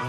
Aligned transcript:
Okay, 0.00 0.08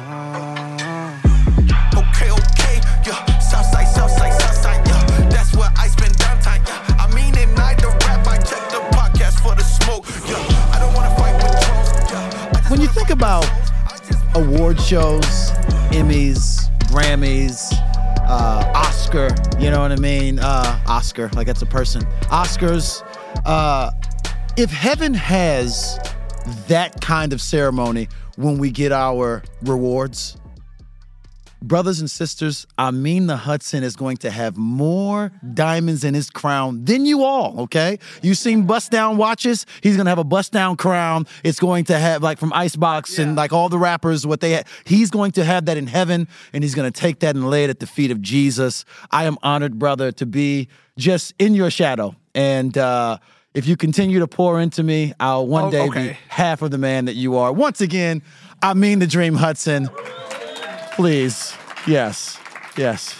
okay, 2.31 2.81
yeah. 3.05 3.39
Southside, 3.39 3.87
Southside, 3.87 4.33
Southside, 4.41 4.87
yeah. 4.87 5.29
That's 5.29 5.55
where 5.55 5.69
I 5.77 5.87
spend 5.87 6.13
downtime, 6.17 6.65
yeah. 6.67 6.97
I 6.99 7.13
mean 7.13 7.37
it, 7.37 7.49
night 7.55 7.77
the 7.77 7.89
rap, 8.05 8.25
I 8.25 8.37
check 8.37 8.67
the 8.71 8.79
podcast 8.95 9.39
for 9.43 9.53
the 9.53 9.61
smoke, 9.63 10.05
yeah. 10.27 10.73
I 10.73 10.79
don't 10.79 10.93
wanna 10.95 11.15
fight 11.15 11.35
with 11.35 11.51
drones, 11.61 12.11
yeah. 12.11 12.69
When 12.71 12.81
you 12.81 12.87
think 12.87 13.11
about 13.11 13.41
with 13.41 13.51
drones. 13.51 13.71
I 13.85 13.97
just 14.07 14.25
wanna- 14.35 14.47
award 14.55 14.81
shows, 14.81 15.51
Emmys, 15.91 16.67
Grammys, 16.89 17.71
uh, 18.27 18.71
Oscar, 18.75 19.27
you 19.59 19.69
know 19.69 19.81
what 19.81 19.91
I 19.91 19.97
mean? 19.97 20.39
Uh, 20.39 20.79
Oscar, 20.87 21.29
like 21.35 21.45
that's 21.45 21.61
a 21.61 21.67
person. 21.67 22.01
Oscars. 22.31 23.03
Uh, 23.45 23.91
if 24.57 24.71
heaven 24.71 25.13
has 25.13 25.99
that 26.67 26.99
kind 27.01 27.33
of 27.33 27.41
ceremony 27.41 28.07
when 28.35 28.57
we 28.57 28.71
get 28.71 28.91
our 28.91 29.43
rewards, 29.61 30.37
brothers 31.61 31.99
and 31.99 32.09
sisters, 32.09 32.67
Ameen 32.77 33.27
the 33.27 33.37
Hudson 33.37 33.83
is 33.83 33.95
going 33.95 34.17
to 34.17 34.29
have 34.29 34.55
more 34.57 35.31
diamonds 35.53 36.03
in 36.03 36.13
his 36.13 36.29
crown 36.29 36.85
than 36.85 37.05
you 37.05 37.23
all, 37.23 37.61
okay? 37.61 37.99
You 38.21 38.35
seen 38.35 38.65
bust 38.65 38.91
down 38.91 39.17
watches? 39.17 39.65
He's 39.81 39.97
gonna 39.97 40.09
have 40.09 40.19
a 40.19 40.23
bust 40.23 40.51
down 40.51 40.77
crown. 40.77 41.25
It's 41.43 41.59
going 41.59 41.85
to 41.85 41.97
have 41.97 42.21
like 42.21 42.37
from 42.37 42.53
Icebox 42.53 43.17
and 43.17 43.35
like 43.35 43.51
all 43.51 43.69
the 43.69 43.79
rappers, 43.79 44.27
what 44.27 44.41
they 44.41 44.51
had. 44.51 44.67
He's 44.85 45.09
going 45.09 45.31
to 45.33 45.43
have 45.43 45.65
that 45.65 45.77
in 45.77 45.87
heaven, 45.87 46.27
and 46.53 46.63
he's 46.63 46.75
gonna 46.75 46.91
take 46.91 47.19
that 47.19 47.35
and 47.35 47.49
lay 47.49 47.63
it 47.63 47.69
at 47.69 47.79
the 47.79 47.87
feet 47.87 48.11
of 48.11 48.21
Jesus. 48.21 48.85
I 49.11 49.25
am 49.25 49.37
honored, 49.41 49.79
brother, 49.79 50.11
to 50.13 50.25
be 50.25 50.67
just 50.97 51.33
in 51.39 51.55
your 51.55 51.71
shadow. 51.71 52.15
And 52.33 52.77
uh 52.77 53.17
if 53.55 53.65
you 53.67 53.75
continue 53.77 54.19
to 54.19 54.27
pour 54.27 54.59
into 54.59 54.83
me, 54.83 55.13
I'll 55.19 55.47
one 55.47 55.65
Oh, 55.65 55.71
day 55.71 55.89
be 55.89 56.17
half 56.27 56.61
of 56.61 56.71
the 56.71 56.77
man 56.77 57.05
that 57.05 57.15
you 57.15 57.37
are. 57.37 57.51
Once 57.51 57.81
again, 57.81 58.21
Ameen 58.61 58.99
the 58.99 59.07
dream 59.07 59.35
Hudson. 59.35 59.89
Please. 60.91 61.55
Yes. 61.87 62.39
Yes. 62.77 63.19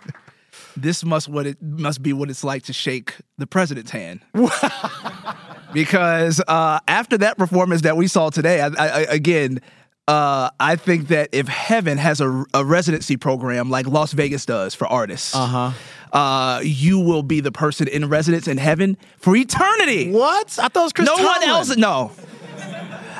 this 0.76 1.04
must 1.04 1.28
what 1.28 1.46
it 1.46 1.60
must 1.62 2.02
be 2.02 2.12
what 2.12 2.30
it's 2.30 2.44
like 2.44 2.62
to 2.64 2.72
shake 2.72 3.14
the 3.38 3.46
president's 3.46 3.90
hand. 3.90 4.20
because 5.72 6.40
uh, 6.48 6.80
after 6.88 7.18
that 7.18 7.38
performance 7.38 7.82
that 7.82 7.96
we 7.96 8.06
saw 8.06 8.30
today, 8.30 8.60
I, 8.60 8.66
I, 8.68 8.88
I- 8.88 9.06
again, 9.10 9.60
uh, 10.08 10.50
I 10.58 10.74
think 10.76 11.08
that 11.08 11.28
if 11.32 11.46
heaven 11.46 11.96
has 11.98 12.20
a, 12.20 12.44
a 12.54 12.64
residency 12.64 13.16
program 13.16 13.70
like 13.70 13.86
Las 13.86 14.12
Vegas 14.12 14.44
does 14.44 14.74
for 14.74 14.86
artists, 14.88 15.34
uh-huh. 15.36 15.70
Uh, 16.12 16.60
you 16.62 16.98
will 16.98 17.22
be 17.22 17.40
the 17.40 17.52
person 17.52 17.88
in 17.88 18.08
residence 18.08 18.48
in 18.48 18.58
heaven 18.58 18.96
for 19.18 19.36
eternity. 19.36 20.10
What? 20.10 20.58
I 20.58 20.68
thought 20.68 20.80
it 20.80 20.82
was 20.84 20.92
Chris 20.92 21.06
no 21.06 21.16
one 21.22 21.42
else. 21.42 21.76
No. 21.76 22.12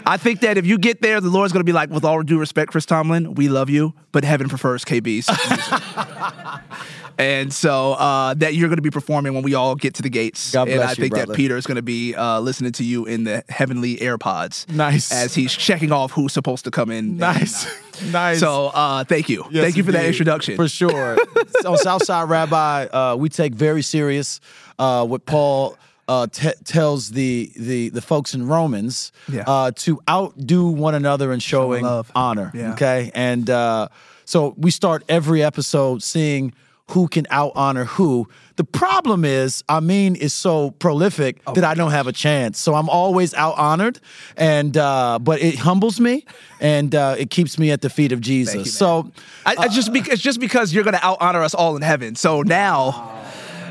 I 0.07 0.17
think 0.17 0.41
that 0.41 0.59
if 0.59 0.67
you 0.67 0.79
get 0.79 1.03
there, 1.03 1.21
the 1.21 1.29
Lord's 1.29 1.53
going 1.53 1.61
to 1.61 1.65
be 1.65 1.73
like, 1.73 1.91
with 1.91 2.05
all 2.05 2.23
due 2.23 2.39
respect, 2.39 2.73
Chris 2.73 2.87
Tomlin, 2.87 3.35
we 3.35 3.49
love 3.49 3.71
you, 3.71 3.95
but 4.13 4.25
heaven 4.25 4.49
prefers 4.49 4.85
KB's. 4.85 5.29
and 7.19 7.53
so 7.53 7.93
uh, 7.93 8.35
that 8.35 8.55
you're 8.55 8.69
going 8.69 8.79
to 8.79 8.83
be 8.83 8.91
performing 8.91 9.35
when 9.35 9.43
we 9.43 9.55
all 9.55 9.75
get 9.75 9.95
to 9.95 10.03
the 10.03 10.09
gates. 10.09 10.53
God 10.53 10.67
bless 10.67 10.75
and 10.75 10.85
I 10.85 10.91
you, 10.91 10.95
think 10.97 11.11
brother. 11.13 11.27
that 11.27 11.37
Peter 11.37 11.57
is 11.57 11.67
going 11.67 11.77
to 11.77 11.83
be 11.83 12.15
uh, 12.15 12.41
listening 12.41 12.73
to 12.73 12.85
you 12.85 13.05
in 13.05 13.25
the 13.25 13.45
heavenly 13.49 13.97
AirPods. 13.97 14.69
Nice. 14.71 15.13
As 15.13 15.35
he's 15.35 15.55
checking 15.55 15.93
off 15.93 16.13
who's 16.13 16.33
supposed 16.33 16.65
to 16.65 16.71
come 16.71 16.91
in. 16.91 17.19
Nice. 17.19 17.67
nice. 18.11 18.41
So 18.41 18.69
uh, 18.69 19.05
thank 19.05 19.29
you. 19.29 19.45
Yes, 19.51 19.65
thank 19.65 19.77
you 19.77 19.85
for 19.85 19.93
that 19.93 20.07
introduction. 20.07 20.57
For 20.57 20.69
sure. 20.69 21.19
so 21.61 21.77
Southside 21.77 22.29
Rabbi, 22.29 22.87
uh, 22.87 23.17
we 23.17 23.29
take 23.29 23.55
very 23.55 23.83
serious 23.83 24.41
uh, 24.79 25.07
what 25.07 25.27
Paul 25.27 25.77
uh, 26.11 26.27
te- 26.27 26.59
tells 26.65 27.11
the, 27.11 27.51
the 27.57 27.89
the 27.91 28.03
folks 28.03 28.35
in 28.35 28.43
Romans 28.49 29.13
Yeah. 29.29 29.45
uh, 29.47 29.71
to 29.85 30.01
outdo 30.09 30.67
one 30.87 30.95
another 30.97 31.33
in 31.33 31.41
showing 31.41 31.85
love. 31.85 32.11
honor. 32.15 32.51
Yeah. 32.55 32.73
Okay, 32.73 33.11
and 33.15 33.49
uh, 33.49 33.89
so 34.25 34.55
we 34.59 34.71
start 34.71 35.05
every 35.09 35.43
episode 35.43 36.03
seeing 36.03 36.53
who 36.95 37.07
can 37.07 37.25
out 37.31 37.53
honor 37.55 37.85
who. 37.97 38.27
The 38.57 38.65
problem 38.65 39.25
is, 39.25 39.63
Ameen 39.69 40.17
is 40.17 40.33
so 40.35 40.73
prolific 40.73 41.41
Oh. 41.47 41.53
that 41.55 41.63
I 41.65 41.75
don't 41.75 41.93
have 41.93 42.09
a 42.09 42.13
chance. 42.13 42.59
So 42.59 42.75
I'm 42.75 42.89
always 42.91 43.33
out 43.35 43.57
honored, 43.57 44.01
and 44.37 44.77
uh, 44.77 45.19
but 45.21 45.41
it 45.41 45.55
humbles 45.61 46.01
me 46.01 46.25
and 46.61 46.93
uh, 46.95 47.15
it 47.17 47.31
keeps 47.31 47.59
me 47.59 47.71
at 47.71 47.81
the 47.81 47.89
feet 47.91 48.13
of 48.13 48.21
Jesus. 48.21 48.55
you, 48.55 48.65
so 48.65 49.13
I, 49.47 49.55
I 49.57 49.69
just 49.69 49.93
be, 49.93 50.01
it's 50.01 50.21
just 50.21 50.41
because 50.41 50.75
you're 50.75 50.85
going 50.85 50.99
to 50.99 51.07
out 51.07 51.19
honor 51.21 51.43
us 51.45 51.55
all 51.55 51.77
in 51.77 51.83
heaven. 51.83 52.17
So 52.17 52.43
now, 52.43 53.20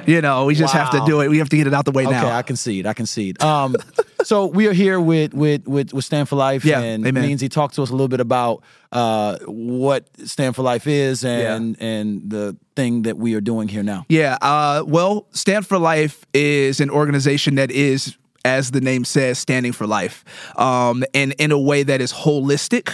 you 0.05 0.21
know, 0.21 0.45
we 0.45 0.55
just 0.55 0.73
have 0.73 0.91
to 0.91 1.01
do 1.05 1.21
it. 1.21 1.29
We 1.29 1.37
have 1.39 1.49
to 1.49 1.57
get 1.57 1.67
it 1.67 1.73
out 1.73 1.85
the 1.85 1.91
way 1.91 2.03
Okay, 2.03 2.11
now. 2.11 2.25
Okay, 2.27 2.35
I 2.35 2.41
concede. 2.41 2.85
I 2.85 2.93
concede. 2.93 3.41
Um, 3.43 3.75
so 4.23 4.45
we 4.47 4.67
are 4.67 4.73
here 4.73 4.99
with 4.99 5.33
with 5.33 5.67
with, 5.67 5.93
with 5.93 6.05
Stand 6.05 6.29
for 6.29 6.35
Life, 6.35 6.65
Yeah, 6.65 6.79
and 6.81 7.05
amen. 7.05 7.23
means 7.25 7.41
he 7.41 7.49
talked 7.49 7.75
to 7.75 7.83
us 7.83 7.89
a 7.89 7.93
little 7.93 8.07
bit 8.07 8.19
about 8.19 8.63
uh, 8.91 9.37
what 9.45 10.07
Stand 10.25 10.55
for 10.55 10.61
Life 10.63 10.87
is 10.87 11.23
and 11.23 11.75
and 11.79 12.29
the 12.29 12.57
thing 12.75 13.03
that 13.03 13.17
we 13.17 13.33
are 13.35 13.41
doing 13.41 13.67
here 13.67 13.83
now. 13.83 14.05
Yeah. 14.09 14.37
Uh, 14.41 14.83
well, 14.85 15.27
Stand 15.31 15.67
for 15.67 15.77
Life 15.77 16.25
is 16.33 16.79
an 16.79 16.89
organization 16.89 17.55
that 17.55 17.71
is, 17.71 18.17
as 18.45 18.71
the 18.71 18.81
name 18.81 19.05
says, 19.05 19.37
standing 19.39 19.71
for 19.73 19.85
life, 19.87 20.23
um, 20.57 21.03
and 21.13 21.33
in 21.39 21.51
a 21.51 21.59
way 21.59 21.83
that 21.83 22.01
is 22.01 22.11
holistic, 22.11 22.89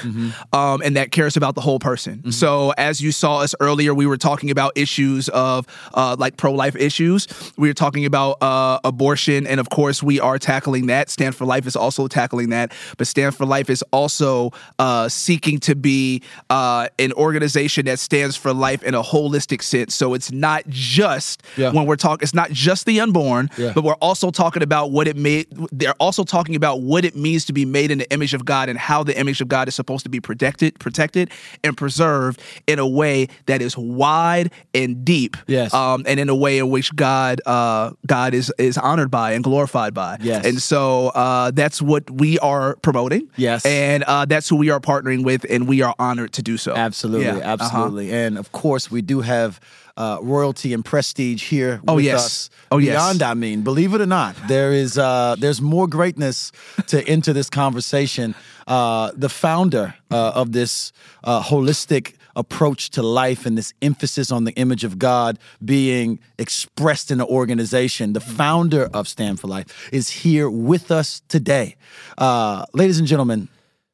um, 0.54 0.82
and 0.84 0.96
that 0.96 1.12
cares 1.12 1.38
about 1.38 1.56
the 1.56 1.62
whole 1.62 1.80
person. 1.80 2.32
So, 2.32 2.72
as 2.78 3.02
you 3.02 3.12
saw 3.12 3.40
us 3.40 3.56
earlier, 3.60 3.94
we 3.94 4.06
were 4.06 4.18
talking 4.18 4.50
about 4.52 4.72
issues 4.76 5.30
of 5.30 5.66
uh, 5.94 6.16
like 6.18 6.38
pro-life 6.38 6.76
issues. 6.76 7.28
We 7.58 7.68
were 7.70 7.74
talking 7.74 8.06
about 8.06 8.42
uh, 8.42 8.80
abortion, 8.84 9.46
and 9.48 9.60
of 9.60 9.70
course, 9.70 10.02
we 10.04 10.20
are 10.20 10.38
tackling 10.40 10.88
that. 10.88 11.10
Stand 11.10 11.36
for 11.36 11.46
Life 11.46 11.68
is 11.68 11.76
also 11.76 12.08
tackling 12.08 12.50
that, 12.50 12.74
but 12.98 13.08
Stand 13.08 13.36
for 13.36 13.46
Life 13.46 13.70
is 13.70 13.84
also 13.92 14.52
uh, 14.80 15.08
seeking 15.10 15.60
to 15.60 15.76
be 15.76 16.22
uh, 16.50 16.88
an 17.00 17.14
organization 17.14 17.86
that 17.86 18.00
stands 18.00 18.36
for 18.36 18.54
life 18.54 18.84
in 18.84 18.94
a 18.96 19.04
holistic 19.04 19.62
sense. 19.62 19.94
So 19.96 20.14
it's 20.14 20.32
not 20.32 20.64
just 20.70 21.44
Yeah. 21.58 21.72
when 21.72 21.86
we're 21.86 21.96
talking, 21.96 22.24
it's 22.24 22.34
not 22.34 22.52
just 22.52 22.86
the 22.86 23.00
unborn, 23.00 23.50
Yeah. 23.58 23.72
but 23.74 23.84
we're 23.84 23.94
also 23.96 24.32
talking 24.32 24.64
about 24.64 24.92
what 24.92 25.08
it 25.08 25.16
made. 25.36 25.70
They're 25.72 25.94
also 26.00 26.24
talking 26.24 26.56
about 26.56 26.82
what 26.82 27.06
it 27.06 27.16
means 27.16 27.46
to 27.46 27.54
be 27.54 27.66
made 27.66 27.92
in 27.92 27.98
the 27.98 28.12
image 28.12 28.34
of 28.34 28.46
God 28.46 28.70
and 28.70 28.78
how 28.78 29.04
the 29.04 29.18
image 29.18 29.42
of 29.42 29.48
God 29.48 29.68
is 29.68 29.76
supposed 29.76 30.04
to 30.04 30.10
be 30.10 30.20
protected, 30.20 30.80
protected, 30.80 31.32
and 31.64 31.78
preserved 31.78 32.42
in 32.68 32.80
a 32.80 32.88
way 32.88 33.28
that 33.46 33.62
is 33.62 33.78
wide 33.78 34.52
and 34.74 35.06
deep. 35.06 35.38
Yes. 35.48 35.74
Um, 35.74 36.04
and 36.08 36.20
in 36.20 36.30
a 36.30 36.36
way 36.36 36.58
in 36.58 36.70
which 36.70 36.96
God, 36.96 37.42
uh, 37.46 37.92
God 38.06 38.34
is 38.34 38.52
is 38.58 38.78
honored 38.78 39.12
by 39.12 39.34
and 39.34 39.44
glorified 39.44 39.94
by. 39.94 40.18
Yes. 40.22 40.46
And 40.46 40.62
so 40.62 41.08
uh, 41.10 41.52
that's 41.52 41.82
what 41.82 42.10
we 42.10 42.40
are 42.40 42.76
promoting. 42.78 43.30
Yes. 43.36 43.66
And 43.66 44.04
uh, 44.04 44.26
that's 44.26 44.50
who 44.50 44.56
we 44.56 44.70
are 44.70 44.80
partnering 44.80 45.24
with, 45.24 45.46
and 45.50 45.68
we 45.68 45.82
are 45.82 45.96
honored 46.00 46.34
to 46.34 46.42
do 46.42 46.58
so. 46.58 46.76
Absolutely, 46.76 47.26
Yeah, 47.26 47.38
uh-huh. 47.38 47.58
absolutely, 47.60 48.14
and 48.14 48.38
of 48.38 48.52
course 48.52 48.92
we 48.92 49.02
do 49.02 49.22
have 49.22 49.60
uh, 49.98 50.18
royalty 50.22 50.74
and 50.74 50.84
prestige 50.84 51.44
here 51.50 51.82
Oh, 51.88 51.96
with 51.96 52.06
yes. 52.06 52.26
us. 52.26 52.50
Oh, 52.72 52.78
yes. 52.80 52.94
beyond 52.94 53.22
I 53.22 53.34
mean, 53.34 53.62
believe 53.62 53.94
it 53.94 54.02
or 54.02 54.06
not, 54.06 54.36
there 54.48 54.72
is 54.74 54.98
uh, 54.98 55.36
there's 55.40 55.62
more 55.62 55.88
greatness 55.88 56.52
to 56.88 57.02
enter 57.08 57.34
this 57.34 57.50
conversation. 57.50 58.36
Uh, 58.68 59.12
the 59.16 59.30
founder 59.30 59.94
uh, 60.12 60.32
of 60.36 60.52
this 60.52 60.92
uh, 61.24 61.42
holistic 61.42 62.16
approach 62.36 62.90
to 62.90 63.02
life 63.02 63.46
and 63.46 63.58
this 63.58 63.74
emphasis 63.82 64.32
on 64.32 64.44
the 64.44 64.52
image 64.54 64.84
of 64.84 64.98
God 65.00 65.40
being 65.64 66.20
expressed 66.38 67.10
in 67.12 67.18
the 67.20 67.26
organization, 67.28 68.12
the 68.14 68.20
founder 68.20 68.90
of 68.94 69.08
Stand 69.08 69.40
for 69.40 69.48
Life, 69.48 69.90
is 69.94 70.10
here 70.10 70.50
with 70.50 70.92
us 70.92 71.22
today. 71.30 71.76
Uh, 72.18 72.66
ladies 72.74 73.00
and 73.00 73.08
gentlemen, 73.08 73.48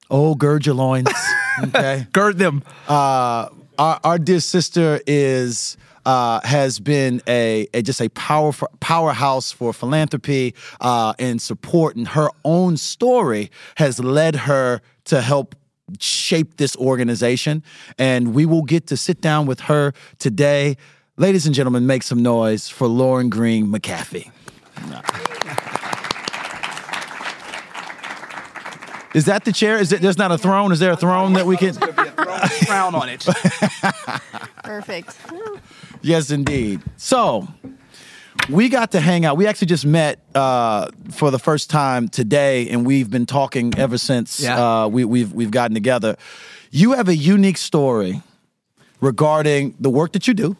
oh, 0.10 0.34
gird 0.36 0.66
your 0.66 0.76
loins. 0.76 1.08
Okay 1.64 2.08
Gird 2.14 2.38
them. 2.38 2.64
uh, 2.88 3.50
our, 3.78 4.00
our 4.04 4.18
dear 4.18 4.40
sister 4.40 5.02
is 5.06 5.76
uh, 6.06 6.42
has 6.44 6.80
been 6.80 7.22
a, 7.28 7.68
a 7.74 7.82
just 7.82 8.02
a 8.02 8.10
powerful 8.10 8.70
powerhouse 8.80 9.52
for 9.52 9.74
philanthropy 9.74 10.56
uh, 10.80 11.14
and 11.20 11.42
support, 11.42 11.96
and 11.96 12.10
her 12.10 12.30
own 12.44 12.78
story 12.78 13.52
has 13.76 14.00
led 14.00 14.36
her 14.36 14.82
to 15.06 15.22
help 15.22 15.56
shape 16.00 16.58
this 16.58 16.76
organization. 16.78 17.64
And 17.98 18.34
we 18.34 18.46
will 18.46 18.64
get 18.64 18.88
to 18.88 18.98
sit 18.98 19.22
down 19.22 19.46
with 19.46 19.62
her 19.62 19.94
today. 20.20 20.78
Ladies 21.18 21.46
and 21.46 21.54
gentlemen, 21.54 21.86
make 21.86 22.04
some 22.04 22.24
noise 22.24 22.70
for 22.70 22.88
Lauren 22.88 23.30
Green 23.30 23.68
McAfee. 23.68 24.32
Is 29.14 29.26
that 29.26 29.44
the 29.44 29.52
chair? 29.52 29.78
Is 29.78 29.92
it? 29.92 30.02
There's 30.02 30.18
not 30.18 30.32
a 30.32 30.38
throne. 30.38 30.72
Is 30.72 30.80
there 30.80 30.92
a 30.92 30.96
throne 30.96 31.34
that 31.34 31.46
we 31.46 31.58
can? 31.58 31.76
crown 32.66 32.96
on 32.96 33.10
it. 33.10 33.26
Perfect. 34.64 35.18
Yes, 36.02 36.32
indeed. 36.32 36.82
So 36.98 37.48
we 38.50 38.70
got 38.70 38.92
to 38.92 39.00
hang 39.00 39.26
out. 39.26 39.38
We 39.38 39.48
actually 39.48 39.68
just 39.68 39.86
met 39.86 40.20
uh, 40.34 40.88
for 41.12 41.32
the 41.32 41.40
first 41.40 41.70
time 41.70 42.10
today, 42.10 42.70
and 42.70 42.86
we've 42.86 43.10
been 43.10 43.26
talking 43.26 43.74
ever 43.78 43.98
since 43.98 44.40
Yeah. 44.40 44.84
uh, 44.84 44.88
we, 44.88 45.06
we've 45.06 45.32
we've 45.34 45.52
gotten 45.52 45.74
together. 45.76 46.16
You 46.72 46.94
have 46.94 47.08
a 47.10 47.16
unique 47.16 47.58
story 47.58 48.22
regarding 49.00 49.76
the 49.80 49.90
work 49.90 50.14
that 50.14 50.28
you 50.28 50.34
do, 50.34 50.56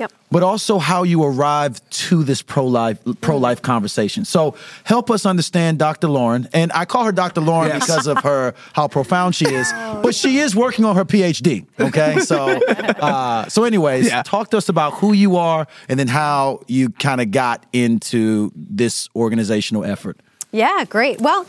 Yep. 0.00 0.12
but 0.30 0.42
also 0.42 0.78
how 0.78 1.02
you 1.02 1.22
arrive 1.22 1.80
to 1.90 2.24
this 2.24 2.40
pro-life 2.42 2.98
pro-life 3.20 3.60
conversation. 3.60 4.24
So 4.24 4.54
help 4.84 5.10
us 5.10 5.26
understand 5.26 5.78
Dr. 5.78 6.08
Lauren, 6.08 6.48
and 6.54 6.72
I 6.72 6.84
call 6.86 7.04
her 7.04 7.12
Dr. 7.12 7.40
Lauren 7.42 7.68
Yes. 7.68 7.86
because 7.86 8.06
of 8.06 8.18
her 8.24 8.54
how 8.72 8.88
profound 8.88 9.34
she 9.34 9.44
is, 9.46 9.70
but 10.02 10.14
she 10.14 10.38
is 10.38 10.56
working 10.56 10.84
on 10.86 10.96
her 10.96 11.04
PhD. 11.04 11.66
Okay, 11.78 12.18
so 12.20 12.38
uh, 12.68 13.46
so 13.48 13.64
anyways, 13.64 14.06
Yeah. 14.06 14.22
talk 14.22 14.50
to 14.52 14.56
us 14.56 14.68
about 14.70 14.94
who 14.94 15.12
you 15.12 15.36
are 15.36 15.66
and 15.88 15.98
then 16.00 16.08
how 16.08 16.60
you 16.66 16.88
kind 16.90 17.20
of 17.20 17.30
got 17.30 17.66
into 17.72 18.50
this 18.56 19.08
organizational 19.14 19.84
effort. 19.84 20.16
Yeah, 20.52 20.84
great. 20.88 21.20
Well, 21.20 21.44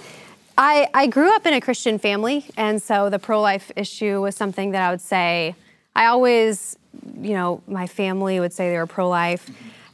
I, 0.57 0.87
I 0.93 1.07
grew 1.07 1.33
up 1.35 1.45
in 1.45 1.53
a 1.53 1.61
Christian 1.61 1.97
family, 1.99 2.45
and 2.57 2.81
so 2.81 3.09
the 3.09 3.17
pro 3.17 3.39
life 3.41 3.71
issue 3.75 4.21
was 4.21 4.35
something 4.35 4.71
that 4.71 4.81
I 4.87 4.91
would 4.91 5.01
say 5.01 5.55
I 5.95 6.05
always, 6.07 6.77
you 7.21 7.33
know, 7.33 7.61
my 7.67 7.87
family 7.87 8.39
would 8.39 8.53
say 8.53 8.69
they 8.69 8.77
were 8.77 8.87
pro 8.87 9.07
life. 9.09 9.49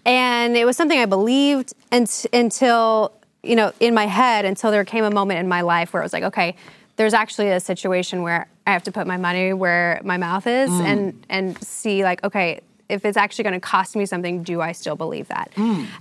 And 0.06 0.56
it 0.56 0.66
was 0.66 0.78
something 0.78 0.98
I 0.98 1.06
believed 1.06 1.74
unt- 1.92 2.26
until, 2.32 3.12
you 3.44 3.56
know, 3.56 3.74
in 3.80 3.94
my 3.94 4.06
head, 4.06 4.46
until 4.46 4.72
there 4.72 4.86
came 4.86 5.04
a 5.04 5.12
moment 5.12 5.40
in 5.40 5.48
my 5.48 5.62
life 5.62 5.94
where 5.94 6.02
it 6.02 6.06
was 6.06 6.14
like, 6.14 6.24
okay, 6.24 6.56
there's 6.96 7.14
actually 7.14 7.50
a 7.50 7.60
situation 7.60 8.22
where 8.24 8.48
I 8.66 8.72
have 8.72 8.84
to 8.84 8.92
put 8.92 9.06
my 9.06 9.18
money 9.18 9.54
where 9.54 10.02
my 10.04 10.18
mouth 10.18 10.48
is 10.48 10.72
and, 10.86 11.26
and 11.30 11.64
see, 11.64 12.04
like, 12.04 12.24
okay, 12.24 12.62
if 12.90 13.04
it's 13.06 13.18
actually 13.18 13.44
going 13.44 13.54
to 13.54 13.60
cost 13.60 13.96
me 13.96 14.06
something, 14.06 14.44
do 14.44 14.62
I 14.62 14.72
still 14.72 14.96
believe 14.96 15.28
that? 15.28 15.52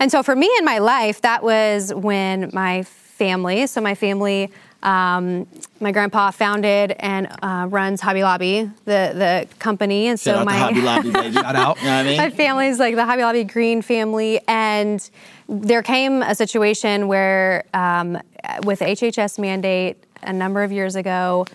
And 0.00 0.10
so 0.10 0.22
for 0.22 0.36
me 0.36 0.48
in 0.58 0.64
my 0.64 0.78
life, 0.78 1.20
that 1.22 1.42
was 1.42 1.92
when 1.92 2.50
my 2.52 2.84
family, 2.84 3.66
so 3.66 3.80
my 3.80 3.94
family, 3.94 4.50
um, 4.82 5.46
my 5.80 5.92
grandpa 5.92 6.30
founded 6.30 6.94
and 6.98 7.28
uh, 7.42 7.66
runs 7.68 8.00
Hobby 8.00 8.22
Lobby, 8.22 8.70
the 8.84 9.12
the 9.14 9.48
company, 9.58 10.08
and 10.08 10.18
so 10.18 10.34
Shout 10.34 10.46
my 10.46 10.56
Hobby 10.56 10.80
Lobby, 10.80 11.10
baby. 11.10 11.34
Shout 11.34 11.56
out. 11.56 11.78
You 11.80 11.86
know 11.86 11.92
I 11.92 12.02
mean? 12.02 12.16
my 12.16 12.30
family's 12.30 12.78
like 12.78 12.94
the 12.94 13.04
Hobby 13.04 13.22
Lobby 13.22 13.44
Green 13.44 13.82
family, 13.82 14.40
and 14.48 15.08
there 15.48 15.82
came 15.82 16.22
a 16.22 16.34
situation 16.34 17.08
where, 17.08 17.64
um, 17.74 18.18
with 18.64 18.80
HHS 18.80 19.38
mandate 19.38 20.02
a 20.22 20.32
number 20.32 20.62
of 20.62 20.72
years 20.72 20.96
ago, 20.96 21.46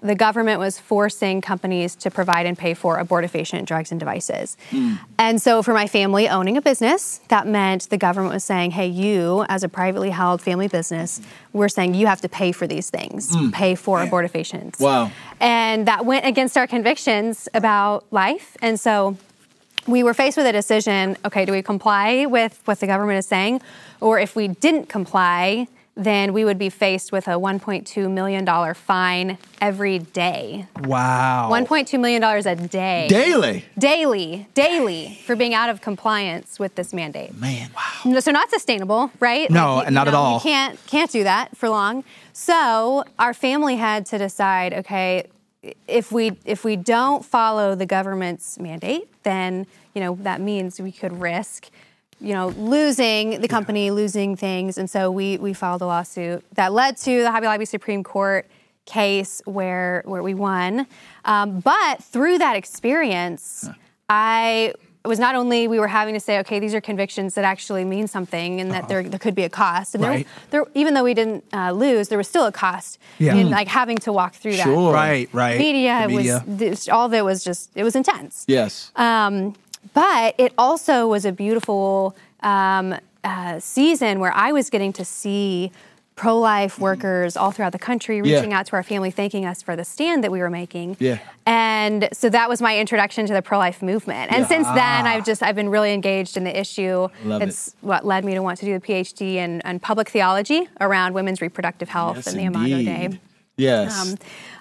the 0.00 0.14
government 0.14 0.58
was 0.58 0.78
forcing 0.78 1.40
companies 1.40 1.94
to 1.96 2.10
provide 2.10 2.46
and 2.46 2.56
pay 2.56 2.74
for 2.74 2.98
abortifacient 2.98 3.64
drugs 3.66 3.90
and 3.90 3.98
devices. 3.98 4.56
Hmm. 4.70 4.94
And 5.18 5.42
so, 5.42 5.62
for 5.62 5.72
my 5.72 5.86
family 5.86 6.28
owning 6.28 6.56
a 6.56 6.62
business, 6.62 7.20
that 7.28 7.46
meant 7.46 7.90
the 7.90 7.98
government 7.98 8.34
was 8.34 8.44
saying, 8.44 8.72
hey, 8.72 8.86
you, 8.86 9.44
as 9.48 9.62
a 9.62 9.68
privately 9.68 10.10
held 10.10 10.40
family 10.40 10.68
business, 10.68 11.20
we're 11.52 11.68
saying 11.68 11.94
you 11.94 12.06
have 12.06 12.20
to 12.20 12.28
pay 12.28 12.52
for 12.52 12.66
these 12.66 12.90
things, 12.90 13.34
hmm. 13.34 13.50
pay 13.50 13.74
for 13.74 13.98
abortifacients. 13.98 14.80
Wow. 14.80 15.10
And 15.40 15.86
that 15.86 16.04
went 16.04 16.26
against 16.26 16.56
our 16.56 16.66
convictions 16.66 17.48
about 17.54 18.04
life. 18.10 18.56
And 18.62 18.78
so, 18.78 19.16
we 19.86 20.02
were 20.02 20.14
faced 20.14 20.36
with 20.36 20.46
a 20.46 20.52
decision 20.52 21.16
okay, 21.24 21.44
do 21.44 21.52
we 21.52 21.62
comply 21.62 22.26
with 22.26 22.60
what 22.66 22.80
the 22.80 22.86
government 22.86 23.18
is 23.18 23.26
saying? 23.26 23.60
Or 24.00 24.18
if 24.18 24.36
we 24.36 24.48
didn't 24.48 24.88
comply, 24.88 25.66
then 25.98 26.32
we 26.32 26.44
would 26.44 26.58
be 26.58 26.70
faced 26.70 27.10
with 27.10 27.26
a 27.26 27.32
$1.2 27.32 28.08
million 28.10 28.74
fine 28.74 29.36
every 29.60 29.98
day. 29.98 30.66
Wow. 30.84 31.48
$1.2 31.50 31.98
million 32.00 32.22
a 32.22 32.54
day. 32.68 33.08
Daily. 33.10 33.64
Daily, 33.76 34.46
daily 34.54 35.18
for 35.26 35.34
being 35.34 35.54
out 35.54 35.68
of 35.70 35.80
compliance 35.80 36.60
with 36.60 36.76
this 36.76 36.94
mandate. 36.94 37.36
Man, 37.36 37.70
wow. 37.74 38.20
So 38.20 38.30
not 38.30 38.48
sustainable, 38.48 39.10
right? 39.18 39.50
No, 39.50 39.82
you- 39.84 39.90
not 39.90 40.04
you 40.06 40.08
at 40.10 40.14
all. 40.14 40.34
You 40.34 40.40
can't 40.40 40.78
can't 40.86 41.10
do 41.10 41.24
that 41.24 41.56
for 41.56 41.68
long. 41.68 42.04
So 42.32 43.04
our 43.18 43.34
family 43.34 43.74
had 43.76 44.06
to 44.06 44.18
decide, 44.18 44.72
okay, 44.72 45.26
if 45.88 46.12
we 46.12 46.38
if 46.44 46.64
we 46.64 46.76
don't 46.76 47.24
follow 47.24 47.74
the 47.74 47.86
government's 47.86 48.56
mandate, 48.60 49.08
then 49.24 49.66
you 49.94 50.00
know 50.00 50.16
that 50.22 50.40
means 50.40 50.80
we 50.80 50.92
could 50.92 51.20
risk, 51.20 51.70
you 52.20 52.32
know, 52.34 52.48
losing 52.48 53.40
the 53.40 53.48
company, 53.48 53.90
losing 53.90 54.36
things, 54.36 54.76
and 54.78 54.88
so 54.90 55.10
we 55.10 55.38
we 55.38 55.52
filed 55.52 55.82
a 55.82 55.86
lawsuit 55.86 56.44
that 56.54 56.72
led 56.72 56.96
to 56.98 57.22
the 57.22 57.30
Hobby 57.30 57.46
Lobby 57.46 57.64
Supreme 57.64 58.02
Court 58.02 58.46
case 58.86 59.42
where 59.44 60.02
where 60.06 60.22
we 60.22 60.34
won. 60.34 60.86
Um, 61.24 61.60
but 61.60 62.02
through 62.02 62.38
that 62.38 62.56
experience, 62.56 63.68
I 64.08 64.72
was 65.04 65.18
not 65.18 65.34
only 65.36 65.68
we 65.68 65.78
were 65.78 65.88
having 65.88 66.12
to 66.14 66.20
say, 66.20 66.38
okay, 66.40 66.58
these 66.58 66.74
are 66.74 66.80
convictions 66.80 67.34
that 67.34 67.44
actually 67.44 67.84
mean 67.84 68.08
something, 68.08 68.60
and 68.60 68.70
that 68.72 68.88
there 68.88 69.02
there 69.02 69.18
could 69.18 69.34
be 69.34 69.44
a 69.44 69.48
cost. 69.48 69.94
And 69.94 70.02
Right. 70.04 70.26
there, 70.50 70.64
there, 70.64 70.72
even 70.74 70.94
though 70.94 71.04
we 71.04 71.14
didn't 71.14 71.44
uh, 71.52 71.70
lose, 71.72 72.08
there 72.08 72.18
was 72.18 72.28
still 72.28 72.46
a 72.46 72.52
cost 72.52 72.98
Yeah. 73.18 73.36
in 73.36 73.48
like 73.50 73.68
having 73.68 73.98
to 73.98 74.12
walk 74.12 74.34
through 74.34 74.56
that. 74.56 74.66
Right, 74.66 75.28
right. 75.32 75.58
Media, 75.58 76.06
media. 76.08 76.44
was 76.46 76.58
this, 76.58 76.88
all 76.88 77.06
of 77.06 77.14
it 77.14 77.24
was 77.24 77.44
just 77.44 77.70
it 77.76 77.84
was 77.84 77.94
intense. 77.94 78.44
Yes. 78.48 78.90
Um, 78.96 79.54
but 79.98 80.34
it 80.38 80.52
also 80.56 81.08
was 81.08 81.24
a 81.24 81.32
beautiful 81.32 82.16
um, 82.40 82.94
uh, 83.24 83.58
season 83.58 84.20
where 84.20 84.32
I 84.32 84.52
was 84.52 84.70
getting 84.70 84.92
to 84.94 85.04
see 85.04 85.72
pro 86.14 86.36
life 86.38 86.78
workers 86.80 87.36
all 87.36 87.50
throughout 87.52 87.70
the 87.72 87.78
country 87.78 88.16
Yeah. 88.16 88.36
reaching 88.36 88.52
out 88.52 88.66
to 88.66 88.72
our 88.74 88.82
family, 88.82 89.10
thanking 89.12 89.44
us 89.46 89.62
for 89.62 89.76
the 89.76 89.84
stand 89.84 90.24
that 90.24 90.32
we 90.32 90.40
were 90.40 90.50
making. 90.50 90.96
Yeah. 90.98 91.18
And 91.46 92.08
so 92.12 92.28
that 92.30 92.48
was 92.48 92.60
my 92.60 92.76
introduction 92.78 93.24
to 93.26 93.32
the 93.32 93.40
pro 93.42 93.58
life 93.58 93.82
movement. 93.82 94.32
And 94.32 94.46
since 94.46 94.66
then, 94.68 95.06
I've 95.06 95.24
just 95.24 95.42
I've 95.42 95.54
been 95.56 95.68
really 95.68 95.92
engaged 95.92 96.36
in 96.36 96.42
the 96.44 96.56
issue. 96.58 97.08
Love 97.24 97.42
it. 97.42 97.48
it's 97.48 97.74
what 97.82 98.04
led 98.04 98.24
me 98.24 98.34
to 98.34 98.42
want 98.42 98.58
to 98.58 98.64
do 98.66 98.72
the 98.78 98.84
PhD 98.84 99.34
in, 99.36 99.62
in 99.64 99.78
public 99.80 100.08
theology 100.10 100.68
around 100.80 101.14
women's 101.14 101.40
reproductive 101.40 101.88
health 101.88 102.16
Yes, 102.16 102.26
in 102.32 102.36
the 102.38 102.44
Imago 102.44 102.78
indeed. 102.78 103.20
Yes. 103.58 104.00
Um, 104.00 104.16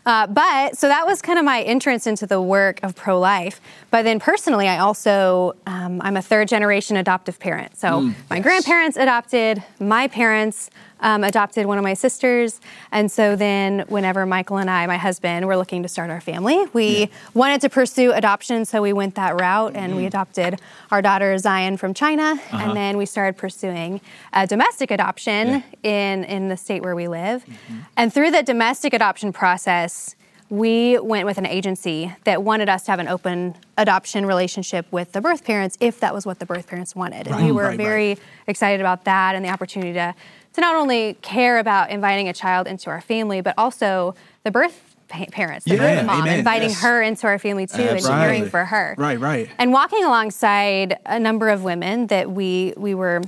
uh, 0.05 0.25
but 0.27 0.77
so 0.77 0.87
that 0.87 1.05
was 1.05 1.21
kind 1.21 1.37
of 1.37 1.45
my 1.45 1.61
entrance 1.61 2.07
into 2.07 2.25
the 2.25 2.41
work 2.41 2.79
of 2.81 2.95
pro 2.95 3.19
life. 3.19 3.59
But 3.91 4.03
then 4.03 4.19
personally, 4.19 4.67
I 4.67 4.79
also 4.79 5.55
um, 5.65 6.01
I'm 6.01 6.17
a 6.17 6.21
third 6.21 6.47
generation 6.47 6.97
adoptive 6.97 7.39
parent. 7.39 7.77
So 7.77 7.87
Mm, 8.01 8.15
my 8.29 8.39
grandparents 8.39 8.97
adopted, 8.97 9.63
my 9.79 10.07
parents 10.07 10.69
um, 10.99 11.23
adopted 11.23 11.65
one 11.65 11.77
of 11.77 11.83
my 11.83 11.93
sisters, 11.93 12.59
and 12.91 13.11
so 13.11 13.35
then 13.35 13.85
whenever 13.87 14.25
Michael 14.25 14.57
and 14.57 14.69
I, 14.69 14.85
my 14.87 14.97
husband, 14.97 15.45
were 15.47 15.57
looking 15.57 15.83
to 15.83 15.89
start 15.89 16.09
our 16.09 16.21
family, 16.21 16.65
we 16.73 17.09
wanted 17.33 17.61
to 17.61 17.69
pursue 17.69 18.11
adoption, 18.13 18.65
so 18.65 18.81
we 18.81 18.93
went 18.93 19.15
that 19.15 19.39
route 19.39 19.75
and 19.75 19.87
Mm-hmm. 19.91 19.97
we 20.01 20.05
adopted 20.05 20.59
our 20.91 21.01
daughter 21.01 21.37
Zion 21.37 21.77
from 21.77 21.93
China, 21.93 22.33
Uh-huh. 22.33 22.57
and 22.63 22.75
then 22.77 22.97
we 22.97 23.05
started 23.05 23.37
pursuing 23.37 24.01
a 24.33 24.45
domestic 24.47 24.91
adoption 24.91 25.63
in 25.83 26.23
in 26.23 26.49
the 26.49 26.57
state 26.57 26.81
where 26.81 26.95
we 26.95 27.07
live, 27.07 27.43
Mm-hmm. 27.45 27.77
and 27.97 28.13
through 28.13 28.31
the 28.31 28.43
domestic 28.43 28.93
adoption 28.93 29.31
process 29.33 30.15
we 30.49 30.97
went 30.99 31.25
with 31.25 31.37
an 31.37 31.45
agency 31.45 32.15
that 32.23 32.41
wanted 32.41 32.69
us 32.69 32.83
to 32.85 32.91
have 32.91 33.01
an 33.01 33.07
open 33.09 33.53
adoption 33.77 34.25
relationship 34.25 34.85
with 34.93 35.11
the 35.11 35.19
birth 35.19 35.43
parents 35.43 35.75
if 35.81 35.99
that 35.99 36.13
was 36.13 36.25
what 36.25 36.39
the 36.39 36.45
birth 36.45 36.67
parents 36.67 36.95
wanted. 36.95 37.27
And 37.27 37.45
we 37.45 37.51
were 37.51 37.63
right, 37.63 37.77
very 37.77 38.17
excited 38.47 38.79
about 38.79 39.03
that 39.03 39.35
and 39.35 39.43
the 39.43 39.49
opportunity 39.49 39.91
to, 39.91 40.15
to 40.57 40.61
not 40.61 40.75
only 40.75 41.13
care 41.21 41.59
about 41.59 41.91
inviting 41.91 42.27
a 42.27 42.33
child 42.33 42.65
into 42.65 42.89
our 42.89 42.99
family, 42.99 43.41
but 43.41 43.53
also 43.59 44.15
the 44.43 44.49
birth 44.49 44.95
pa- 45.07 45.25
parents, 45.31 45.65
the 45.65 45.75
Yeah, 45.75 45.97
birth 45.97 46.05
mom, 46.07 46.21
amen, 46.23 46.39
inviting 46.39 46.69
yes. 46.69 46.81
her 46.81 46.99
into 47.03 47.27
our 47.27 47.37
family 47.37 47.67
too 47.67 47.75
and 47.83 47.89
Absolutely. 47.97 48.25
caring 48.25 48.49
for 48.49 48.65
her. 48.65 48.95
Right, 48.97 49.19
right. 49.19 49.47
And 49.59 49.71
walking 49.71 50.03
alongside 50.03 50.97
a 51.05 51.19
number 51.19 51.49
of 51.49 51.63
women 51.63 52.07
that 52.07 52.31
we 52.31 52.73
we 52.75 52.95
were 52.95 53.21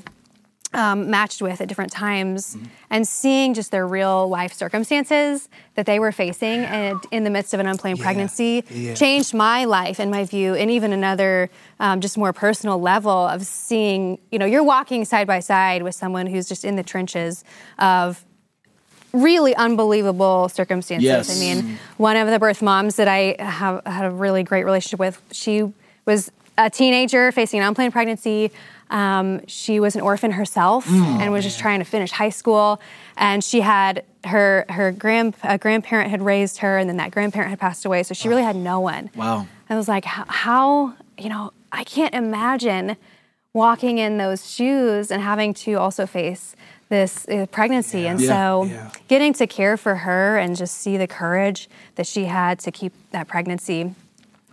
um, 0.74 1.10
matched 1.10 1.42
with 1.42 1.62
at 1.62 1.68
different 1.68 1.92
times 1.92 2.56
Mm-hmm. 2.56 2.66
and 2.90 3.08
seeing 3.08 3.54
just 3.54 3.72
their 3.72 3.88
real 3.88 4.28
life 4.28 4.54
circumstances 4.54 5.50
that 5.76 5.86
they 5.86 6.00
were 6.00 6.12
facing 6.12 6.60
and 6.62 7.00
in 7.12 7.24
the 7.24 7.30
midst 7.30 7.54
of 7.54 7.60
an 7.60 7.68
unplanned 7.68 8.00
pregnancy 8.00 8.64
yeah. 8.70 8.94
changed 8.94 9.34
my 9.34 9.66
life 9.66 10.00
and 10.00 10.10
my 10.12 10.26
view 10.26 10.56
and 10.56 10.72
even 10.72 10.94
another 10.94 11.50
um, 11.80 12.02
just 12.02 12.18
more 12.18 12.34
personal 12.34 12.80
level 12.80 13.12
of 13.12 13.46
seeing 13.46 14.20
you 14.32 14.40
know 14.40 14.46
you're 14.46 14.64
walking 14.64 15.06
side 15.06 15.28
by 15.28 15.40
side 15.40 15.84
with 15.84 15.96
someone 15.96 16.28
who's 16.28 16.48
just 16.48 16.64
in 16.64 16.76
the 16.76 16.84
trenches 16.84 17.44
of 17.78 18.24
really 19.12 19.56
unbelievable 19.56 20.50
circumstances. 20.50 21.04
Yes. 21.04 21.36
I 21.36 21.40
mean, 21.40 21.80
one 21.98 22.16
of 22.16 22.28
the 22.28 22.38
birth 22.40 22.62
moms 22.62 22.96
that 22.98 23.08
I 23.08 23.36
have 23.40 23.84
had 23.86 24.06
a 24.06 24.12
really 24.12 24.44
great 24.44 24.66
relationship 24.66 25.00
with, 25.00 25.22
she 25.32 25.74
was 26.06 26.32
a 26.58 26.70
teenager 26.70 27.32
facing 27.32 27.60
an 27.60 27.68
unplanned 27.68 27.94
pregnancy. 27.94 28.52
Um, 28.90 29.46
she 29.48 29.80
was 29.80 29.96
an 29.96 30.02
orphan 30.02 30.32
herself 30.32 30.88
and 30.88 31.32
was 31.32 31.44
just 31.44 31.60
trying 31.60 31.80
to 31.80 31.86
finish 31.86 32.12
high 32.12 32.30
school. 32.32 32.82
And 33.18 33.44
she 33.44 33.62
had 33.62 34.04
her 34.26 34.66
her 34.70 34.92
grand 34.92 35.36
uh, 35.44 35.58
grandparent 35.58 36.10
had 36.10 36.22
raised 36.22 36.58
her, 36.60 36.78
and 36.78 36.90
then 36.90 36.98
that 36.98 37.12
grandparent 37.12 37.50
had 37.52 37.60
passed 37.60 37.86
away, 37.86 38.04
so 38.04 38.14
she 38.14 38.28
really 38.28 38.44
had 38.44 38.56
no 38.56 38.80
one. 38.80 39.10
Wow. 39.16 39.48
I 39.70 39.76
was 39.76 39.88
like, 39.88 40.06
how, 40.06 40.96
you 41.18 41.30
know, 41.30 41.54
I 41.72 41.84
can't 41.84 42.16
imagine 42.16 42.98
walking 43.54 43.98
in 44.00 44.18
those 44.18 44.50
shoes 44.52 45.12
and 45.12 45.22
having 45.22 45.54
to 45.54 45.74
also 45.76 46.06
face 46.06 46.56
this 46.90 47.28
uh, 47.30 47.46
pregnancy. 47.52 48.08
And 48.08 48.20
Yeah. 48.20 48.28
so 48.28 48.64
Yeah. 48.66 48.90
getting 49.08 49.34
to 49.34 49.46
care 49.48 49.78
for 49.78 49.96
her 49.96 50.38
and 50.38 50.56
just 50.58 50.76
see 50.80 50.98
the 50.98 51.08
courage 51.08 51.70
that 51.96 52.08
she 52.08 52.26
had 52.26 52.58
to 52.60 52.72
keep 52.72 52.94
that 53.12 53.28
pregnancy 53.28 53.94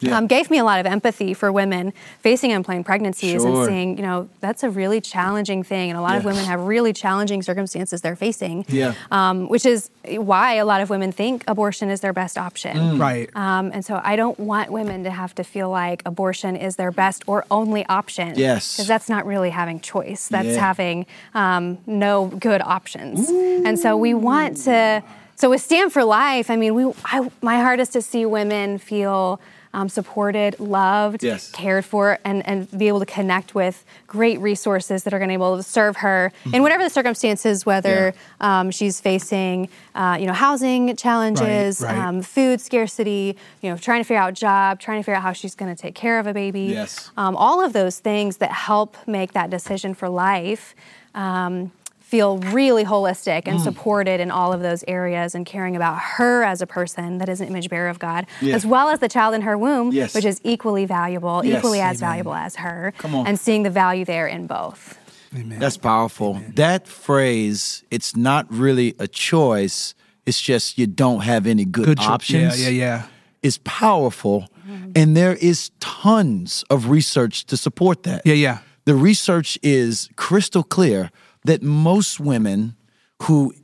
Yeah. 0.01 0.17
um, 0.19 0.27
gave 0.27 0.51
me 0.51 0.59
a 0.59 0.65
lot 0.65 0.79
of 0.81 0.87
empathy 0.87 1.33
for 1.33 1.51
women 1.51 1.93
facing 2.21 2.53
unplanned 2.53 2.85
pregnancies 2.85 3.43
Sure. 3.43 3.49
and 3.63 3.67
seeing, 3.67 3.97
you 3.97 4.03
know, 4.03 4.29
that's 4.41 4.63
a 4.63 4.69
really 4.69 5.01
challenging 5.01 5.63
thing. 5.63 5.89
And 5.91 5.99
a 5.99 6.03
lot 6.03 6.17
of 6.17 6.25
women 6.25 6.45
have 6.45 6.61
really 6.61 6.93
challenging 6.93 7.43
circumstances 7.43 8.03
they're 8.03 8.15
facing. 8.17 8.67
Yeah. 8.69 8.93
Um, 9.11 9.49
which 9.49 9.65
is 9.65 9.89
why 10.05 10.55
a 10.55 10.65
lot 10.67 10.81
of 10.83 10.91
women 10.91 11.13
think 11.13 11.45
abortion 11.49 11.89
is 11.89 12.01
their 12.01 12.13
best 12.13 12.37
option. 12.37 12.77
Mm. 12.77 13.01
Right. 13.01 13.31
Um, 13.35 13.71
and 13.73 13.85
so 13.85 14.01
I 14.05 14.17
don't 14.17 14.39
want 14.39 14.71
women 14.71 15.05
to 15.05 15.11
have 15.11 15.35
to 15.37 15.45
feel 15.45 15.71
like 15.71 16.03
abortion 16.05 16.57
is 16.57 16.77
their 16.77 16.91
best 16.93 17.25
or 17.27 17.45
only 17.51 17.87
option. 17.87 18.35
Yes. 18.37 18.77
Because 18.77 18.89
that's 18.89 19.09
not 19.09 19.25
really 19.25 19.51
having 19.51 19.81
choice. 19.81 20.29
That's 20.29 20.49
Yeah. 20.49 20.61
having 20.61 21.07
um, 21.35 21.79
no 21.87 22.27
good 22.27 22.61
options. 22.61 23.29
And 23.31 23.79
so 23.79 23.97
we 23.97 24.13
want 24.15 24.59
to. 24.65 25.03
So 25.37 25.51
with 25.51 25.61
Stand 25.63 25.93
for 25.93 26.03
Life, 26.05 26.51
I 26.51 26.57
mean, 26.57 26.75
we. 26.75 26.93
I, 27.05 27.31
my 27.43 27.57
heart 27.61 27.79
is 27.81 27.89
to 27.91 28.03
see 28.03 28.25
women 28.27 28.79
feel. 28.79 29.41
Um, 29.77 29.91
supported, 29.91 30.59
loved, 30.59 31.23
Yes. 31.23 31.51
cared 31.51 31.85
for, 31.85 32.19
and, 32.25 32.39
and 32.49 32.67
be 32.79 32.89
able 32.89 33.01
to 33.01 33.05
connect 33.05 33.55
with 33.55 33.85
great 34.07 34.41
resources 34.41 35.05
that 35.05 35.13
are 35.13 35.19
going 35.19 35.29
to 35.29 35.33
be 35.33 35.35
able 35.35 35.59
to 35.59 35.63
serve 35.63 35.97
her 35.99 36.33
in 36.51 36.63
whatever 36.63 36.83
the 36.83 36.89
circumstances, 36.89 37.67
whether 37.67 38.15
um, 38.41 38.71
she's 38.71 39.03
facing, 39.03 39.69
uh, 39.95 40.17
you 40.19 40.27
know, 40.27 40.33
housing 40.33 40.97
challenges, 40.97 41.83
right. 41.83 41.95
Um, 41.95 42.23
food 42.23 42.59
scarcity, 42.63 43.37
you 43.61 43.69
know, 43.71 43.77
trying 43.77 44.01
to 44.01 44.05
figure 44.05 44.23
out 44.23 44.31
a 44.31 44.33
job, 44.33 44.81
trying 44.81 44.99
to 44.99 45.03
figure 45.03 45.17
out 45.17 45.23
how 45.23 45.35
she's 45.35 45.55
going 45.55 45.75
to 45.77 45.81
take 45.81 45.95
care 45.95 46.19
of 46.19 46.27
a 46.27 46.33
baby. 46.33 46.63
Yes. 46.63 47.11
Um, 47.19 47.37
all 47.37 47.63
of 47.63 47.75
those 47.75 47.99
things 47.99 48.39
that 48.39 48.53
help 48.53 48.97
make 49.07 49.33
that 49.33 49.51
decision 49.51 49.93
for 49.93 50.09
life 50.09 50.75
um, 51.15 51.71
feel 52.07 52.39
really 52.39 52.85
holistic 52.85 53.43
Mm. 53.43 53.51
and 53.53 53.61
supported 53.61 54.21
in 54.21 54.31
all 54.31 54.53
of 54.53 54.61
those 54.61 54.85
areas 54.87 55.35
and 55.35 55.45
caring 55.45 55.75
about 55.75 55.99
her 56.01 56.45
as 56.45 56.63
a 56.63 56.67
person 56.67 57.19
that 57.19 57.29
is 57.29 57.41
an 57.41 57.49
image 57.49 57.69
bearer 57.69 57.89
of 57.89 57.99
God, 57.99 58.27
Yeah. 58.41 58.55
as 58.55 58.65
well 58.65 58.89
as 58.91 59.01
the 59.01 59.09
child 59.09 59.35
in 59.35 59.43
her 59.43 59.59
womb, 59.59 59.91
Yes. 59.93 60.15
which 60.15 60.25
is 60.25 60.41
equally 60.45 60.85
valuable, 60.87 61.43
Yes. 61.45 61.59
equally 61.59 61.81
as 61.81 62.01
Amen. 62.01 62.11
valuable 62.11 62.35
as 62.35 62.57
her, 62.57 62.93
Come 62.99 63.15
on. 63.17 63.27
and 63.27 63.41
seeing 63.41 63.65
the 63.65 63.71
value 63.71 64.05
there 64.05 64.29
in 64.29 64.47
both. 64.47 64.97
Amen. 65.37 65.59
That's 65.59 65.77
powerful. 65.77 66.41
That 66.55 66.87
phrase, 66.87 67.83
it's 67.91 68.15
not 68.15 68.47
really 68.49 68.95
a 69.01 69.09
choice, 69.09 69.95
it's 70.25 70.41
just 70.41 70.79
you 70.79 70.87
don't 70.87 71.23
have 71.25 71.45
any 71.45 71.65
good, 71.65 71.87
Good 71.87 72.01
options. 72.01 72.63
Yeah, 72.63 72.69
yeah, 72.69 72.85
yeah. 72.85 73.03
Is 73.43 73.59
powerful. 73.59 74.47
And 74.95 75.17
there 75.17 75.35
is 75.35 75.71
tons 75.81 76.65
of 76.71 76.89
research 76.89 77.45
to 77.47 77.57
support 77.57 78.05
that. 78.05 78.23
Yeah, 78.25 78.35
yeah. 78.35 78.59
The 78.85 78.95
research 78.95 79.59
is 79.63 80.09
crystal 80.17 80.63
clear 80.63 81.11
that 81.47 81.63
most 81.63 82.21
women 82.21 82.77
who 83.23 83.55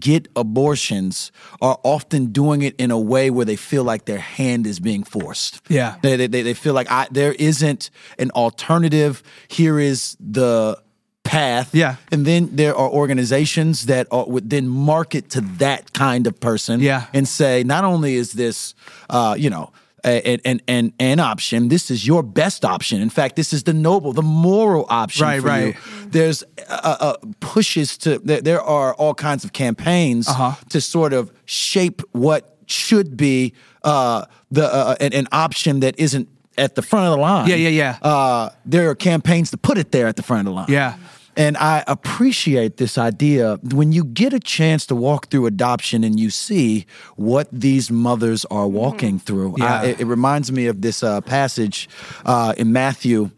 get 0.00 0.26
abortions 0.34 1.30
are 1.60 1.78
often 1.84 2.32
doing 2.32 2.62
it 2.62 2.74
in 2.76 2.90
a 2.90 2.98
way 2.98 3.30
where 3.30 3.44
they 3.44 3.56
feel 3.56 3.84
like 3.84 4.04
their 4.04 4.18
hand 4.18 4.66
is 4.66 4.80
being 4.80 5.04
forced. 5.04 5.60
Yeah. 5.68 5.96
They, 6.02 6.16
they, 6.26 6.42
they 6.42 6.54
feel 6.54 6.74
like 6.74 6.90
I, 6.90 7.06
there 7.10 7.32
isn't 7.34 7.90
an 8.18 8.32
alternative. 8.32 9.22
Here 9.46 9.78
is 9.78 10.16
the 10.18 10.82
path. 11.22 11.72
Yeah. 11.72 11.96
And 12.10 12.26
then 12.26 12.56
there 12.56 12.74
are 12.74 12.88
organizations 12.90 13.86
that 13.86 14.08
are, 14.10 14.26
would 14.26 14.50
then 14.50 14.66
market 14.66 15.30
to 15.30 15.40
that 15.58 15.92
kind 15.92 16.26
of 16.26 16.40
person. 16.40 16.80
Yeah. 16.80 17.06
And 17.12 17.28
say, 17.28 17.62
not 17.62 17.84
only 17.84 18.14
is 18.14 18.32
this, 18.32 18.74
uh, 19.08 19.36
you 19.38 19.50
know, 19.50 19.72
an, 20.10 20.40
an, 20.44 20.60
an, 20.68 20.92
an 20.98 21.20
option. 21.20 21.68
This 21.68 21.90
is 21.90 22.06
your 22.06 22.22
best 22.22 22.64
option. 22.64 23.00
In 23.00 23.10
fact, 23.10 23.36
this 23.36 23.52
is 23.52 23.64
the 23.64 23.72
noble, 23.72 24.12
the 24.12 24.22
moral 24.22 24.86
option 24.88 25.26
Right, 25.26 25.40
for 25.40 25.46
you. 25.48 25.52
right. 25.52 25.76
There's 26.08 26.42
uh, 26.68 26.96
uh, 27.00 27.14
pushes 27.40 27.96
to. 27.98 28.18
There, 28.18 28.40
there 28.40 28.60
are 28.62 28.94
all 28.94 29.14
kinds 29.14 29.44
of 29.44 29.52
campaigns 29.52 30.28
Uh-huh. 30.28 30.54
to 30.70 30.80
sort 30.80 31.12
of 31.12 31.30
shape 31.44 32.02
what 32.12 32.56
should 32.66 33.16
be 33.16 33.52
uh, 33.84 34.24
the 34.50 34.64
uh, 34.72 34.96
an, 35.00 35.12
an 35.12 35.26
option 35.32 35.80
that 35.80 35.98
isn't 35.98 36.28
at 36.58 36.74
the 36.74 36.82
front 36.82 37.06
of 37.06 37.12
the 37.12 37.20
line. 37.20 37.48
Yeah, 37.48 37.56
yeah, 37.56 37.68
yeah. 37.68 37.98
Uh, 38.02 38.48
there 38.64 38.88
are 38.90 38.94
campaigns 38.94 39.50
to 39.50 39.56
put 39.58 39.76
it 39.78 39.90
there 39.92 40.06
at 40.08 40.16
the 40.16 40.22
front 40.22 40.40
of 40.40 40.44
the 40.46 40.52
line. 40.52 40.66
Yeah. 40.68 40.96
And 41.36 41.56
I 41.58 41.84
appreciate 41.86 42.78
this 42.78 42.96
idea 42.96 43.58
when 43.62 43.92
you 43.92 44.04
get 44.04 44.32
a 44.32 44.40
chance 44.40 44.86
to 44.86 44.94
walk 44.94 45.28
through 45.28 45.46
adoption 45.46 46.02
and 46.02 46.18
you 46.18 46.30
see 46.30 46.86
what 47.16 47.48
these 47.52 47.90
mothers 47.90 48.46
are 48.46 48.66
walking 48.66 49.18
through. 49.18 49.56
Yeah. 49.58 49.80
I, 49.80 49.84
it, 49.86 50.00
it 50.00 50.04
reminds 50.06 50.50
me 50.50 50.66
of 50.66 50.80
this 50.80 51.02
uh, 51.02 51.20
passage 51.20 51.88
uh, 52.24 52.54
in 52.56 52.72
Matthew. 52.72 53.30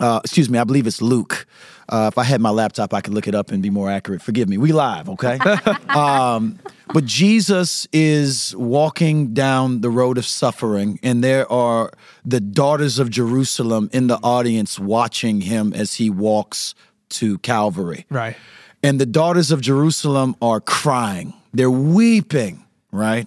Uh, 0.00 0.20
excuse 0.24 0.50
me, 0.50 0.58
I 0.58 0.64
believe 0.64 0.86
it's 0.86 1.00
Luke. 1.00 1.46
Uh, 1.88 2.10
if 2.12 2.18
I 2.18 2.24
had 2.24 2.40
my 2.40 2.50
laptop, 2.50 2.92
I 2.92 3.00
could 3.00 3.14
look 3.14 3.26
it 3.26 3.34
up 3.34 3.50
and 3.50 3.62
be 3.62 3.70
more 3.70 3.90
accurate. 3.90 4.20
Forgive 4.20 4.48
me. 4.48 4.58
We 4.58 4.72
live, 4.72 5.08
okay? 5.08 5.38
um, 5.88 6.58
but 6.92 7.04
Jesus 7.06 7.88
is 7.92 8.54
walking 8.56 9.32
down 9.32 9.80
the 9.80 9.88
road 9.90 10.18
of 10.18 10.26
suffering, 10.26 10.98
and 11.02 11.24
there 11.24 11.50
are 11.50 11.90
the 12.24 12.40
daughters 12.40 12.98
of 12.98 13.08
Jerusalem 13.08 13.88
in 13.92 14.06
the 14.06 14.18
audience 14.22 14.78
watching 14.78 15.42
him 15.42 15.72
as 15.72 15.94
he 15.94 16.10
walks 16.10 16.74
to 17.10 17.38
Calvary. 17.38 18.06
Right. 18.10 18.36
And 18.82 19.00
the 19.00 19.06
daughters 19.06 19.50
of 19.50 19.60
Jerusalem 19.60 20.36
are 20.40 20.60
crying. 20.60 21.32
They're 21.52 21.70
weeping, 21.70 22.64
right? 22.92 23.26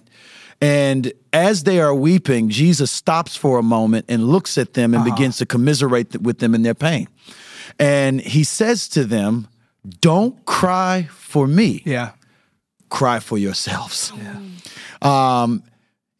And 0.60 1.12
as 1.32 1.64
they 1.64 1.80
are 1.80 1.94
weeping, 1.94 2.48
Jesus 2.48 2.90
stops 2.90 3.36
for 3.36 3.58
a 3.58 3.62
moment 3.62 4.06
and 4.08 4.28
looks 4.28 4.56
at 4.56 4.74
them 4.74 4.94
and 4.94 5.04
begins 5.04 5.36
to 5.38 5.46
commiserate 5.46 6.20
with 6.22 6.38
them 6.38 6.54
in 6.54 6.62
their 6.62 6.74
pain. 6.74 7.08
And 7.78 8.20
he 8.20 8.44
says 8.44 8.88
to 8.90 9.04
them, 9.04 9.48
Don't 10.00 10.44
cry 10.44 11.08
for 11.10 11.46
me, 11.48 11.82
Yeah. 11.84 12.12
cry 12.90 13.18
for 13.18 13.36
yourselves. 13.38 14.12
Um, 15.02 15.64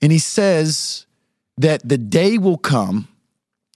and 0.01 0.11
he 0.11 0.19
says 0.19 1.07
that 1.59 1.89
the 1.89 1.99
day 1.99 2.37
will 2.39 2.59
come 2.59 3.07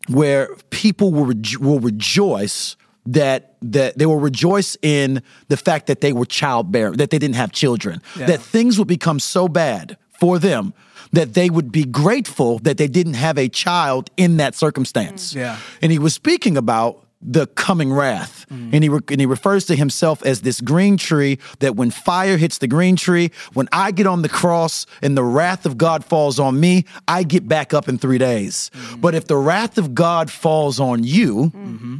where 0.08 0.48
people 0.70 1.12
will, 1.12 1.26
rejo- 1.26 1.58
will 1.58 1.78
rejoice 1.80 2.76
that 3.06 3.54
that 3.62 3.98
they 3.98 4.06
will 4.06 4.20
rejoice 4.20 4.76
in 4.82 5.22
the 5.48 5.56
fact 5.56 5.86
that 5.86 6.00
they 6.00 6.12
were 6.12 6.26
childbearing, 6.26 6.96
that 6.98 7.10
they 7.10 7.18
didn't 7.18 7.36
have 7.36 7.52
children, 7.52 8.00
Yeah. 8.16 8.26
that 8.26 8.40
things 8.40 8.78
would 8.78 8.88
become 8.88 9.18
so 9.18 9.48
bad 9.48 9.96
for 10.20 10.38
them 10.38 10.72
that 11.12 11.34
they 11.34 11.50
would 11.50 11.70
be 11.72 11.84
grateful 11.84 12.58
that 12.60 12.76
they 12.78 12.88
didn't 12.88 13.14
have 13.14 13.38
a 13.38 13.48
child 13.48 14.10
in 14.16 14.36
that 14.38 14.54
circumstance. 14.54 15.32
Mm. 15.32 15.36
Yeah. 15.36 15.58
And 15.82 15.92
he 15.92 15.98
was 15.98 16.14
speaking 16.14 16.56
about 16.56 17.06
the 17.22 17.46
coming 17.46 17.92
wrath. 17.92 18.46
Mm. 18.50 18.74
And, 18.74 18.84
he 18.84 18.88
re- 18.88 19.00
and 19.10 19.20
he 19.20 19.26
refers 19.26 19.64
to 19.66 19.76
himself 19.76 20.24
as 20.24 20.42
this 20.42 20.60
green 20.60 20.96
tree 20.96 21.38
that 21.60 21.74
when 21.76 21.90
fire 21.90 22.36
hits 22.36 22.58
the 22.58 22.68
green 22.68 22.96
tree, 22.96 23.30
when 23.54 23.68
I 23.72 23.90
get 23.90 24.06
on 24.06 24.22
the 24.22 24.28
cross 24.28 24.86
and 25.02 25.16
the 25.16 25.24
wrath 25.24 25.64
of 25.66 25.78
God 25.78 26.04
falls 26.04 26.38
on 26.38 26.60
me, 26.60 26.84
I 27.08 27.22
get 27.22 27.48
back 27.48 27.72
up 27.72 27.88
in 27.88 27.98
three 27.98 28.18
days. 28.18 28.70
Mm-hmm. 28.74 29.00
But 29.00 29.14
if 29.14 29.26
the 29.26 29.36
wrath 29.36 29.78
of 29.78 29.94
God 29.94 30.30
falls 30.30 30.78
on 30.78 31.04
you, 31.04 31.50
mm-hmm. 31.54 31.96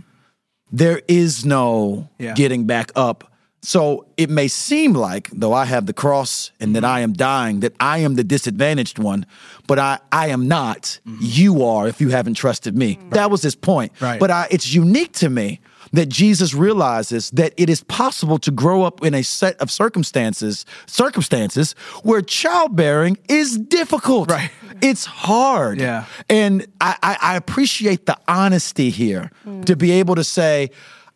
There 0.76 1.00
is 1.08 1.44
no 1.44 2.08
Yeah. 2.18 2.34
getting 2.34 2.66
back 2.66 2.90
up. 2.94 3.24
So 3.62 4.06
it 4.16 4.30
may 4.30 4.46
seem 4.48 4.92
like, 4.92 5.28
though 5.32 5.52
I 5.52 5.64
have 5.64 5.86
the 5.86 5.92
cross 5.92 6.52
and 6.60 6.76
that 6.76 6.84
I 6.84 7.00
am 7.00 7.12
dying, 7.12 7.60
that 7.60 7.72
I 7.80 7.98
am 7.98 8.14
the 8.14 8.22
disadvantaged 8.22 8.98
one, 8.98 9.26
but 9.66 9.78
I, 9.78 9.98
I 10.12 10.28
am 10.28 10.46
not. 10.46 10.82
Mm-hmm. 11.04 11.18
You 11.20 11.64
are 11.64 11.88
if 11.88 12.00
you 12.00 12.10
haven't 12.10 12.34
trusted 12.34 12.76
me. 12.76 12.98
That 13.10 13.28
was 13.30 13.42
his 13.42 13.56
point. 13.56 13.90
Right. 14.00 14.20
But 14.20 14.30
I, 14.30 14.46
it's 14.50 14.72
unique 14.72 15.12
to 15.14 15.28
me 15.28 15.60
that 15.92 16.08
Jesus 16.08 16.54
realizes 16.54 17.30
that 17.30 17.54
it 17.56 17.68
is 17.68 17.82
possible 17.84 18.38
to 18.38 18.50
grow 18.52 18.82
up 18.84 19.04
in 19.04 19.14
a 19.14 19.22
set 19.22 19.56
of 19.60 19.70
circumstances, 19.70 20.64
circumstances 20.86 21.74
where 22.02 22.22
childbearing 22.22 23.18
is 23.28 23.56
difficult. 23.58 24.30
Right. 24.30 24.50
It's 24.88 25.04
hard. 25.04 25.80
Yeah. 25.80 26.04
And 26.28 26.66
I, 26.80 26.96
I, 27.02 27.16
I 27.32 27.36
appreciate 27.36 28.06
the 28.06 28.16
honesty 28.28 28.90
here 28.90 29.30
to 29.64 29.76
be 29.76 29.90
able 29.92 30.14
to 30.14 30.24
say, 30.24 30.70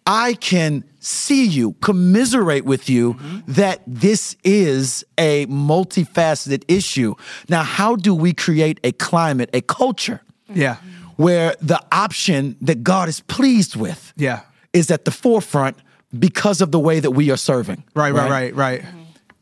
I 0.07 0.35
can 0.35 0.85
see 0.99 1.45
you, 1.47 1.73
commiserate 1.81 2.65
with 2.65 2.89
you 2.91 3.17
that 3.47 3.83
this 3.87 4.37
is 4.45 5.05
a 5.19 5.47
multifaceted 5.47 6.65
issue. 6.69 7.15
Now, 7.49 7.63
how 7.63 7.97
do 7.97 8.15
we 8.15 8.33
create 8.33 8.81
a 8.85 8.93
climate, 8.93 9.51
a 9.55 9.61
culture 9.61 10.21
Yeah. 10.53 10.77
where 11.17 11.55
the 11.61 11.81
option 11.93 12.57
that 12.63 12.83
God 12.83 13.09
is 13.09 13.21
pleased 13.21 13.77
with 13.77 14.13
Yeah. 14.17 14.41
is 14.73 14.91
at 14.91 15.05
the 15.05 15.11
forefront 15.11 15.77
because 16.19 16.61
of 16.61 16.71
the 16.73 16.81
way 16.81 17.01
that 17.01 17.13
we 17.13 17.31
are 17.31 17.37
serving? 17.39 17.85
Right, 17.95 18.13
right, 18.13 18.31
right, 18.31 18.55
right. 18.57 18.85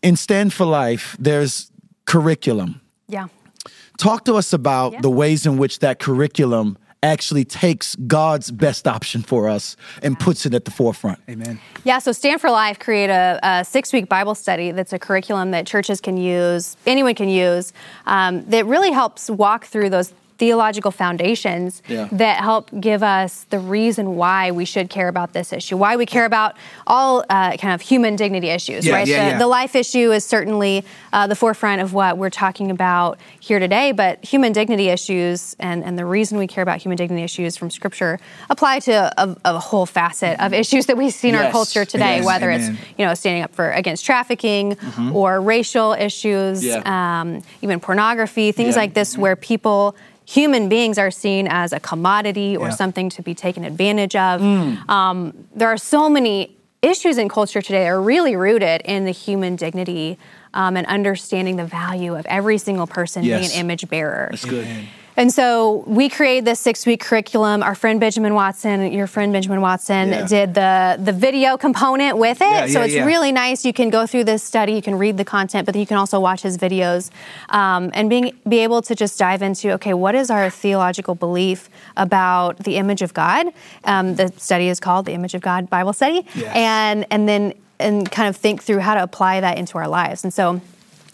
In 0.02 0.16
Stand 0.16 0.52
for 0.52 0.66
Life, 0.66 1.16
there's 1.18 1.70
curriculum. 2.04 2.80
Yeah. 3.08 3.28
Talk 3.98 4.24
to 4.24 4.34
us 4.36 4.52
about 4.52 4.92
Yeah. 4.94 5.00
the 5.02 5.10
ways 5.10 5.44
in 5.44 5.58
which 5.58 5.80
that 5.80 5.98
curriculum 5.98 6.78
actually 7.02 7.44
takes 7.44 7.94
God's 8.06 8.50
best 8.50 8.88
option 8.88 9.22
for 9.22 9.48
us 9.48 9.76
and 10.02 10.18
puts 10.18 10.44
it 10.46 10.54
at 10.54 10.64
the 10.64 10.70
forefront. 10.72 11.18
Amen. 11.28 11.60
Yeah, 11.84 11.98
so 12.00 12.10
Stand 12.10 12.40
for 12.40 12.50
Life 12.50 12.78
create 12.80 13.08
a, 13.10 13.38
a 13.42 13.64
six-week 13.64 14.08
Bible 14.08 14.34
study 14.34 14.72
that's 14.72 14.92
a 14.92 14.98
curriculum 14.98 15.52
that 15.52 15.64
churches 15.66 16.00
can 16.00 16.16
use, 16.16 16.76
anyone 16.86 17.14
can 17.14 17.28
use, 17.28 17.72
um, 18.06 18.44
that 18.46 18.66
really 18.66 18.90
helps 18.90 19.30
walk 19.30 19.66
through 19.66 19.90
those 19.90 20.12
theological 20.38 20.90
foundations 20.90 21.82
Yeah. 21.88 22.08
that 22.12 22.38
help 22.40 22.70
give 22.80 23.02
us 23.02 23.44
the 23.50 23.58
reason 23.58 24.14
why 24.16 24.50
we 24.52 24.64
should 24.64 24.88
care 24.88 25.08
about 25.08 25.32
this 25.32 25.52
issue, 25.52 25.76
why 25.76 25.96
we 25.96 26.06
care 26.06 26.24
about 26.24 26.54
all 26.86 27.24
uh, 27.28 27.56
kind 27.56 27.74
of 27.74 27.80
human 27.80 28.14
dignity 28.16 28.48
issues, 28.48 28.86
Yeah, 28.86 28.94
right? 28.94 29.06
yeah, 29.06 29.32
the, 29.32 29.38
the 29.40 29.46
life 29.48 29.74
issue 29.74 30.12
is 30.12 30.24
certainly 30.24 30.84
uh, 31.12 31.26
the 31.26 31.34
forefront 31.34 31.82
of 31.82 31.92
what 31.92 32.18
we're 32.18 32.30
talking 32.30 32.70
about 32.70 33.18
here 33.40 33.58
today, 33.58 33.90
but 33.92 34.24
human 34.24 34.52
dignity 34.52 34.88
issues 34.88 35.56
and, 35.58 35.82
and 35.84 35.98
the 35.98 36.06
reason 36.06 36.38
we 36.38 36.46
care 36.46 36.62
about 36.62 36.78
human 36.78 36.96
dignity 36.96 37.24
issues 37.24 37.56
from 37.56 37.68
Scripture 37.70 38.20
apply 38.48 38.78
to 38.80 38.92
a, 39.20 39.36
a 39.44 39.58
whole 39.58 39.86
facet 39.86 40.38
of 40.40 40.52
issues 40.54 40.86
that 40.86 40.96
we 40.96 41.10
see 41.10 41.30
in 41.30 41.34
our 41.34 41.50
culture 41.50 41.84
today, 41.84 42.16
Yes, 42.18 42.24
whether 42.24 42.50
amen. 42.50 42.74
it's 42.78 42.98
you 42.98 43.04
know 43.04 43.14
standing 43.14 43.42
up 43.42 43.52
for 43.54 43.70
against 43.72 44.04
trafficking 44.04 44.76
or 45.12 45.40
racial 45.40 45.92
issues, 45.94 46.64
um, 46.86 47.42
even 47.62 47.80
pornography, 47.80 48.52
things 48.52 48.76
like 48.76 48.94
this, 48.94 49.18
where 49.18 49.34
people. 49.34 49.96
Human 50.28 50.68
beings 50.68 50.98
are 50.98 51.10
seen 51.10 51.48
as 51.48 51.72
a 51.72 51.80
commodity 51.80 52.54
or 52.54 52.68
Yeah. 52.68 52.74
something 52.74 53.08
to 53.10 53.22
be 53.22 53.34
taken 53.34 53.64
advantage 53.64 54.14
of. 54.14 54.42
Um, 54.86 55.32
there 55.54 55.68
are 55.68 55.78
so 55.78 56.10
many 56.10 56.54
issues 56.82 57.16
in 57.16 57.30
culture 57.30 57.62
today 57.62 57.84
that 57.84 57.88
are 57.88 58.02
really 58.02 58.36
rooted 58.36 58.82
in 58.84 59.06
the 59.06 59.10
human 59.10 59.56
dignity 59.56 60.18
um, 60.52 60.76
and 60.76 60.86
understanding 60.86 61.56
the 61.56 61.64
value 61.64 62.14
of 62.14 62.26
every 62.26 62.58
single 62.58 62.86
person 62.86 63.22
being 63.22 63.36
an 63.42 63.50
image 63.52 63.88
bearer. 63.88 64.28
That's 64.30 64.44
good. 64.44 64.68
And 65.18 65.32
so 65.32 65.82
we 65.84 66.08
created 66.08 66.44
this 66.44 66.60
six 66.60 66.86
week 66.86 67.00
curriculum. 67.00 67.64
Our 67.64 67.74
friend 67.74 67.98
Benjamin 67.98 68.34
Watson, 68.34 68.92
your 68.92 69.08
friend 69.08 69.32
Benjamin 69.32 69.60
Watson, 69.60 70.10
Yeah. 70.10 70.26
did 70.26 70.54
the, 70.54 70.96
the 71.02 71.10
video 71.10 71.56
component 71.56 72.18
with 72.18 72.40
it. 72.40 72.44
Yeah, 72.44 72.66
so 72.68 72.78
yeah, 72.78 72.84
it's 72.84 73.06
really 73.06 73.32
nice. 73.32 73.64
You 73.64 73.72
can 73.72 73.90
go 73.90 74.06
through 74.06 74.24
this 74.24 74.44
study, 74.44 74.74
you 74.74 74.80
can 74.80 74.96
read 74.96 75.16
the 75.16 75.24
content, 75.24 75.66
but 75.66 75.74
you 75.74 75.86
can 75.86 75.96
also 75.96 76.20
watch 76.20 76.42
his 76.42 76.56
videos 76.56 77.10
um, 77.48 77.90
and 77.94 78.08
being, 78.08 78.30
be 78.48 78.60
able 78.60 78.80
to 78.82 78.94
just 78.94 79.18
dive 79.18 79.42
into 79.42 79.72
okay, 79.72 79.92
what 79.92 80.14
is 80.14 80.30
our 80.30 80.50
theological 80.50 81.16
belief 81.16 81.68
about 81.96 82.58
the 82.58 82.76
image 82.76 83.02
of 83.02 83.12
God? 83.12 83.46
Um, 83.82 84.14
the 84.14 84.32
study 84.36 84.68
is 84.68 84.78
called 84.78 85.04
the 85.04 85.14
Image 85.14 85.34
of 85.34 85.40
God 85.40 85.68
Bible 85.68 85.92
Study. 85.92 86.26
And, 86.54 87.04
and 87.10 87.28
then 87.28 87.54
and 87.80 88.08
kind 88.10 88.28
of 88.28 88.36
think 88.36 88.62
through 88.62 88.78
how 88.78 88.94
to 88.94 89.02
apply 89.02 89.40
that 89.40 89.58
into 89.58 89.78
our 89.78 89.88
lives. 89.88 90.22
And 90.22 90.32
so 90.32 90.60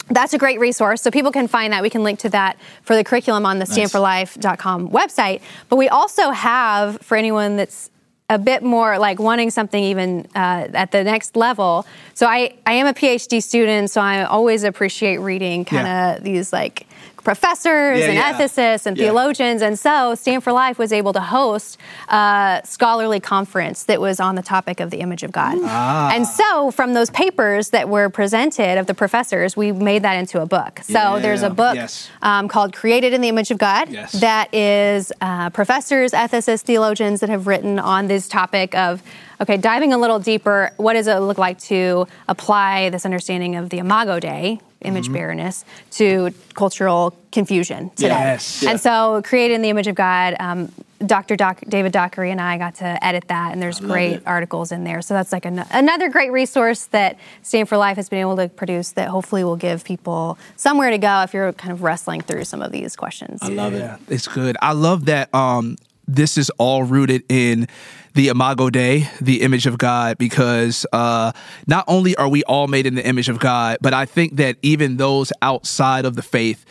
that's 0.09 0.33
a 0.33 0.37
great 0.37 0.59
resource. 0.59 1.01
So 1.01 1.09
people 1.11 1.31
can 1.31 1.47
find 1.47 1.73
that. 1.73 1.81
We 1.81 1.89
can 1.89 2.03
link 2.03 2.19
to 2.19 2.29
that 2.29 2.57
for 2.83 2.95
the 2.95 3.03
curriculum 3.03 3.45
on 3.45 3.59
the 3.59 3.65
standforlife.com 3.65 4.89
website. 4.89 5.41
But 5.69 5.77
we 5.77 5.89
also 5.89 6.31
have, 6.31 7.01
for 7.01 7.15
anyone 7.17 7.57
that's 7.57 7.89
a 8.29 8.39
bit 8.39 8.63
more 8.63 8.97
like 8.97 9.19
wanting 9.19 9.51
something 9.51 9.83
even 9.83 10.27
uh, 10.35 10.67
at 10.73 10.91
the 10.91 11.03
next 11.03 11.35
level. 11.35 11.85
So 12.15 12.25
I, 12.25 12.55
I 12.65 12.73
am 12.73 12.87
a 12.87 12.93
PhD 12.93 13.41
student, 13.41 13.91
so 13.91 14.01
I 14.01 14.23
always 14.23 14.63
appreciate 14.63 15.17
reading 15.17 15.63
kind 15.63 15.81
of 15.87 15.87
Yeah. 15.87 16.19
these 16.19 16.51
like 16.51 16.87
professors 17.25 17.99
Yeah, 17.99 18.05
and 18.05 18.13
yeah. 18.13 18.31
ethicists 18.33 18.85
and 18.85 18.95
Yeah. 18.97 19.03
theologians. 19.05 19.61
And 19.61 19.77
so 19.77 20.15
Stand 20.15 20.43
for 20.43 20.53
Life 20.53 20.77
was 20.79 20.93
able 20.93 21.11
to 21.13 21.19
host 21.19 21.77
a 22.07 22.61
scholarly 22.63 23.19
conference 23.19 23.83
that 23.83 23.99
was 23.99 24.19
on 24.21 24.35
the 24.35 24.41
topic 24.41 24.79
of 24.79 24.91
the 24.91 24.99
image 25.01 25.23
of 25.23 25.31
God. 25.33 25.57
Ah. 25.63 26.11
And 26.13 26.25
so 26.25 26.71
from 26.71 26.93
those 26.93 27.09
papers 27.09 27.69
that 27.71 27.89
were 27.89 28.09
presented 28.09 28.77
of 28.77 28.85
the 28.85 28.93
professors, 28.93 29.57
we 29.57 29.71
made 29.73 30.03
that 30.03 30.13
into 30.13 30.41
a 30.41 30.45
book. 30.45 30.79
So 30.83 31.19
there's 31.19 31.41
a 31.43 31.49
book 31.49 31.75
Yes. 31.75 32.09
um, 32.21 32.47
called 32.47 32.71
Created 32.73 33.11
in 33.13 33.19
the 33.21 33.27
Image 33.29 33.51
of 33.51 33.57
God 33.57 33.89
Yes. 33.89 34.11
that 34.13 34.53
is 34.53 35.11
uh, 35.19 35.49
professors, 35.49 36.11
ethicists, 36.11 36.61
theologians 36.61 37.19
that 37.19 37.29
have 37.29 37.47
written 37.47 37.79
on 37.79 38.07
this 38.07 38.27
topic 38.27 38.75
of 38.75 39.01
okay, 39.41 39.57
diving 39.57 39.93
a 39.93 39.97
little 39.97 40.19
deeper, 40.19 40.71
what 40.77 40.93
does 40.93 41.07
it 41.07 41.15
look 41.19 41.37
like 41.37 41.59
to 41.59 42.07
apply 42.27 42.89
this 42.89 43.05
understanding 43.05 43.55
of 43.55 43.69
the 43.69 43.79
Imago 43.79 44.19
Dei, 44.19 44.59
image 44.81 45.11
bearerness, 45.11 45.65
to 45.91 46.31
cultural 46.53 47.17
confusion 47.31 47.89
today? 47.91 48.07
Yes. 48.07 48.65
And 48.65 48.79
so, 48.79 49.21
created 49.23 49.55
in 49.55 49.61
the 49.61 49.69
image 49.69 49.87
of 49.87 49.95
God, 49.95 50.35
um, 50.39 50.71
Dr. 51.05 51.35
Doc, 51.35 51.61
David 51.67 51.91
Dockery 51.91 52.31
and 52.31 52.39
I 52.39 52.57
got 52.57 52.75
to 52.75 53.05
edit 53.05 53.27
that, 53.27 53.51
and 53.51 53.61
there's 53.61 53.79
great 53.79 54.17
it. 54.17 54.23
articles 54.25 54.71
in 54.71 54.83
there. 54.83 55.01
So 55.01 55.13
that's 55.13 55.31
like 55.31 55.45
an, 55.45 55.65
another 55.71 56.09
great 56.09 56.31
resource 56.31 56.85
that 56.87 57.19
Stand 57.43 57.67
for 57.67 57.77
Life 57.77 57.97
has 57.97 58.07
been 58.07 58.19
able 58.19 58.37
to 58.37 58.47
produce 58.47 58.91
that 58.93 59.09
hopefully 59.09 59.43
will 59.43 59.57
give 59.57 59.83
people 59.83 60.37
somewhere 60.55 60.89
to 60.91 60.97
go 60.97 61.21
if 61.23 61.33
you're 61.33 61.51
kind 61.53 61.73
of 61.73 61.83
wrestling 61.83 62.21
through 62.21 62.45
some 62.45 62.61
of 62.61 62.71
these 62.71 62.95
questions. 62.95 63.39
I 63.41 63.49
love 63.49 63.73
it. 63.73 63.99
It's 64.07 64.27
good. 64.27 64.55
I 64.61 64.71
love 64.71 65.05
that 65.05 65.33
um 65.35 65.77
this 66.07 66.37
is 66.37 66.49
all 66.51 66.83
rooted 66.83 67.23
in 67.29 67.67
the 68.15 68.29
Imago 68.29 68.69
Dei, 68.69 69.09
the 69.21 69.41
image 69.41 69.67
of 69.67 69.77
God, 69.77 70.17
because 70.17 70.85
uh, 70.91 71.31
not 71.67 71.85
only 71.87 72.15
are 72.15 72.27
we 72.29 72.43
all 72.45 72.67
made 72.67 72.85
in 72.87 72.95
the 72.95 73.05
image 73.05 73.29
of 73.29 73.39
God, 73.39 73.77
but 73.81 73.93
I 73.93 74.05
think 74.05 74.37
that 74.37 74.57
even 74.61 74.97
those 74.97 75.31
outside 75.41 76.05
of 76.05 76.15
the 76.15 76.21
faith 76.23 76.65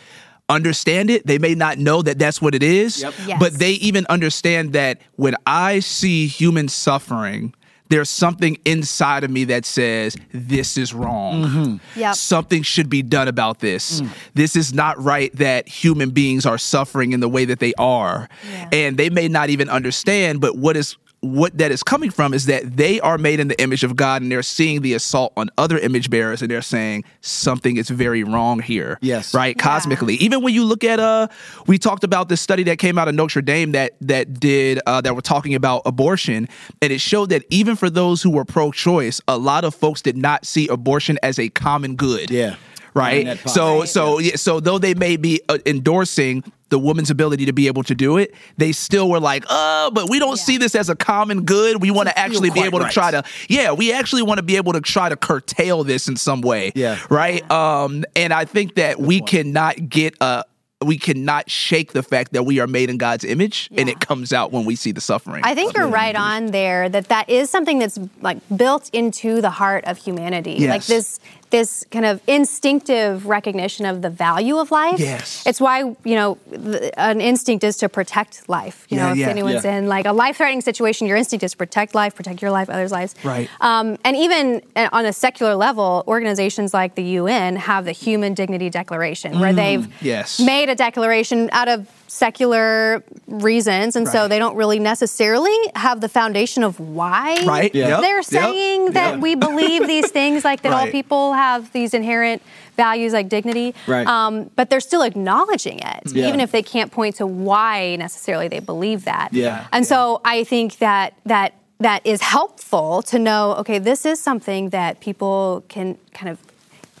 understand 0.49 1.09
it. 1.09 1.25
They 1.25 1.39
may 1.39 1.55
not 1.55 1.77
know 1.79 2.01
that 2.03 2.19
that's 2.19 2.39
what 2.41 2.53
it 2.53 2.61
is, 2.61 3.01
Yep. 3.01 3.13
Yes. 3.25 3.39
but 3.39 3.53
they 3.53 3.71
even 3.73 4.05
understand 4.09 4.73
that 4.73 4.99
when 5.15 5.35
I 5.47 5.79
see 5.79 6.27
human 6.27 6.67
suffering, 6.67 7.53
there's 7.89 8.09
something 8.11 8.57
inside 8.65 9.23
of 9.23 9.29
me 9.31 9.43
that 9.45 9.65
says 9.65 10.15
this 10.31 10.77
is 10.77 10.93
wrong. 10.93 11.79
Yep. 11.95 12.15
Something 12.15 12.61
should 12.63 12.89
be 12.89 13.01
done 13.01 13.27
about 13.27 13.59
this. 13.59 14.01
This 14.33 14.55
is 14.55 14.73
not 14.73 15.01
right 15.01 15.31
that 15.37 15.67
human 15.67 16.09
beings 16.11 16.45
are 16.45 16.57
suffering 16.59 17.13
in 17.13 17.19
the 17.21 17.29
way 17.29 17.45
that 17.45 17.59
they 17.59 17.73
are. 17.79 18.27
Yeah. 18.51 18.69
And 18.71 18.97
they 18.97 19.09
may 19.09 19.27
not 19.27 19.49
even 19.49 19.69
understand, 19.69 20.41
but 20.41 20.55
what 20.57 20.77
is 20.77 20.95
what 21.33 21.57
that 21.57 21.71
is 21.71 21.81
coming 21.83 22.09
from 22.11 22.33
is 22.33 22.45
that 22.45 22.77
they 22.77 22.99
are 22.99 23.17
made 23.17 23.39
in 23.39 23.47
the 23.47 23.59
image 23.61 23.83
of 23.83 23.95
God 23.95 24.21
and 24.21 24.31
they're 24.31 24.43
seeing 24.43 24.81
the 24.81 24.93
assault 24.93 25.33
on 25.35 25.49
other 25.57 25.77
image 25.77 26.09
bearers 26.09 26.41
and 26.41 26.51
they're 26.51 26.61
saying 26.61 27.03
something 27.21 27.77
is 27.77 27.89
very 27.89 28.23
wrong 28.23 28.59
here. 28.59 28.97
Yes. 29.01 29.33
Right? 29.33 29.57
Cosmically. 29.57 30.15
Even 30.15 30.43
when 30.43 30.53
you 30.53 30.63
look 30.63 30.83
at 30.83 30.99
uh 30.99 31.27
we 31.67 31.77
talked 31.77 32.03
about 32.03 32.29
this 32.29 32.41
study 32.41 32.63
that 32.63 32.77
came 32.77 32.97
out 32.97 33.07
of 33.07 33.15
Notre 33.15 33.41
Dame 33.41 33.71
that 33.71 33.93
that 34.01 34.39
did 34.39 34.79
uh 34.85 35.01
that 35.01 35.15
were 35.15 35.21
talking 35.21 35.55
about 35.55 35.81
abortion 35.85 36.47
and 36.81 36.93
it 36.93 36.99
showed 37.01 37.29
that 37.29 37.43
even 37.49 37.75
for 37.75 37.89
those 37.89 38.21
who 38.21 38.29
were 38.29 38.45
pro-choice, 38.45 39.21
a 39.27 39.37
lot 39.37 39.63
of 39.63 39.73
folks 39.73 40.01
did 40.01 40.17
not 40.17 40.45
see 40.45 40.67
abortion 40.67 41.17
as 41.23 41.39
a 41.39 41.49
common 41.49 41.95
good 41.95 42.29
Yeah. 42.29 42.55
right? 42.93 43.25
Right. 43.25 43.49
So 43.49 43.85
so 43.85 44.19
yeah, 44.19 44.35
so 44.35 44.59
though 44.59 44.77
they 44.77 44.93
may 44.93 45.17
be 45.17 45.41
uh, 45.49 45.57
endorsing 45.65 46.43
the 46.69 46.79
woman's 46.79 47.09
ability 47.09 47.45
to 47.45 47.53
be 47.53 47.67
able 47.67 47.83
to 47.83 47.93
do 47.95 48.17
it, 48.17 48.33
they 48.57 48.71
still 48.71 49.09
were 49.09 49.19
like, 49.19 49.45
"Oh, 49.49 49.91
but 49.93 50.09
we 50.09 50.19
don't 50.19 50.37
Yeah. 50.37 50.43
see 50.43 50.57
this 50.57 50.73
as 50.75 50.89
a 50.89 50.95
common 50.95 51.43
good. 51.43 51.81
We 51.81 51.91
want 51.91 52.09
to 52.09 52.17
actually 52.17 52.49
be 52.49 52.61
able 52.61 52.79
to 52.79 52.89
try 52.89 53.11
to 53.11 53.23
yeah, 53.49 53.71
we 53.71 53.93
actually 53.93 54.23
want 54.23 54.39
to 54.39 54.43
be 54.43 54.55
able 54.57 54.73
to 54.73 54.81
try 54.81 55.09
to 55.09 55.15
curtail 55.15 55.83
this 55.83 56.07
in 56.07 56.15
some 56.15 56.41
way." 56.41 56.71
Yeah. 56.75 56.97
Right? 57.09 57.49
Um 57.51 58.03
and 58.15 58.33
I 58.33 58.45
think 58.45 58.75
that 58.75 58.99
we 58.99 59.21
cannot 59.21 59.89
get 59.89 60.15
a 60.21 60.43
we 60.83 60.97
cannot 60.97 61.49
shake 61.49 61.93
the 61.93 62.03
fact 62.03 62.33
that 62.33 62.43
we 62.43 62.59
are 62.59 62.67
made 62.67 62.89
in 62.89 62.97
God's 62.97 63.23
image 63.23 63.69
and 63.77 63.87
it 63.87 63.99
comes 64.01 64.33
out 64.33 64.51
when 64.51 64.65
we 64.65 64.75
see 64.75 64.91
the 64.91 65.01
suffering. 65.01 65.41
I 65.43 65.55
think 65.55 65.75
you're 65.75 65.87
right 65.87 66.15
on 66.15 66.47
there 66.47 66.89
that 66.89 67.07
that 67.07 67.29
is 67.29 67.49
something 67.49 67.79
that's 67.79 67.97
like 68.21 68.37
built 68.55 68.89
into 68.91 69.39
the 69.41 69.49
heart 69.49 69.85
of 69.85 69.97
humanity. 69.97 70.67
Like 70.67 70.85
this 70.85 71.19
this 71.51 71.85
kind 71.91 72.05
of 72.05 72.19
instinctive 72.27 73.25
recognition 73.27 73.85
of 73.85 74.01
the 74.01 74.09
value 74.09 74.57
of 74.57 74.71
life. 74.71 74.99
Yes. 74.99 75.43
It's 75.45 75.61
why, 75.61 75.79
you 76.03 76.15
know, 76.15 76.37
th- 76.49 76.91
an 76.97 77.21
instinct 77.21 77.63
is 77.63 77.77
to 77.77 77.89
protect 77.89 78.49
life. 78.49 78.85
You 78.89 78.97
Yeah, 78.97 79.05
know, 79.05 79.11
if 79.11 79.17
yeah, 79.19 79.29
anyone's 79.29 79.63
yeah. 79.63 79.75
in 79.77 79.87
like 79.87 80.05
a 80.05 80.11
life-threatening 80.13 80.61
situation, 80.61 81.07
your 81.07 81.17
instinct 81.17 81.43
is 81.43 81.51
to 81.51 81.57
protect 81.57 81.93
life, 81.95 82.15
protect 82.15 82.41
your 82.41 82.51
life, 82.51 82.69
others' 82.69 82.91
lives. 82.91 83.15
Right. 83.23 83.49
Um, 83.61 83.97
and 84.03 84.15
even 84.17 84.61
uh, 84.75 84.89
on 84.91 85.05
a 85.05 85.13
secular 85.13 85.55
level, 85.55 86.03
organizations 86.07 86.73
like 86.73 86.95
the 86.95 87.03
UN 87.03 87.55
have 87.57 87.85
the 87.85 87.91
Human 87.91 88.33
Dignity 88.33 88.69
Declaration, 88.69 89.39
where 89.39 89.53
they've 89.53 89.75
Mm, 89.85 89.91
yes. 90.01 90.39
made 90.39 90.69
a 90.69 90.75
declaration 90.75 91.49
out 91.51 91.67
of 91.67 91.87
secular 92.07 93.03
reasons, 93.27 93.95
and 93.95 94.07
so 94.07 94.27
they 94.27 94.39
don't 94.39 94.55
really 94.55 94.79
necessarily 94.79 95.55
have 95.75 96.01
the 96.01 96.09
foundation 96.09 96.63
of 96.63 96.79
why 96.79 97.43
Right. 97.45 97.73
Yeah. 97.73 97.87
Yep. 97.89 98.01
they're 98.01 98.15
Yep. 98.17 98.25
saying 98.25 98.85
that 98.91 99.11
Yep. 99.13 99.19
we 99.21 99.35
believe 99.35 99.87
these 99.87 100.09
things, 100.11 100.45
like 100.45 100.61
that 100.61 100.71
all 100.73 100.87
people 100.87 101.33
have 101.33 101.71
these 101.73 101.93
inherent 101.93 102.41
values 102.77 103.13
like 103.13 103.29
dignity. 103.29 103.73
Right. 103.87 104.05
Um, 104.07 104.49
but 104.55 104.69
they're 104.69 104.79
still 104.79 105.01
acknowledging 105.01 105.79
it, 105.79 106.11
Yeah. 106.13 106.27
even 106.27 106.39
if 106.39 106.51
they 106.51 106.61
can't 106.63 106.91
point 106.91 107.15
to 107.17 107.25
why 107.27 107.95
necessarily 107.97 108.47
they 108.47 108.59
believe 108.59 109.05
that. 109.05 109.29
Yeah. 109.33 109.65
And 109.71 109.85
so 109.85 110.21
I 110.25 110.43
think 110.43 110.77
that 110.79 111.13
that 111.25 111.53
that 111.81 112.01
is 112.05 112.21
helpful 112.21 113.01
to 113.01 113.19
know. 113.19 113.51
Okay, 113.59 113.79
this 113.79 114.05
is 114.05 114.17
something 114.19 114.69
that 114.69 115.01
people 115.01 115.63
can 115.67 115.97
kind 116.13 116.29
of 116.29 116.37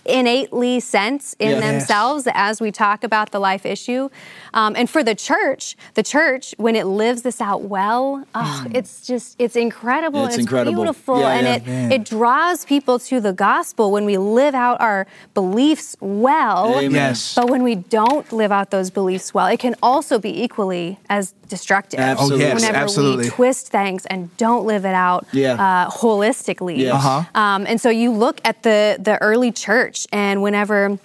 innately 0.05 0.79
sense 0.79 1.35
in 1.39 1.51
Yes. 1.51 1.61
themselves 1.61 2.27
as 2.33 2.61
we 2.61 2.71
talk 2.71 3.03
about 3.03 3.31
the 3.31 3.39
life 3.39 3.65
issue. 3.65 4.09
Um, 4.53 4.75
and 4.75 4.89
for 4.89 5.03
the 5.03 5.15
church, 5.15 5.75
the 5.95 6.03
church, 6.03 6.53
when 6.57 6.75
it 6.75 6.85
lives 6.85 7.23
this 7.23 7.41
out 7.41 7.63
well, 7.63 8.25
oh, 8.35 8.65
it's 8.73 9.05
just, 9.05 9.35
it's 9.39 9.55
incredible. 9.55 10.25
It's 10.25 10.35
and 10.35 10.41
incredible. 10.41 10.75
beautiful. 10.75 11.19
Yeah, 11.19 11.29
and 11.33 11.45
yeah. 11.47 11.55
it, 11.55 11.67
Man. 11.67 11.91
it 11.91 12.05
draws 12.05 12.65
people 12.65 12.99
to 12.99 13.19
the 13.19 13.33
gospel 13.33 13.91
when 13.91 14.05
we 14.05 14.17
live 14.17 14.55
out 14.55 14.79
our 14.79 15.07
beliefs 15.33 15.95
well. 15.99 16.75
Amen. 16.77 16.91
Yes. 16.91 17.35
But 17.35 17.49
when 17.49 17.63
we 17.63 17.75
don't 17.75 18.31
live 18.31 18.51
out 18.51 18.71
those 18.71 18.89
beliefs 18.91 19.33
well, 19.33 19.47
it 19.47 19.59
can 19.59 19.75
also 19.81 20.19
be 20.19 20.43
equally 20.43 20.99
as 21.09 21.33
destructive. 21.47 21.99
Absolutely. 21.99 22.45
Oh, 22.45 22.47
yes, 22.49 22.55
Whenever 22.61 22.77
absolutely. 22.77 23.23
we 23.25 23.29
twist 23.29 23.67
things 23.69 24.05
and 24.07 24.35
don't 24.37 24.65
live 24.65 24.85
it 24.85 24.93
out 24.93 25.25
Yeah. 25.31 25.53
uh, 25.53 25.89
holistically. 25.89 26.89
Uh-huh. 26.89 27.23
Um, 27.35 27.65
and 27.67 27.79
so 27.79 27.89
you 27.89 28.11
look 28.11 28.41
at 28.45 28.63
the 28.63 28.97
the 28.99 29.21
early 29.21 29.51
church, 29.51 30.07
and 30.11 30.41
whenever 30.41 30.97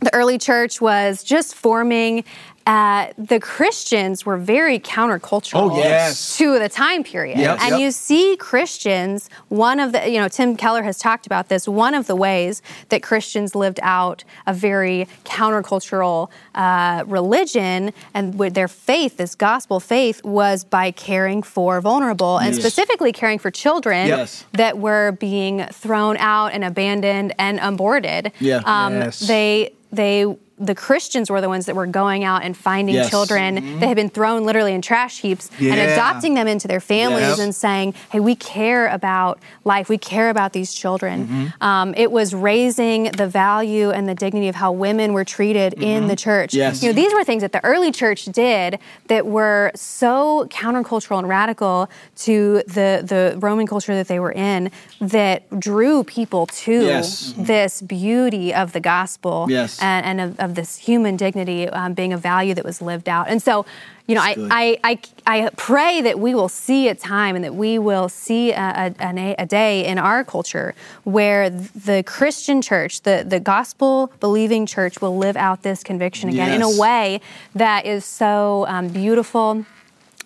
the 0.00 0.12
early 0.14 0.38
church 0.38 0.80
was 0.80 1.22
just 1.22 1.54
forming 1.54 2.24
uh, 2.66 3.06
the 3.16 3.38
Christians 3.38 4.26
were 4.26 4.36
very 4.36 4.78
countercultural 4.80 5.70
Oh, 5.72 5.76
yes. 5.78 6.36
to 6.38 6.58
the 6.58 6.68
time 6.68 7.04
period. 7.04 7.38
Yep, 7.38 7.60
and 7.60 7.70
yep. 7.70 7.80
you 7.80 7.90
see 7.92 8.36
Christians, 8.38 9.30
one 9.48 9.78
of 9.78 9.92
the, 9.92 10.10
you 10.10 10.18
know, 10.18 10.26
Tim 10.28 10.56
Keller 10.56 10.82
has 10.82 10.98
talked 10.98 11.26
about 11.26 11.48
this, 11.48 11.68
one 11.68 11.94
of 11.94 12.08
the 12.08 12.16
ways 12.16 12.62
that 12.88 13.02
Christians 13.04 13.54
lived 13.54 13.78
out 13.82 14.24
a 14.48 14.52
very 14.52 15.06
countercultural 15.24 16.28
uh, 16.56 17.04
religion 17.06 17.92
and 18.14 18.36
with 18.38 18.54
their 18.54 18.68
faith, 18.68 19.16
this 19.16 19.34
gospel 19.34 19.78
faith, 19.80 20.24
was 20.24 20.64
by 20.64 20.90
caring 20.90 21.42
for 21.42 21.80
vulnerable 21.80 22.38
and 22.38 22.52
Yes. 22.54 22.60
specifically 22.60 23.12
caring 23.12 23.38
for 23.38 23.50
children 23.50 24.08
Yes. 24.08 24.44
that 24.52 24.78
were 24.78 25.12
being 25.12 25.64
thrown 25.72 26.16
out 26.16 26.48
and 26.52 26.64
abandoned 26.64 27.32
and 27.38 27.60
aborted. 27.60 28.32
Yeah. 28.40 28.62
Um, 28.64 28.94
Yes. 28.94 29.20
They 29.20 29.70
they 29.92 30.26
the 30.58 30.74
Christians 30.74 31.28
were 31.30 31.40
the 31.40 31.48
ones 31.48 31.66
that 31.66 31.76
were 31.76 31.86
going 31.86 32.24
out 32.24 32.42
and 32.42 32.56
finding 32.56 32.94
Yes. 32.94 33.10
children 33.10 33.78
that 33.80 33.86
had 33.86 33.96
been 33.96 34.08
thrown 34.08 34.44
literally 34.44 34.72
in 34.72 34.80
trash 34.80 35.20
heaps 35.20 35.50
and 35.60 35.78
adopting 35.78 36.32
them 36.34 36.48
into 36.48 36.66
their 36.66 36.80
families 36.80 37.20
Yes. 37.28 37.38
and 37.38 37.54
saying, 37.54 37.94
"Hey, 38.10 38.20
we 38.20 38.34
care 38.34 38.86
about 38.88 39.38
life. 39.64 39.88
We 39.88 39.98
care 39.98 40.30
about 40.30 40.52
these 40.54 40.72
children." 40.72 41.26
Mm-hmm. 41.26 41.62
Um, 41.62 41.94
it 41.96 42.10
was 42.10 42.34
raising 42.34 43.04
the 43.12 43.26
value 43.26 43.90
and 43.90 44.08
the 44.08 44.14
dignity 44.14 44.48
of 44.48 44.54
how 44.54 44.72
women 44.72 45.12
were 45.12 45.24
treated 45.24 45.74
in 45.74 46.08
the 46.08 46.16
church. 46.16 46.50
Mm-hmm. 46.52 46.58
Yes. 46.58 46.82
You 46.82 46.88
know, 46.88 46.94
these 46.94 47.12
were 47.12 47.24
things 47.24 47.42
that 47.42 47.52
the 47.52 47.62
early 47.64 47.92
church 47.92 48.24
did 48.26 48.78
that 49.08 49.26
were 49.26 49.72
so 49.74 50.46
countercultural 50.50 51.18
and 51.18 51.28
radical 51.28 51.90
to 52.24 52.62
the 52.66 53.02
the 53.06 53.36
Roman 53.38 53.66
culture 53.66 53.94
that 53.94 54.08
they 54.08 54.18
were 54.20 54.32
in 54.32 54.70
that 55.00 55.42
drew 55.60 56.02
people 56.04 56.46
to 56.46 56.72
Yes. 56.86 57.34
this 57.36 57.82
beauty 57.82 58.54
of 58.54 58.72
the 58.72 58.80
gospel 58.80 59.46
Yes. 59.48 59.78
and, 59.82 60.06
and 60.06 60.20
of, 60.20 60.40
of 60.46 60.54
this 60.54 60.76
human 60.76 61.16
dignity 61.16 61.68
um, 61.68 61.92
being 61.92 62.12
a 62.12 62.16
value 62.16 62.54
that 62.54 62.64
was 62.64 62.80
lived 62.80 63.08
out. 63.08 63.28
And 63.28 63.42
so, 63.42 63.66
you 64.06 64.14
know, 64.14 64.22
I. 64.22 64.34
I, 64.50 64.78
I, 64.84 64.98
I 65.44 65.50
pray 65.56 66.00
that 66.02 66.18
we 66.18 66.34
will 66.34 66.48
see 66.48 66.88
a 66.88 66.94
time 66.94 67.34
and 67.34 67.44
that 67.44 67.54
we 67.54 67.78
will 67.78 68.08
see 68.08 68.52
a, 68.52 68.94
a, 69.00 69.34
a 69.38 69.46
day 69.46 69.84
in 69.84 69.98
our 69.98 70.24
culture 70.24 70.74
where 71.04 71.50
the 71.50 72.02
Christian 72.06 72.62
church, 72.62 73.02
the, 73.02 73.24
the 73.26 73.40
gospel 73.40 74.12
believing 74.20 74.64
church, 74.64 75.02
will 75.02 75.18
live 75.18 75.36
out 75.36 75.62
this 75.62 75.82
conviction 75.82 76.28
again 76.28 76.52
in 76.52 76.62
a 76.62 76.80
way 76.80 77.20
that 77.54 77.84
is 77.84 78.04
so 78.04 78.64
um, 78.68 78.88
beautiful 78.88 79.66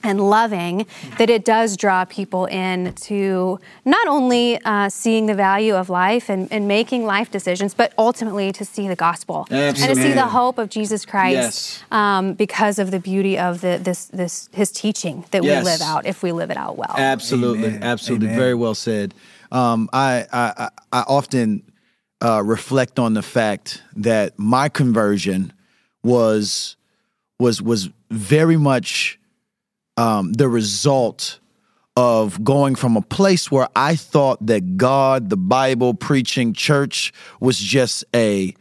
and 0.02 0.20
loving 0.30 0.86
that 1.18 1.28
it 1.30 1.44
does 1.44 1.76
draw 1.76 2.04
people 2.04 2.46
in 2.46 2.92
to 2.94 3.58
not 3.84 4.06
only 4.08 4.58
uh, 4.64 4.88
seeing 4.88 5.26
the 5.26 5.34
value 5.34 5.74
of 5.74 5.90
life 5.90 6.28
and, 6.30 6.50
and 6.50 6.66
making 6.66 7.04
life 7.04 7.30
decisions, 7.30 7.74
but 7.74 7.92
ultimately 7.98 8.50
to 8.52 8.64
see 8.64 8.88
the 8.88 8.96
gospel 8.96 9.46
and 9.50 9.76
to 9.76 9.94
see 9.94 10.12
the 10.12 10.26
hope 10.26 10.58
of 10.58 10.70
Jesus 10.70 11.04
Christ 11.04 11.34
Yes. 11.34 11.84
um, 11.90 12.32
because 12.34 12.78
of 12.78 12.90
the 12.90 12.98
beauty 13.00 13.38
of 13.38 13.60
the, 13.60 13.78
this, 13.82 14.06
this, 14.06 14.48
his 14.52 14.72
teaching 14.72 15.24
that 15.32 15.44
Yes. 15.44 15.64
we 15.64 15.70
live 15.70 15.80
out 15.82 16.06
if 16.06 16.22
we 16.22 16.32
live 16.32 16.50
it 16.50 16.56
out 16.56 16.76
well. 16.78 16.94
Absolutely, 16.96 17.68
Amen. 17.68 17.82
absolutely, 17.82 18.28
Amen. 18.28 18.38
very 18.38 18.54
well 18.54 18.74
said. 18.74 19.14
Um, 19.52 19.88
I, 19.92 20.26
I 20.32 20.52
I 20.56 20.68
I 20.92 21.04
often 21.08 21.62
uh, 22.22 22.42
reflect 22.44 22.98
on 22.98 23.14
the 23.14 23.22
fact 23.22 23.82
that 23.96 24.38
my 24.38 24.68
conversion 24.68 25.52
was 26.02 26.76
was 27.38 27.60
was 27.62 27.90
very 28.10 28.56
much 28.56 29.18
um, 30.00 30.32
the 30.32 30.48
result 30.48 31.38
of 31.96 32.42
going 32.42 32.74
from 32.74 32.96
a 32.96 33.02
place 33.02 33.50
where 33.50 33.68
I 33.76 33.96
thought 33.96 34.46
that 34.46 34.76
God, 34.76 35.28
the 35.28 35.36
Bible, 35.36 35.92
preaching, 35.94 36.54
church 36.54 37.12
was 37.40 37.58
just 37.58 38.04
a 38.14 38.54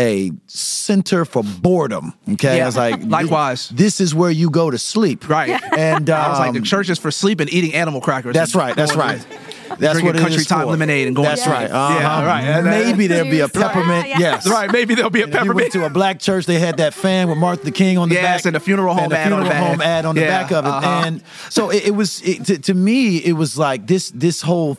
a 0.00 0.30
center 0.46 1.24
for 1.24 1.42
boredom. 1.42 2.14
Okay, 2.34 2.58
Yeah. 2.58 2.62
I 2.62 2.66
was 2.66 2.76
like, 2.76 3.00
Likewise. 3.04 3.68
this 3.70 4.00
is 4.00 4.14
where 4.14 4.30
you 4.30 4.48
go 4.48 4.70
to 4.70 4.78
sleep. 4.78 5.28
Right. 5.28 5.60
And 5.76 6.08
I 6.08 6.28
was 6.30 6.38
like, 6.38 6.52
the 6.52 6.58
um, 6.58 6.64
church 6.64 6.88
is 6.88 7.00
for 7.00 7.10
sleeping, 7.10 7.48
eating 7.50 7.74
animal 7.74 8.00
crackers. 8.00 8.32
that's 8.32 8.54
right. 8.54 8.76
That's 8.76 8.94
right. 8.94 9.20
To- 9.68 9.76
That's 9.80 9.92
drinking 9.92 10.06
what 10.06 10.16
it 10.16 10.20
country 10.20 10.44
time 10.44 10.62
for. 10.64 10.70
lemonade 10.72 11.06
and 11.06 11.16
going 11.16 11.28
That's 11.28 11.42
to 11.44 11.50
right. 11.50 11.60
sleep. 11.68 11.70
Yeah, 11.72 11.76
Uh-huh. 11.86 12.26
right. 12.26 12.44
And- 12.44 12.64
Maybe 12.66 13.06
there'll 13.06 13.30
be 13.30 13.40
a 13.40 13.46
Juice. 13.48 13.56
Yeah, 13.60 13.68
peppermint. 13.68 14.08
yeah. 14.08 14.18
Yes. 14.18 14.46
Right. 14.48 14.72
Maybe 14.72 14.94
there'll 14.94 15.10
be 15.10 15.20
a 15.20 15.24
If 15.24 15.28
you 15.28 15.34
went 15.40 15.46
peppermint. 15.48 15.72
to 15.72 15.84
a 15.86 15.90
black 15.90 16.18
church, 16.20 16.46
they 16.46 16.58
had 16.58 16.76
that 16.78 16.94
fan 16.94 17.28
with 17.28 17.38
Martha 17.38 17.70
King 17.70 17.98
on 17.98 18.08
the 18.08 18.14
Yes, 18.16 18.38
back, 18.42 18.46
and 18.46 18.54
the 18.56 18.60
funeral 18.60 18.94
home 18.94 19.04
and 19.04 19.12
the 19.12 19.18
ad 19.18 19.32
on 19.32 19.40
the 19.40 19.44
funeral 19.46 19.60
back. 19.62 19.70
home 19.70 19.80
ad 19.82 20.04
on 20.04 20.14
the 20.14 20.20
Yeah, 20.22 20.42
back 20.42 20.52
of 20.52 20.64
it. 20.64 20.68
uh-huh. 20.68 21.02
And 21.06 21.22
so 21.50 21.70
it, 21.70 21.86
it 21.88 21.94
was 21.94 22.20
it, 22.22 22.44
to, 22.46 22.58
to 22.58 22.74
me, 22.74 23.18
it 23.18 23.32
was 23.32 23.56
like 23.58 23.86
this 23.86 24.10
this 24.14 24.42
whole 24.42 24.76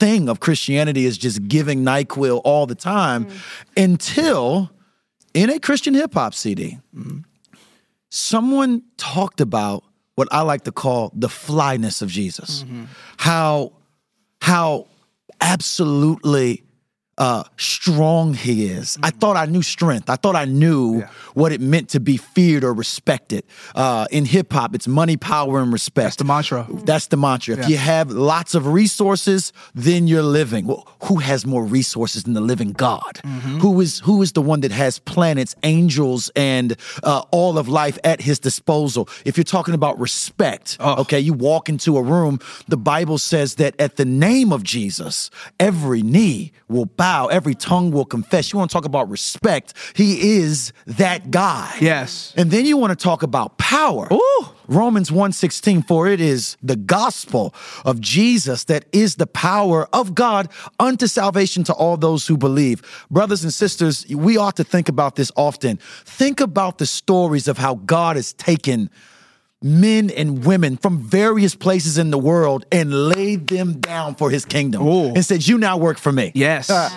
thing 0.00 0.28
of 0.28 0.40
Christianity 0.40 1.04
is 1.06 1.16
just 1.16 1.46
giving 1.48 1.84
Nyquil 1.84 2.40
all 2.44 2.66
the 2.66 2.74
time 2.74 3.28
until 3.76 4.70
in 5.34 5.50
a 5.50 5.58
Christian 5.60 5.94
hip 5.94 6.14
hop 6.14 6.34
CD, 6.34 6.78
someone 8.10 8.82
talked 8.96 9.40
about 9.40 9.84
what 10.16 10.28
I 10.30 10.42
like 10.42 10.64
to 10.64 10.72
call 10.72 11.12
the 11.14 11.28
flyness 11.28 12.02
of 12.02 12.08
Jesus. 12.10 12.64
How 13.18 13.72
how 14.44 14.86
absolutely 15.40 16.62
uh, 17.18 17.44
strong 17.56 18.34
he 18.34 18.66
is. 18.66 18.98
I 19.02 19.10
thought 19.10 19.36
I 19.36 19.46
knew 19.46 19.62
strength. 19.62 20.10
I 20.10 20.16
thought 20.16 20.36
I 20.36 20.44
knew 20.46 20.98
Yeah. 21.00 21.08
what 21.34 21.52
it 21.52 21.60
meant 21.60 21.88
to 21.90 22.00
be 22.00 22.16
feared 22.16 22.64
or 22.64 22.72
respected. 22.72 23.44
Uh, 23.74 24.06
in 24.10 24.24
hip 24.24 24.52
hop, 24.52 24.74
it's 24.74 24.88
money, 24.88 25.16
power, 25.16 25.60
and 25.60 25.72
respect. 25.72 26.04
That's 26.04 26.16
the 26.16 26.24
mantra. 26.24 26.66
That's 26.84 27.06
the 27.08 27.16
mantra. 27.16 27.56
If 27.58 27.68
you 27.68 27.76
have 27.76 28.10
lots 28.10 28.54
of 28.54 28.66
resources, 28.66 29.52
then 29.74 30.06
you're 30.08 30.22
living. 30.40 30.66
Well, 30.66 30.86
who 31.04 31.16
has 31.16 31.46
more 31.46 31.64
resources 31.64 32.24
than 32.24 32.34
the 32.34 32.40
living 32.52 32.72
God? 32.72 33.20
Mm-hmm. 33.24 33.58
Who 33.60 33.80
is 33.80 34.00
who 34.00 34.22
is 34.22 34.32
the 34.32 34.42
one 34.42 34.60
that 34.62 34.72
has 34.72 34.98
planets, 34.98 35.54
angels, 35.62 36.30
and 36.36 36.76
uh, 37.02 37.22
all 37.30 37.58
of 37.58 37.68
life 37.68 37.98
at 38.04 38.20
his 38.22 38.38
disposal? 38.38 39.08
If 39.24 39.36
you're 39.36 39.44
talking 39.56 39.74
about 39.74 39.98
respect, 40.00 40.76
Oh. 40.80 41.02
okay, 41.02 41.20
you 41.20 41.32
walk 41.32 41.68
into 41.68 41.96
a 41.96 42.02
room. 42.02 42.38
The 42.68 42.76
Bible 42.76 43.18
says 43.18 43.54
that 43.56 43.74
at 43.78 43.96
the 43.96 44.04
name 44.04 44.52
of 44.52 44.62
Jesus, 44.62 45.30
every 45.60 46.02
knee 46.02 46.52
will 46.68 46.86
bow, 46.86 47.03
every 47.04 47.54
tongue 47.54 47.90
will 47.90 48.04
confess. 48.04 48.52
You 48.52 48.58
want 48.58 48.70
to 48.70 48.74
talk 48.74 48.84
about 48.84 49.10
respect? 49.10 49.74
He 49.94 50.38
is 50.38 50.72
that 50.86 51.30
guy. 51.30 51.76
Yes. 51.80 52.32
And 52.36 52.50
then 52.50 52.64
you 52.66 52.76
want 52.76 52.98
to 52.98 53.02
talk 53.02 53.22
about 53.22 53.58
power. 53.58 54.08
Ooh. 54.12 54.44
Romans 54.66 55.10
1:16 55.10 55.82
for 55.86 56.08
it 56.08 56.20
is 56.20 56.56
the 56.62 56.76
gospel 56.76 57.54
of 57.84 58.00
Jesus 58.00 58.64
that 58.64 58.86
is 58.92 59.16
the 59.16 59.26
power 59.26 59.88
of 59.92 60.14
God 60.14 60.48
unto 60.80 61.06
salvation 61.06 61.64
to 61.64 61.74
all 61.74 61.96
those 61.96 62.26
who 62.26 62.36
believe. 62.36 62.80
Brothers 63.10 63.44
and 63.44 63.52
sisters, 63.52 64.06
we 64.08 64.38
ought 64.38 64.56
to 64.56 64.64
think 64.64 64.88
about 64.88 65.16
this 65.16 65.30
often. 65.36 65.78
Think 66.06 66.40
about 66.40 66.78
the 66.78 66.86
stories 66.86 67.48
of 67.48 67.58
how 67.58 67.74
God 67.74 68.16
has 68.16 68.32
taken 68.32 68.88
men 69.64 70.10
and 70.10 70.44
women 70.44 70.76
from 70.76 70.98
various 70.98 71.54
places 71.54 71.96
in 71.96 72.10
the 72.10 72.18
world 72.18 72.66
and 72.70 73.08
laid 73.08 73.48
them 73.48 73.80
down 73.80 74.14
for 74.14 74.28
his 74.30 74.44
kingdom 74.44 74.86
Ooh. 74.86 75.14
and 75.14 75.24
said, 75.24 75.46
"You 75.48 75.56
now 75.56 75.78
work 75.78 75.98
for 75.98 76.12
me." 76.12 76.30
Yes. 76.34 76.68
Uh, 76.68 76.90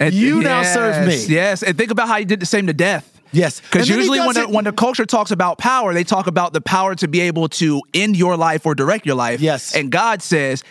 And- 0.00 0.14
you 0.14 0.42
now 0.42 0.62
serve 0.62 1.06
me. 1.06 1.14
yes, 1.16 1.28
Yes. 1.28 1.62
And 1.62 1.76
think 1.76 1.90
about 1.90 2.08
how 2.08 2.18
he 2.18 2.24
did 2.24 2.40
the 2.40 2.46
same 2.46 2.66
to 2.66 2.72
death. 2.72 3.08
Yes. 3.30 3.60
Because 3.60 3.82
And 3.82 3.90
then 3.90 3.98
he 3.98 4.04
usually 4.10 4.20
when 4.26 4.34
the, 4.34 4.48
when 4.48 4.64
the 4.64 4.72
culture 4.72 5.04
talks 5.04 5.30
about 5.32 5.58
power, 5.58 5.92
they 5.92 6.04
talk 6.04 6.26
about 6.26 6.52
the 6.54 6.60
power 6.60 6.94
to 6.94 7.08
be 7.08 7.20
able 7.20 7.48
to 7.60 7.82
end 7.92 8.16
your 8.16 8.36
life 8.36 8.64
or 8.64 8.74
direct 8.74 9.04
your 9.06 9.16
life. 9.16 9.40
Yes. 9.40 9.74
And 9.74 9.90
God 9.90 10.22
says, 10.22 10.62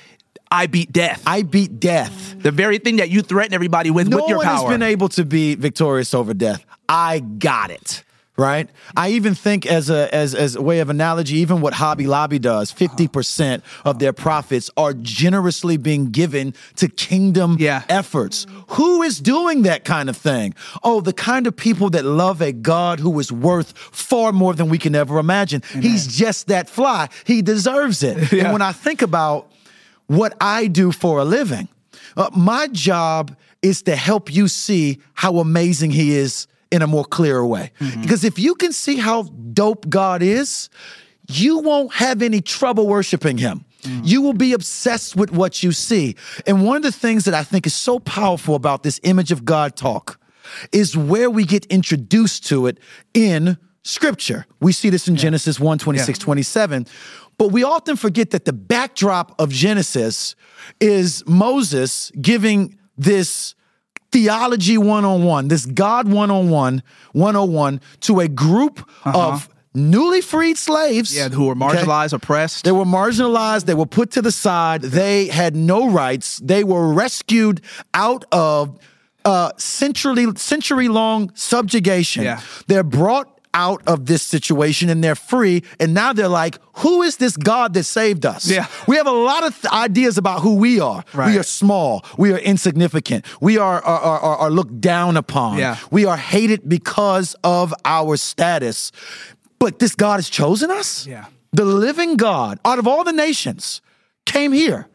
I 0.49 0.67
beat 0.67 0.91
death. 0.91 1.21
I 1.27 1.43
beat 1.43 1.79
death. 1.79 2.35
the 2.39 2.51
very 2.51 2.77
thing 2.79 2.95
that 2.97 3.09
you 3.09 3.21
threaten 3.21 3.53
everybody 3.53 3.91
with 3.91 4.07
no 4.07 4.17
with 4.17 4.29
your 4.29 4.37
one 4.37 4.45
power. 4.47 4.55
has 4.67 4.69
been 4.69 4.81
able 4.81 5.09
to 5.09 5.25
be 5.25 5.55
victorious 5.55 6.13
over 6.13 6.33
death. 6.33 6.63
I 6.89 7.19
got 7.19 7.69
it. 7.69 8.03
Right. 8.35 8.67
I 8.97 9.09
even 9.09 9.35
think 9.35 9.67
as 9.67 9.91
a 9.91 10.13
as 10.13 10.33
as 10.33 10.55
a 10.55 10.61
way 10.61 10.79
of 10.79 10.89
analogy, 10.89 11.35
even 11.37 11.61
what 11.61 11.75
Hobby 11.75 12.07
Lobby 12.07 12.39
does, 12.39 12.71
fifty 12.71 13.07
percent 13.07 13.63
of 13.85 13.99
their 13.99 14.11
profits 14.11 14.71
are 14.75 14.93
generously 14.95 15.77
being 15.77 16.09
given 16.09 16.55
to 16.77 16.87
kingdom 16.87 17.57
Yeah. 17.59 17.83
efforts. 17.89 18.47
Who 18.69 19.03
is 19.03 19.19
doing 19.19 19.61
that 19.63 19.85
kind 19.85 20.09
of 20.09 20.17
thing? 20.17 20.55
Oh, 20.83 20.99
the 20.99 21.13
kind 21.13 21.45
of 21.45 21.55
people 21.55 21.91
that 21.91 22.05
love 22.05 22.41
a 22.41 22.51
God 22.51 22.99
who 22.99 23.19
is 23.19 23.31
worth 23.31 23.77
far 23.77 24.31
more 24.31 24.55
than 24.55 24.67
we 24.67 24.79
can 24.79 24.95
ever 24.95 25.19
imagine. 25.19 25.61
He's 25.79 26.07
just 26.07 26.47
that 26.47 26.67
fly. 26.67 27.09
He 27.25 27.43
deserves 27.43 28.01
it. 28.01 28.17
Yeah. 28.33 28.45
And 28.45 28.53
when 28.53 28.61
I 28.63 28.71
think 28.71 29.03
about 29.03 29.51
what 30.07 30.33
I 30.41 30.65
do 30.67 30.91
for 30.91 31.19
a 31.19 31.23
living. 31.23 31.67
Uh, 32.17 32.29
my 32.35 32.67
job 32.71 33.35
is 33.61 33.83
to 33.83 33.95
help 33.95 34.33
you 34.33 34.47
see 34.47 34.97
how 35.13 35.37
amazing 35.37 35.91
He 35.91 36.15
is 36.15 36.47
in 36.73 36.81
a 36.81 36.87
more 36.87 37.05
clearer 37.05 37.45
way. 37.45 37.71
Mm-hmm. 37.79 38.01
Because 38.01 38.23
if 38.23 38.39
you 38.39 38.55
can 38.55 38.73
see 38.73 38.97
how 38.97 39.23
dope 39.53 39.87
God 39.87 40.23
is, 40.23 40.69
you 41.29 41.59
won't 41.59 41.93
have 41.93 42.23
any 42.23 42.41
trouble 42.41 42.87
worshiping 42.87 43.37
Him. 43.37 43.63
Mm-hmm. 43.83 44.01
You 44.03 44.21
will 44.23 44.33
be 44.33 44.53
obsessed 44.53 45.15
with 45.15 45.31
what 45.31 45.61
you 45.61 45.71
see. 45.71 46.15
And 46.47 46.65
one 46.65 46.77
of 46.77 46.83
the 46.83 46.91
things 46.91 47.25
that 47.25 47.35
I 47.35 47.43
think 47.43 47.67
is 47.67 47.75
so 47.75 47.99
powerful 47.99 48.55
about 48.55 48.81
this 48.81 48.99
image 49.03 49.31
of 49.31 49.45
God 49.45 49.75
talk 49.75 50.19
is 50.71 50.97
where 50.97 51.29
we 51.29 51.45
get 51.45 51.67
introduced 51.67 52.47
to 52.47 52.65
it 52.65 52.79
in 53.13 53.57
scripture. 53.83 54.47
We 54.59 54.71
see 54.71 54.89
this 54.89 55.07
in 55.07 55.15
Genesis 55.15 55.59
1 55.59 55.77
26, 55.77 56.17
27. 56.17 56.87
But 57.37 57.49
we 57.49 57.63
often 57.63 57.97
forget 57.97 58.31
that 58.31 58.45
the 58.45 58.53
backdrop 58.53 59.39
of 59.39 59.51
Genesis 59.51 60.35
is 60.79 61.23
Moses 61.27 62.11
giving 62.19 62.79
this 62.97 63.53
theology 64.13 64.77
101, 64.77 65.47
this 65.47 65.65
God 65.65 66.07
101, 66.07 66.83
101 67.13 67.81
to 68.01 68.19
a 68.19 68.27
group 68.27 68.87
of 69.03 69.49
newly 69.73 70.21
freed 70.21 70.57
slaves. 70.57 71.15
Yeah, 71.15 71.29
who 71.29 71.47
were 71.47 71.53
okay? 71.53 71.79
marginalized, 71.79 72.13
oppressed. 72.13 72.63
They 72.63 72.71
were 72.71 72.85
marginalized. 72.85 73.65
They 73.65 73.73
were 73.73 73.87
put 73.87 74.11
to 74.11 74.21
the 74.21 74.31
side. 74.31 74.83
They 74.83 75.27
had 75.27 75.55
no 75.55 75.89
rights. 75.89 76.37
They 76.37 76.63
were 76.63 76.93
rescued 76.93 77.61
out 77.93 78.23
of 78.31 78.79
uh, 79.25 79.51
century 79.57 80.27
century 80.35 80.87
long 80.87 81.31
subjugation. 81.33 82.23
Yeah. 82.23 82.41
They're 82.67 82.83
brought 82.83 83.32
out 83.53 83.81
of 83.87 84.05
this 84.07 84.21
situation 84.23 84.89
and 84.89 85.03
they're 85.03 85.15
free. 85.15 85.63
And 85.79 85.93
now 85.93 86.13
they're 86.13 86.27
like, 86.27 86.57
who 86.77 87.01
is 87.03 87.17
this 87.17 87.37
God 87.37 87.73
that 87.75 87.83
saved 87.83 88.25
us? 88.25 88.49
Yeah. 88.49 88.67
We 88.87 88.95
have 88.97 89.07
a 89.07 89.11
lot 89.11 89.43
of 89.45 89.59
th- 89.61 89.71
ideas 89.73 90.17
about 90.17 90.41
who 90.41 90.55
we 90.55 90.79
are. 90.79 91.03
Right. 91.13 91.31
We 91.31 91.37
are 91.37 91.43
small. 91.43 92.03
We 92.17 92.33
are 92.33 92.37
insignificant. 92.39 93.25
We 93.41 93.57
are, 93.57 93.81
are, 93.83 93.99
are, 93.99 94.19
are- 94.19 94.37
are 94.37 94.49
looked 94.51 94.81
down 94.81 95.17
upon. 95.17 95.57
Yeah. 95.59 95.77
We 95.91 96.05
are 96.05 96.17
hated 96.17 96.67
because 96.67 97.35
of 97.43 97.73
our 97.85 98.17
status. 98.17 98.91
But 99.59 99.79
this 99.79 99.95
God 99.95 100.15
has 100.15 100.29
chosen 100.29 100.71
us? 100.71 101.05
Yeah. 101.07 101.25
The 101.51 101.65
living 101.65 102.17
God, 102.17 102.59
out 102.65 102.79
of 102.79 102.87
all 102.87 103.03
the 103.03 103.13
nations, 103.13 103.81
came 104.25 104.51
here. 104.51 104.87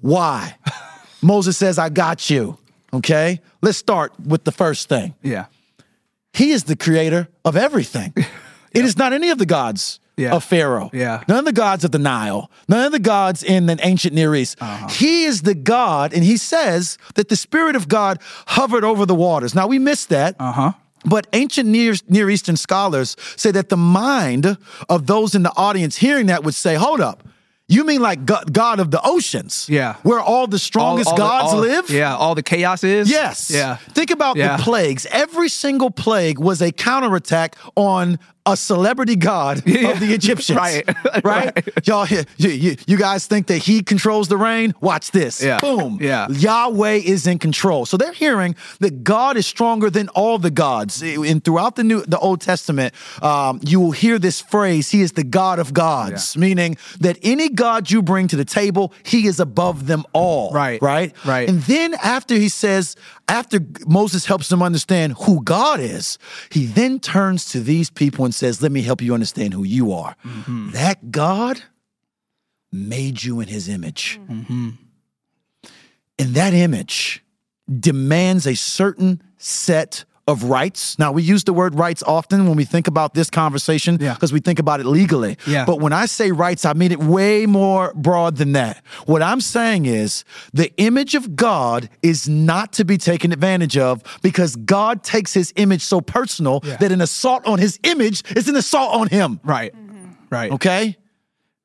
Why? 0.00 0.56
Moses 1.22 1.56
says, 1.56 1.78
I 1.78 1.88
got 1.88 2.28
you. 2.30 2.58
Okay? 2.92 3.40
Let's 3.62 3.78
start 3.78 4.12
with 4.20 4.44
the 4.44 4.52
first 4.52 4.88
thing. 4.88 5.14
yeah. 5.22 5.46
He 6.36 6.52
is 6.52 6.64
the 6.64 6.76
creator 6.76 7.28
of 7.44 7.56
everything. 7.56 8.12
It 8.72 8.84
is 8.84 8.98
not 8.98 9.14
any 9.14 9.30
of 9.30 9.38
the 9.38 9.46
gods 9.46 10.00
Yeah. 10.18 10.34
of 10.36 10.44
Pharaoh. 10.44 10.90
Yeah. 10.92 11.24
None 11.28 11.38
of 11.38 11.44
the 11.46 11.52
gods 11.62 11.82
of 11.84 11.92
the 11.92 11.98
Nile. 11.98 12.50
None 12.68 12.84
of 12.84 12.92
the 12.92 12.98
gods 12.98 13.42
in 13.42 13.64
the 13.66 13.78
ancient 13.80 14.12
Near 14.12 14.34
East. 14.34 14.58
Uh-huh. 14.60 14.88
He 14.88 15.24
is 15.24 15.42
the 15.42 15.54
God, 15.54 16.12
and 16.12 16.22
he 16.22 16.36
says 16.36 16.98
that 17.14 17.28
the 17.30 17.36
Spirit 17.36 17.74
of 17.74 17.88
God 17.88 18.18
hovered 18.58 18.84
over 18.84 19.06
the 19.06 19.14
waters. 19.14 19.54
Now 19.54 19.66
we 19.66 19.78
missed 19.78 20.10
that. 20.10 20.36
Uh 20.38 20.52
huh. 20.52 20.72
But 21.06 21.26
ancient 21.32 21.68
Near, 21.70 21.94
Near 22.08 22.28
Eastern 22.28 22.56
scholars 22.58 23.16
say 23.36 23.50
that 23.52 23.70
the 23.70 23.78
mind 23.78 24.58
of 24.90 25.06
those 25.06 25.34
in 25.34 25.42
the 25.42 25.52
audience 25.56 25.96
hearing 25.96 26.26
that 26.26 26.44
would 26.44 26.54
say, 26.54 26.74
hold 26.74 27.00
up. 27.00 27.22
You 27.68 27.84
mean 27.84 28.00
like 28.00 28.24
God, 28.24 28.78
of 28.78 28.92
the 28.92 29.00
oceans? 29.04 29.66
Yeah. 29.68 29.94
Where 30.04 30.20
all 30.20 30.46
the 30.46 30.58
strongest 30.58 31.10
the- 31.10 31.16
gods 31.16 31.52
all- 31.52 31.58
live? 31.60 31.90
Yeah, 31.90 32.14
all 32.16 32.34
the 32.36 32.42
chaos 32.42 32.84
is. 32.84 33.10
Yes. 33.10 33.50
Yeah. 33.50 33.76
Think 33.92 34.10
about 34.12 34.36
Yeah. 34.36 34.56
the 34.56 34.62
plagues. 34.62 35.04
Every 35.10 35.48
single 35.48 35.90
plague 35.90 36.38
was 36.38 36.62
a 36.62 36.70
counterattack 36.70 37.56
on 37.74 38.20
a 38.46 38.56
celebrity 38.56 39.16
god 39.16 39.62
Yeah. 39.66 39.90
of 39.90 40.00
the 40.00 40.14
Egyptians. 40.14 40.56
Right. 40.56 40.84
right? 40.86 41.24
Right. 41.36 41.86
Y'all, 41.86 42.06
you, 42.38 42.76
you, 42.86 42.96
guys 42.96 43.26
think 43.26 43.48
that 43.48 43.58
he 43.58 43.82
controls 43.82 44.28
the 44.28 44.36
rain? 44.36 44.74
Watch 44.80 45.10
this. 45.10 45.42
Yeah. 45.42 45.58
Boom. 45.60 45.98
Yeah. 46.00 46.28
Yahweh 46.30 47.00
is 47.04 47.26
in 47.26 47.38
control. 47.38 47.84
So 47.84 47.96
they're 47.96 48.12
hearing 48.12 48.54
that 48.80 49.04
God 49.04 49.36
is 49.36 49.46
stronger 49.46 49.90
than 49.90 50.08
all 50.10 50.38
the 50.38 50.50
gods. 50.50 51.02
And 51.02 51.44
throughout 51.44 51.76
the 51.76 51.84
new, 51.84 52.02
the 52.06 52.18
Old 52.18 52.40
Testament, 52.40 52.94
um, 53.22 53.60
you 53.62 53.80
will 53.80 53.90
hear 53.90 54.18
this 54.18 54.40
phrase: 54.40 54.90
"He 54.90 55.02
is 55.02 55.12
the 55.12 55.24
God 55.24 55.58
of 55.58 55.72
gods," 55.74 56.36
meaning 56.36 56.76
that 57.00 57.18
any 57.22 57.48
god 57.48 57.90
you 57.90 58.02
bring 58.02 58.28
to 58.28 58.36
the 58.36 58.44
table, 58.44 58.92
He 59.02 59.26
is 59.26 59.40
above 59.40 59.86
them 59.86 60.04
all. 60.12 60.52
Right. 60.52 60.80
Right. 60.80 61.12
Right. 61.24 61.48
And 61.48 61.62
then 61.62 61.94
after 62.02 62.34
he 62.34 62.48
says, 62.48 62.96
after 63.28 63.60
Moses 63.86 64.26
helps 64.26 64.48
them 64.48 64.62
understand 64.62 65.14
who 65.20 65.42
God 65.42 65.80
is, 65.80 66.18
he 66.50 66.66
then 66.66 67.00
turns 67.00 67.46
to 67.46 67.60
these 67.60 67.90
people 67.90 68.24
and 68.24 68.34
says, 68.34 68.62
"Let 68.62 68.72
me 68.72 68.82
help 68.82 69.02
you 69.02 69.14
understand 69.14 69.54
who 69.54 69.64
you 69.64 69.92
are. 69.92 70.16
Mm-hmm. 70.24 70.70
That 70.70 71.10
God 71.10 71.62
made 72.70 73.22
you 73.24 73.40
in 73.40 73.48
His 73.48 73.68
image." 73.68 74.20
Mm-hmm. 74.28 74.70
And 76.18 76.34
that 76.34 76.54
image 76.54 77.24
demands 77.68 78.46
a 78.46 78.54
certain 78.54 79.22
set 79.36 80.04
of 80.28 80.44
rights. 80.44 80.98
Now, 80.98 81.12
we 81.12 81.22
use 81.22 81.44
the 81.44 81.52
word 81.52 81.76
rights 81.76 82.02
often 82.04 82.46
when 82.48 82.56
we 82.56 82.64
think 82.64 82.88
about 82.88 83.14
this 83.14 83.30
conversation 83.30 83.96
Yeah. 84.00 84.14
because 84.14 84.32
we 84.32 84.40
think 84.40 84.58
about 84.58 84.80
it 84.80 84.86
legally. 84.86 85.36
Yeah. 85.46 85.64
But 85.64 85.80
when 85.80 85.92
I 85.92 86.06
say 86.06 86.32
rights, 86.32 86.64
I 86.64 86.72
mean 86.72 86.90
it 86.90 86.98
way 86.98 87.46
more 87.46 87.92
broad 87.94 88.36
than 88.36 88.52
that. 88.52 88.82
What 89.06 89.22
I'm 89.22 89.40
saying 89.40 89.86
is 89.86 90.24
the 90.52 90.72
image 90.78 91.14
of 91.14 91.36
God 91.36 91.88
is 92.02 92.28
not 92.28 92.72
to 92.74 92.84
be 92.84 92.98
taken 92.98 93.32
advantage 93.32 93.78
of 93.78 94.02
because 94.22 94.56
God 94.56 95.04
takes 95.04 95.32
his 95.32 95.52
image 95.56 95.82
so 95.82 96.00
personal 96.00 96.60
Yeah. 96.64 96.76
that 96.78 96.90
an 96.90 97.00
assault 97.00 97.46
on 97.46 97.58
his 97.60 97.78
image 97.84 98.22
is 98.34 98.48
an 98.48 98.56
assault 98.56 98.94
on 99.00 99.08
him. 99.08 99.38
Right. 99.44 99.72
Mm-hmm. 99.74 100.06
Right. 100.28 100.50
Okay? 100.52 100.96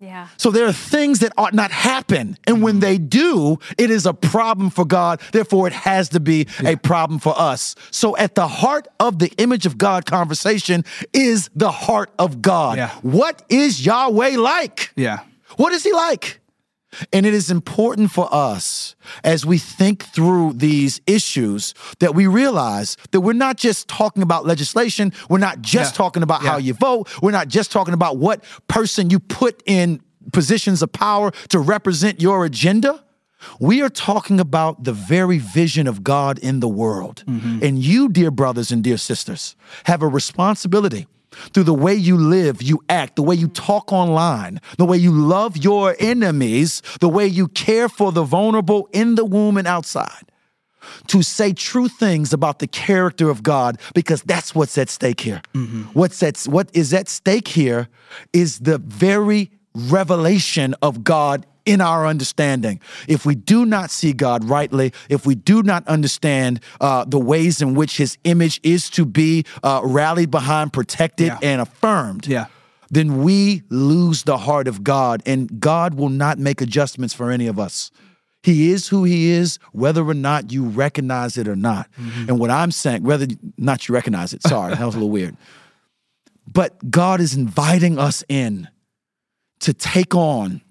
Yeah. 0.02 0.30
So 0.38 0.50
there 0.50 0.66
are 0.66 0.74
things 0.74 1.20
that 1.20 1.32
ought 1.38 1.54
not 1.54 1.70
happen. 1.70 2.36
And 2.46 2.64
when 2.64 2.76
mm-hmm. 2.76 2.80
they 2.82 2.98
do, 2.98 3.60
it 3.78 3.92
is 3.92 4.08
a 4.08 4.14
problem 4.14 4.72
for 4.72 4.84
God. 4.84 5.22
Therefore, 5.32 5.68
it 5.68 5.74
has 5.74 6.10
to 6.10 6.20
be 6.20 6.48
a 6.66 6.76
problem 6.76 7.20
for 7.20 7.40
us. 7.40 7.76
So 7.92 8.18
at 8.18 8.34
the 8.34 8.48
heart 8.48 8.88
of 9.00 9.20
the 9.20 9.32
image 9.38 9.68
of 9.68 9.78
God 9.78 10.08
conversation 10.08 10.84
is 11.14 11.52
the 11.56 11.70
heart 11.70 12.12
of 12.18 12.42
God. 12.42 12.78
Yeah. 12.78 12.90
What 13.04 13.44
is 13.48 13.86
Yahweh 13.86 14.38
like? 14.38 14.92
Yeah. 14.96 15.20
What 15.58 15.72
is 15.72 15.84
he 15.84 15.94
like? 15.94 16.41
And 17.14 17.26
it 17.26 17.34
is 17.34 17.50
important 17.50 18.12
for 18.12 18.28
us 18.34 18.96
as 19.24 19.46
we 19.46 19.58
think 19.58 20.04
through 20.04 20.54
these 20.54 21.00
issues 21.08 21.74
that 22.00 22.14
we 22.16 22.28
realize 22.28 22.98
that 23.12 23.22
we're 23.22 23.34
not 23.34 23.58
just 23.58 23.88
talking 23.88 24.24
about 24.24 24.46
legislation. 24.46 25.14
We're 25.30 25.38
not 25.38 25.62
just 25.62 25.94
Yeah. 25.94 25.98
talking 25.98 26.24
about 26.24 26.42
how 26.42 26.58
you 26.58 26.74
vote. 26.74 27.08
We're 27.22 27.32
not 27.32 27.48
just 27.48 27.72
talking 27.72 27.94
about 27.94 28.18
what 28.18 28.44
person 28.68 29.10
you 29.10 29.20
put 29.20 29.62
in 29.66 30.02
positions 30.34 30.82
of 30.82 30.92
power 30.92 31.32
to 31.50 31.60
represent 31.60 32.22
your 32.22 32.46
agenda. 32.46 33.04
We 33.60 33.82
are 33.82 33.90
talking 33.90 34.40
about 34.40 34.84
the 34.84 34.94
very 34.94 35.40
vision 35.40 35.88
of 35.88 36.04
God 36.04 36.38
in 36.40 36.60
the 36.60 36.68
world. 36.68 37.24
Mm-hmm. 37.28 37.64
And 37.66 37.80
you, 37.80 38.08
dear 38.10 38.30
brothers 38.30 38.72
and 38.72 38.84
dear 38.84 38.98
sisters, 38.98 39.56
have 39.86 40.04
a 40.04 40.08
responsibility 40.08 41.08
through 41.54 41.64
the 41.64 41.74
way 41.74 41.94
you 41.94 42.18
live, 42.18 42.62
you 42.62 42.84
act, 42.90 43.16
the 43.16 43.24
way 43.24 43.36
you 43.36 43.48
talk 43.48 43.92
online, 43.92 44.60
the 44.78 44.86
way 44.86 44.98
you 44.98 45.12
love 45.12 45.58
your 45.58 45.96
enemies, 46.00 46.82
the 47.00 47.10
way 47.10 47.26
you 47.26 47.48
care 47.48 47.90
for 47.90 48.12
the 48.12 48.24
vulnerable 48.24 48.90
in 48.92 49.16
the 49.16 49.26
womb 49.26 49.58
and 49.58 49.68
outside. 49.68 50.32
To 51.08 51.22
say 51.22 51.54
true 51.54 51.88
things 51.88 52.34
about 52.34 52.60
the 52.60 52.68
character 52.68 53.30
of 53.30 53.44
God, 53.44 53.80
because 53.94 54.24
that's 54.24 54.56
what's 54.56 54.78
at 54.80 54.90
stake 54.90 55.22
here. 55.22 55.42
Mm-hmm. 55.54 55.84
What's 55.94 56.24
at 56.24 56.40
what 56.48 56.70
is 56.74 56.92
at 56.92 57.08
stake 57.08 57.48
here 57.48 57.88
is 58.34 58.60
the 58.60 58.80
very 58.80 59.52
revelation 59.76 60.76
of 60.82 61.04
God 61.04 61.46
in 61.66 61.82
our 61.82 62.08
understanding. 62.08 62.80
If 63.08 63.26
we 63.26 63.36
do 63.36 63.66
not 63.66 63.92
see 63.92 64.14
God 64.14 64.44
rightly, 64.46 64.94
if 65.10 65.26
we 65.26 65.36
do 65.36 65.62
not 65.64 65.88
understand 65.88 66.60
uh, 66.80 67.06
the 67.06 67.20
ways 67.20 67.62
in 67.62 67.76
which 67.76 67.98
His 67.98 68.18
image 68.24 68.60
is 68.64 68.90
to 68.92 69.06
be 69.06 69.46
uh, 69.64 69.82
rallied 69.84 70.32
behind, 70.32 70.74
protected, 70.74 71.28
Yeah. 71.28 71.40
and 71.42 71.62
affirmed, 71.62 72.28
Yeah. 72.28 72.46
then 72.90 73.22
we 73.24 73.64
lose 73.70 74.24
the 74.24 74.38
heart 74.40 74.68
of 74.68 74.84
God, 74.84 75.22
and 75.26 75.60
God 75.60 75.94
will 75.94 76.10
not 76.10 76.40
make 76.40 76.62
adjustments 76.62 77.14
for 77.14 77.32
any 77.32 77.48
of 77.48 77.60
us. 77.60 77.92
He 78.44 78.72
is 78.72 78.88
who 78.88 79.04
he 79.04 79.30
is, 79.30 79.60
whether 79.72 80.04
or 80.04 80.16
not 80.16 80.52
you 80.52 80.66
recognize 80.66 81.38
it 81.38 81.48
or 81.48 81.56
not. 81.56 81.88
And 82.28 82.40
what 82.40 82.50
I'm 82.50 82.72
saying, 82.72 83.04
whether 83.04 83.26
or 83.26 83.36
not 83.58 83.88
you 83.88 83.94
recognize 83.94 84.34
it, 84.34 84.42
sorry, 84.42 84.74
that 84.74 84.84
was 84.84 84.96
a 84.96 84.98
little 84.98 85.12
weird. 85.12 85.38
But 86.52 86.90
God 86.90 87.22
is 87.22 87.36
inviting 87.36 88.00
us 88.00 88.24
in 88.28 88.68
to 89.60 89.74
take 89.74 90.16
on 90.16 90.62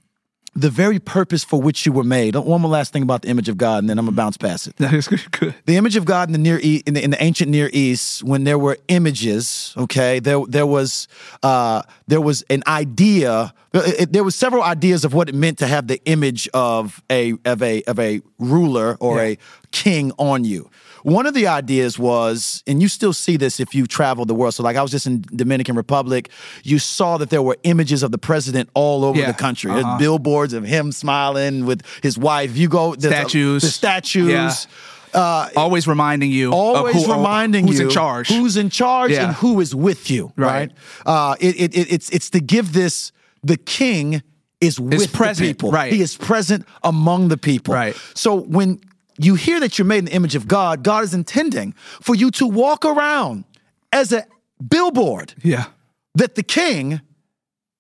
the 0.56 0.68
very 0.70 0.98
purpose 0.98 1.44
for 1.44 1.60
which 1.62 1.86
you 1.86 1.92
were 1.92 2.02
made. 2.04 2.34
One 2.34 2.60
more 2.60 2.70
last 2.70 2.92
thing 2.92 3.02
about 3.02 3.22
the 3.22 3.28
image 3.28 3.48
of 3.48 3.56
God, 3.56 3.78
and 3.78 3.88
then 3.88 3.98
I'm 3.98 4.04
gonna 4.06 4.16
bounce 4.16 4.36
past 4.36 4.66
it. 4.66 4.76
That 4.76 4.92
is 4.92 5.06
good. 5.30 5.54
The 5.66 5.76
image 5.76 5.94
of 5.96 6.04
God 6.04 6.28
in 6.28 6.32
the 6.32 6.38
near 6.38 6.58
East, 6.60 6.88
in 6.88 6.94
the, 6.94 7.02
in 7.04 7.10
the 7.10 7.22
ancient 7.22 7.50
Near 7.50 7.70
East, 7.72 8.24
when 8.24 8.44
there 8.44 8.58
were 8.58 8.76
images, 8.88 9.72
okay, 9.76 10.18
there 10.18 10.40
there 10.48 10.66
was 10.66 11.08
uh, 11.42 11.82
there 12.08 12.20
was 12.20 12.42
an 12.50 12.62
idea. 12.66 13.52
it- 13.72 14.00
it- 14.00 14.12
there 14.12 14.24
was 14.24 14.34
several 14.34 14.62
ideas 14.62 15.04
of 15.04 15.14
what 15.14 15.28
it 15.28 15.34
meant 15.34 15.58
to 15.58 15.66
have 15.66 15.86
the 15.86 16.00
image 16.04 16.48
of 16.52 17.00
a 17.10 17.34
of 17.44 17.62
a 17.62 17.82
of 17.84 17.98
a 18.00 18.20
ruler 18.38 18.96
or 19.00 19.16
Yeah. 19.18 19.22
a 19.30 19.38
king 19.70 20.12
on 20.18 20.44
you. 20.44 20.68
One 21.02 21.26
of 21.26 21.34
the 21.34 21.46
ideas 21.46 21.98
was, 21.98 22.62
and 22.66 22.82
you 22.82 22.88
still 22.88 23.12
see 23.12 23.36
this 23.36 23.60
if 23.60 23.74
you 23.74 23.86
travel 23.86 24.24
the 24.26 24.34
world. 24.34 24.54
So, 24.54 24.62
like 24.62 24.76
I 24.76 24.82
was 24.82 24.90
just 24.90 25.06
in 25.06 25.22
Dominican 25.34 25.76
Republic, 25.76 26.30
you 26.62 26.78
saw 26.78 27.16
that 27.18 27.30
there 27.30 27.42
were 27.42 27.56
images 27.62 28.02
of 28.02 28.10
the 28.12 28.18
president 28.18 28.68
all 28.74 29.04
over 29.04 29.18
Yeah. 29.18 29.26
the 29.32 29.34
country. 29.38 29.70
Uh-huh. 29.70 29.80
There's 29.82 29.98
billboards 29.98 30.52
of 30.52 30.64
him 30.64 30.92
smiling 30.92 31.66
with 31.66 31.82
his 32.02 32.18
wife. 32.18 32.56
You 32.56 32.68
go 32.68 32.94
there's 32.94 33.12
a- 33.12 33.16
Statues. 33.16 33.62
the 33.62 33.68
statues. 33.68 34.66
Yeah. 35.14 35.48
always 35.56 35.88
reminding 35.88 36.30
you. 36.30 36.48
of 36.48 36.54
Always 36.54 37.04
who- 37.04 37.12
reminding 37.12 37.66
who's 37.66 37.78
you 37.80 37.86
in 37.86 37.90
charge. 37.90 38.28
who's 38.28 38.56
in 38.56 38.70
charge, 38.70 39.10
Yeah. 39.10 39.24
and 39.26 39.34
who 39.36 39.60
is 39.60 39.74
with 39.74 40.10
you. 40.10 40.32
Right. 40.36 40.70
Right. 40.70 40.72
Uh, 41.06 41.34
it, 41.40 41.56
it, 41.60 41.74
it, 41.76 41.92
it's 41.92 42.10
it's 42.10 42.30
to 42.30 42.40
give 42.40 42.72
this 42.72 43.10
the 43.42 43.56
king 43.56 44.22
is 44.60 44.78
with 44.78 45.12
present, 45.12 45.48
people. 45.48 45.70
right. 45.72 45.92
He 45.92 46.02
is 46.02 46.16
present 46.16 46.66
among 46.84 47.28
the 47.28 47.38
people. 47.38 47.72
Right. 47.74 47.96
So 48.14 48.34
when 48.36 48.78
you 49.24 49.34
hear 49.34 49.60
that 49.60 49.78
you're 49.78 49.86
made 49.86 49.98
in 49.98 50.04
the 50.06 50.14
image 50.14 50.34
of 50.34 50.48
God, 50.48 50.82
God 50.82 51.04
is 51.04 51.14
intending 51.14 51.72
for 52.00 52.14
you 52.14 52.30
to 52.32 52.46
walk 52.46 52.84
around 52.84 53.44
as 53.92 54.12
a 54.12 54.26
billboard 54.66 55.34
yeah. 55.42 55.66
that 56.14 56.34
the 56.34 56.42
king 56.42 57.00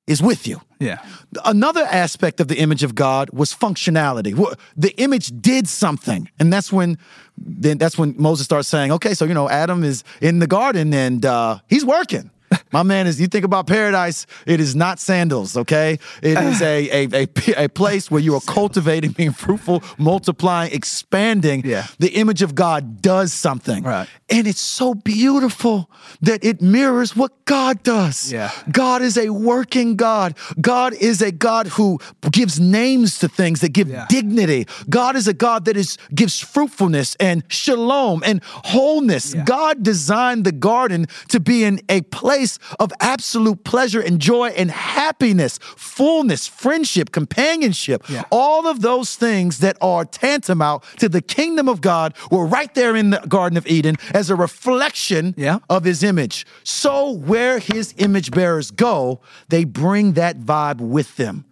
is 0.06 0.22
with 0.22 0.46
you. 0.46 0.60
Yeah. 0.80 1.04
Another 1.44 1.82
aspect 1.82 2.40
of 2.40 2.48
the 2.48 2.58
image 2.58 2.82
of 2.82 2.94
God 2.94 3.30
was 3.30 3.54
functionality. 3.54 4.34
The 4.76 4.90
image 5.00 5.40
did 5.40 5.68
something, 5.68 6.28
and 6.38 6.52
that's 6.52 6.72
when 6.72 6.98
then 7.36 7.78
that's 7.78 7.96
when 7.96 8.14
Moses 8.18 8.46
starts 8.46 8.66
saying, 8.66 8.90
"Okay, 8.92 9.14
so 9.14 9.26
you 9.26 9.34
know 9.34 9.48
Adam 9.48 9.84
is 9.84 10.02
in 10.20 10.38
the 10.38 10.46
garden 10.46 10.92
and 10.94 11.24
uh, 11.24 11.58
he's 11.68 11.84
working. 11.84 12.30
My 12.72 12.82
man 12.82 13.06
is. 13.06 13.20
You 13.20 13.26
think 13.26 13.44
about 13.44 13.66
paradise. 13.66 14.26
It 14.46 14.60
is 14.60 14.74
not 14.74 14.98
sandals. 15.00 15.56
Okay. 15.56 15.98
It 16.22 16.38
is 16.38 16.62
a 16.62 16.80
a, 16.90 17.08
a, 17.24 17.64
a 17.64 17.68
place 17.68 18.10
where 18.10 18.20
you 18.20 18.34
are 18.34 18.40
cultivating, 18.40 19.12
being 19.12 19.32
fruitful, 19.32 19.82
multiplying, 19.98 20.72
expanding. 20.72 21.62
Yeah. 21.64 21.86
The 21.98 22.10
image 22.10 22.42
of 22.42 22.54
God 22.54 23.02
does 23.02 23.32
something. 23.32 23.82
Right. 23.82 24.08
And 24.28 24.46
it's 24.46 24.60
so 24.60 24.94
beautiful 24.94 25.90
that 26.22 26.44
it 26.44 26.60
mirrors 26.62 27.16
what 27.16 27.32
God 27.44 27.82
does. 27.82 28.32
Yeah. 28.32 28.50
God 28.70 29.02
is 29.02 29.16
a 29.18 29.30
working 29.30 29.96
God. 29.96 30.36
God 30.60 30.94
is 30.94 31.20
a 31.22 31.32
God 31.32 31.66
who 31.68 31.98
gives 32.30 32.60
names 32.60 33.18
to 33.18 33.28
things 33.28 33.60
that 33.60 33.72
give 33.72 33.88
Yeah. 33.88 34.06
dignity. 34.08 34.66
God 34.88 35.16
is 35.16 35.26
a 35.26 35.34
God 35.34 35.64
that 35.64 35.76
is 35.76 35.98
gives 36.14 36.38
fruitfulness 36.38 37.16
and 37.18 37.42
shalom 37.48 38.22
and 38.24 38.40
wholeness. 38.44 39.34
Yeah. 39.34 39.44
God 39.44 39.82
designed 39.82 40.44
the 40.44 40.52
garden 40.52 41.06
to 41.28 41.40
be 41.40 41.64
in 41.64 41.80
a 41.88 42.02
place 42.02 42.58
of 42.78 42.92
absolute 43.00 43.64
pleasure 43.64 44.00
and 44.00 44.20
joy 44.20 44.48
and 44.48 44.70
happiness, 44.70 45.58
fullness, 45.76 46.46
friendship, 46.46 47.12
companionship. 47.12 48.08
Yeah. 48.08 48.24
All 48.30 48.66
of 48.66 48.80
those 48.82 49.16
things 49.16 49.58
that 49.58 49.76
are 49.80 50.04
tantamount 50.04 50.82
to 50.98 51.08
the 51.08 51.22
kingdom 51.22 51.68
of 51.68 51.80
God 51.80 52.14
were 52.30 52.46
right 52.46 52.72
there 52.74 52.96
in 52.96 53.10
the 53.10 53.20
Garden 53.28 53.56
of 53.56 53.66
Eden 53.66 53.96
as 54.14 54.30
a 54.30 54.36
reflection 54.36 55.34
Yeah. 55.36 55.58
of 55.68 55.84
his 55.84 56.02
image. 56.02 56.46
So 56.64 57.10
where 57.10 57.58
his 57.58 57.94
image 57.96 58.30
bearers 58.30 58.70
go, 58.70 59.20
they 59.48 59.64
bring 59.64 60.12
that 60.12 60.40
vibe 60.40 60.80
with 60.80 61.16
them. 61.16 61.44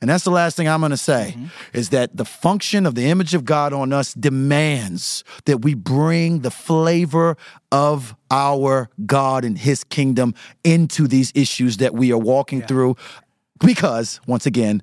And 0.00 0.10
that's 0.10 0.24
the 0.24 0.30
last 0.30 0.56
thing 0.56 0.68
I'm 0.68 0.80
going 0.80 0.90
to 0.90 0.96
say 0.96 1.34
Mm-hmm. 1.36 1.46
is 1.78 1.88
that 1.90 2.16
the 2.16 2.24
function 2.26 2.84
of 2.86 2.94
the 2.94 3.06
image 3.06 3.32
of 3.34 3.44
God 3.44 3.72
on 3.72 3.92
us 3.92 4.12
demands 4.14 5.24
that 5.46 5.62
we 5.62 5.74
bring 5.74 6.40
the 6.40 6.50
flavor 6.50 7.36
of 7.72 8.14
our 8.30 8.90
God 9.06 9.44
and 9.44 9.56
his 9.56 9.84
kingdom 9.84 10.34
into 10.62 11.06
these 11.08 11.32
issues 11.34 11.78
that 11.78 11.94
we 11.94 12.12
are 12.12 12.18
walking 12.18 12.60
through 12.62 12.96
because 13.64 14.20
once 14.26 14.44
again, 14.46 14.82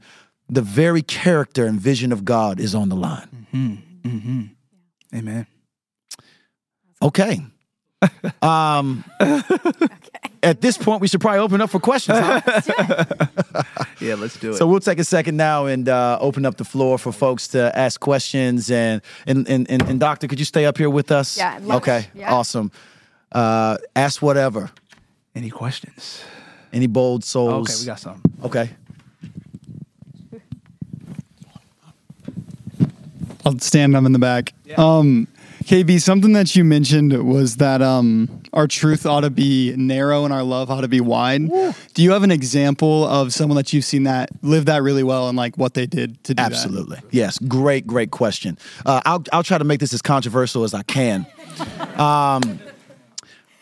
the 0.49 0.62
very 0.63 1.02
character 1.04 1.65
and 1.65 1.80
vision 1.80 2.12
of 2.12 2.26
God 2.26 2.60
is 2.60 2.73
on 2.73 2.89
the 2.89 2.95
line. 2.95 3.47
Amen. 5.15 5.47
Okay. 7.02 7.39
Um, 8.41 9.06
At 10.44 10.60
this 10.62 10.78
point, 10.78 11.02
we 11.02 11.08
should 11.08 11.22
probably 11.22 11.40
open 11.40 11.62
up 11.62 11.70
for 11.70 11.80
questions. 11.80 12.20
huh? 12.20 12.42
Yeah, 14.00 14.16
let's 14.16 14.38
do 14.38 14.50
it. 14.52 14.56
So 14.56 14.68
we'll 14.68 14.82
take 14.82 15.00
a 15.00 15.04
second 15.06 15.38
now 15.38 15.66
and 15.68 15.88
uh, 15.88 16.18
open 16.20 16.46
up 16.46 16.58
the 16.58 16.66
floor 16.66 16.98
for 16.98 17.14
folks 17.14 17.48
to 17.50 17.72
ask 17.78 18.02
questions. 18.02 18.70
And 18.70 19.02
and, 19.26 19.48
and 19.48 19.70
and 19.72 19.82
and 19.84 20.00
Doctor, 20.00 20.28
could 20.28 20.40
you 20.40 20.46
stay 20.46 20.66
up 20.66 20.78
here 20.78 20.90
with 20.90 21.10
us? 21.12 21.38
Yeah, 21.38 21.56
I'd 21.56 21.72
Okay. 21.78 22.08
Yeah. 22.14 22.34
Awesome. 22.34 22.72
Uh, 23.32 23.78
ask 23.96 24.22
whatever. 24.22 24.70
Any 25.36 25.50
questions? 25.50 26.22
Any 26.74 26.88
bold 26.88 27.24
souls? 27.24 27.70
Okay, 27.70 27.80
we 27.80 27.86
got 27.86 28.00
some. 28.00 28.22
Okay. 28.44 28.70
I'll 33.46 33.60
stand. 33.60 33.96
I'm 33.96 34.06
in 34.06 34.12
the 34.14 34.20
back. 34.20 34.54
Um, 34.78 35.28
KB, 35.64 36.02
something 36.02 36.34
that 36.34 36.56
you 36.56 36.64
mentioned 36.64 37.14
was 37.26 37.58
that 37.58 37.82
um, 37.82 38.43
our 38.54 38.68
truth 38.68 39.06
ought 39.06 39.22
to 39.22 39.30
be 39.30 39.74
narrow 39.76 40.24
and 40.26 40.34
our 40.34 40.44
love 40.44 40.70
ought 40.70 40.82
to 40.82 40.88
be 40.88 41.02
wide. 41.02 41.50
Do 41.94 42.04
you 42.04 42.12
have 42.12 42.24
an 42.24 42.32
example 42.32 43.06
of 43.06 43.34
someone 43.34 43.58
that 43.58 43.74
you've 43.74 43.84
seen 43.84 44.04
that 44.04 44.30
live 44.44 44.66
that 44.66 44.84
really 44.84 45.04
well 45.04 45.28
and 45.28 45.38
like 45.38 45.58
what 45.58 45.74
they 45.74 45.88
did 45.88 46.24
to 46.26 46.34
do 46.34 46.42
that? 46.42 46.52
Absolutely. 46.52 47.00
Yes. 47.12 47.39
Great, 47.39 47.88
great 47.88 48.12
question. 48.12 48.58
Uh, 48.86 49.02
I'll, 49.06 49.24
I'll 49.34 49.44
try 49.44 49.58
to 49.58 49.63
make 49.63 49.80
this 49.80 49.94
as 49.94 50.02
controversial 50.02 50.63
as 50.63 50.74
I 50.74 50.84
can. 50.84 51.26
Um, 51.98 52.60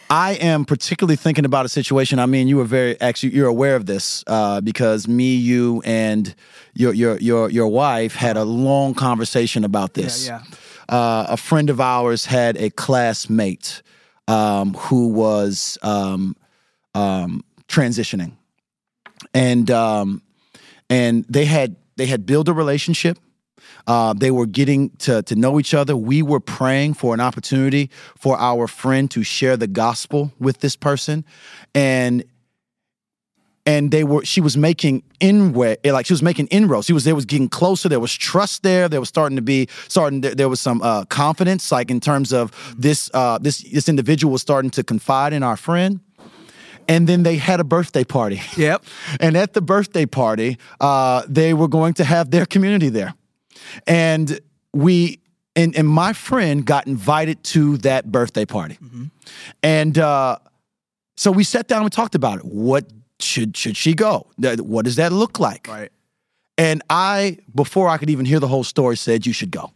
I 0.10 0.34
am 0.42 0.66
particularly 0.66 1.16
thinking 1.16 1.46
about 1.46 1.66
a 1.66 1.70
situation. 1.70 2.20
I 2.20 2.26
mean, 2.26 2.50
you 2.50 2.58
were 2.58 2.66
very 2.66 3.00
actually 3.00 3.34
you're 3.34 3.48
aware 3.48 3.78
of 3.78 3.86
this 3.86 4.26
uh, 4.28 4.60
because 4.60 5.08
me, 5.08 5.36
you, 5.36 5.82
and 5.86 6.36
your 6.74 6.94
your 6.94 7.18
your 7.20 7.50
your 7.50 7.68
wife 7.70 8.14
had 8.14 8.36
a 8.36 8.44
long 8.44 8.94
conversation 8.94 9.64
about 9.64 9.94
this. 9.94 10.28
yeah. 10.28 10.44
Uh, 10.90 11.26
a 11.30 11.38
friend 11.38 11.70
of 11.70 11.80
ours 11.80 12.26
had 12.26 12.58
a 12.58 12.70
classmate 12.72 13.82
um, 14.28 14.74
who 14.74 15.08
was 15.10 15.78
um, 15.82 16.36
um, 16.94 17.44
transitioning, 17.68 18.34
and 19.34 19.70
um, 19.72 20.22
and 20.90 21.26
they 21.30 21.46
had 21.46 21.76
they 21.96 22.06
had 22.06 22.26
built 22.26 22.48
a 22.48 22.54
relationship. 22.54 23.18
Uh, 23.88 24.14
they 24.14 24.32
were 24.32 24.46
getting 24.46 24.90
to, 24.92 25.24
to 25.24 25.36
know 25.36 25.60
each 25.60 25.74
other. 25.74 25.98
We 25.98 26.22
were 26.22 26.40
praying 26.40 26.94
for 26.94 27.14
an 27.14 27.20
opportunity 27.20 27.90
for 28.18 28.38
our 28.38 28.68
friend 28.68 29.10
to 29.12 29.24
share 29.24 29.58
the 29.58 29.68
gospel 29.68 30.32
with 30.40 30.60
this 30.60 30.76
person, 30.76 31.26
and 31.74 32.24
and 33.66 33.92
they 33.92 34.04
were 34.04 34.26
she 34.26 34.42
was 34.42 34.58
making 34.58 35.04
inway 35.20 35.78
like 35.86 36.06
she 36.06 36.14
was 36.14 36.24
making 36.24 36.48
inroads. 36.48 36.88
She 36.88 36.94
was 36.94 37.04
there 37.04 37.16
was 37.16 37.26
getting 37.26 37.50
closer. 37.50 37.90
There 37.90 38.00
was 38.00 38.14
trust 38.14 38.64
there. 38.64 38.90
There 38.90 39.00
was 39.00 39.10
starting 39.10 39.36
to 39.36 39.42
be 39.42 39.68
starting. 39.88 40.22
There, 40.22 40.36
there 40.36 40.50
was 40.50 40.60
some 40.60 40.82
uh, 40.82 41.06
confidence, 41.06 41.72
like 41.72 41.92
in 41.92 42.00
terms 42.00 42.34
of 42.34 42.52
this 42.78 43.10
uh, 43.14 43.38
this 43.38 43.60
this 43.72 43.88
individual 43.88 44.32
was 44.32 44.42
starting 44.42 44.72
to 44.72 44.84
confide 44.84 45.34
in 45.34 45.44
our 45.44 45.58
friend. 45.58 46.00
And 46.88 47.08
then 47.08 47.24
they 47.24 47.38
had 47.38 47.60
a 47.60 47.64
birthday 47.64 48.04
party. 48.04 48.42
Yep. 48.58 48.84
And 49.20 49.38
at 49.38 49.54
the 49.54 49.62
birthday 49.62 50.06
party, 50.06 50.58
uh, 50.82 51.22
they 51.28 51.54
were 51.54 51.68
going 51.68 51.94
to 51.96 52.04
have 52.04 52.32
their 52.32 52.46
community 52.46 52.90
there. 52.90 53.14
And 53.88 54.40
we 54.74 55.20
and, 55.56 55.76
and 55.76 55.88
my 55.88 56.14
friend 56.14 56.66
got 56.66 56.88
invited 56.88 57.44
to 57.44 57.78
that 57.80 58.12
birthday 58.12 58.46
party. 58.46 58.78
And 59.62 59.98
uh, 59.98 60.38
so 61.18 61.32
we 61.32 61.44
sat 61.44 61.68
down 61.68 61.80
and 61.80 61.86
we 61.86 61.90
talked 61.90 62.16
about 62.16 62.40
it. 62.40 62.46
What 62.46 62.86
should 63.24 63.56
should 63.58 63.78
she 63.78 63.94
go? 63.94 64.28
What 64.38 64.86
does 64.86 64.96
that 64.96 65.12
look 65.12 65.40
like? 65.40 65.68
Right. 65.68 65.92
And 66.58 66.84
I, 66.90 67.38
before 67.56 67.88
I 67.90 67.98
could 67.98 68.10
even 68.10 68.26
hear 68.26 68.40
the 68.40 68.48
whole 68.48 68.64
story, 68.64 68.96
said 68.98 69.26
you 69.26 69.34
should 69.34 69.52
go. 69.52 69.72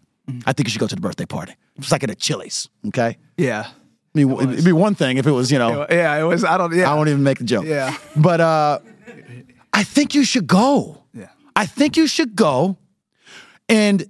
I 0.46 0.54
think 0.54 0.68
you 0.68 0.72
should 0.72 0.80
go 0.82 0.88
to 0.88 0.96
the 0.96 1.02
birthday 1.02 1.26
party. 1.26 1.54
It's 1.78 1.92
like 1.92 2.04
at 2.04 2.10
a 2.10 2.16
Chili's. 2.16 2.70
Okay. 2.88 3.18
Yeah. 3.38 3.68
I 3.68 3.74
mean, 4.14 4.32
it'd 4.32 4.66
be 4.66 4.72
one 4.72 4.96
thing 4.96 5.18
if 5.18 5.28
it 5.28 5.32
was, 5.32 5.52
you 5.52 5.60
know, 5.60 5.86
Yeah, 5.90 6.16
it 6.16 6.24
was. 6.24 6.44
I 6.44 6.58
don't. 6.58 6.74
Yeah. 6.76 6.92
I 6.92 6.96
won't 6.96 7.10
even 7.10 7.24
make 7.24 7.38
the 7.40 7.44
joke. 7.44 7.66
Yeah. 7.66 7.96
But 8.16 8.40
uh, 8.40 8.80
I 9.74 9.84
think 9.84 10.16
you 10.16 10.24
should 10.24 10.48
go. 10.48 11.04
Yeah. 11.14 11.30
I 11.56 11.66
think 11.66 11.98
you 11.98 12.08
should 12.08 12.36
go 12.36 12.78
and 13.68 14.06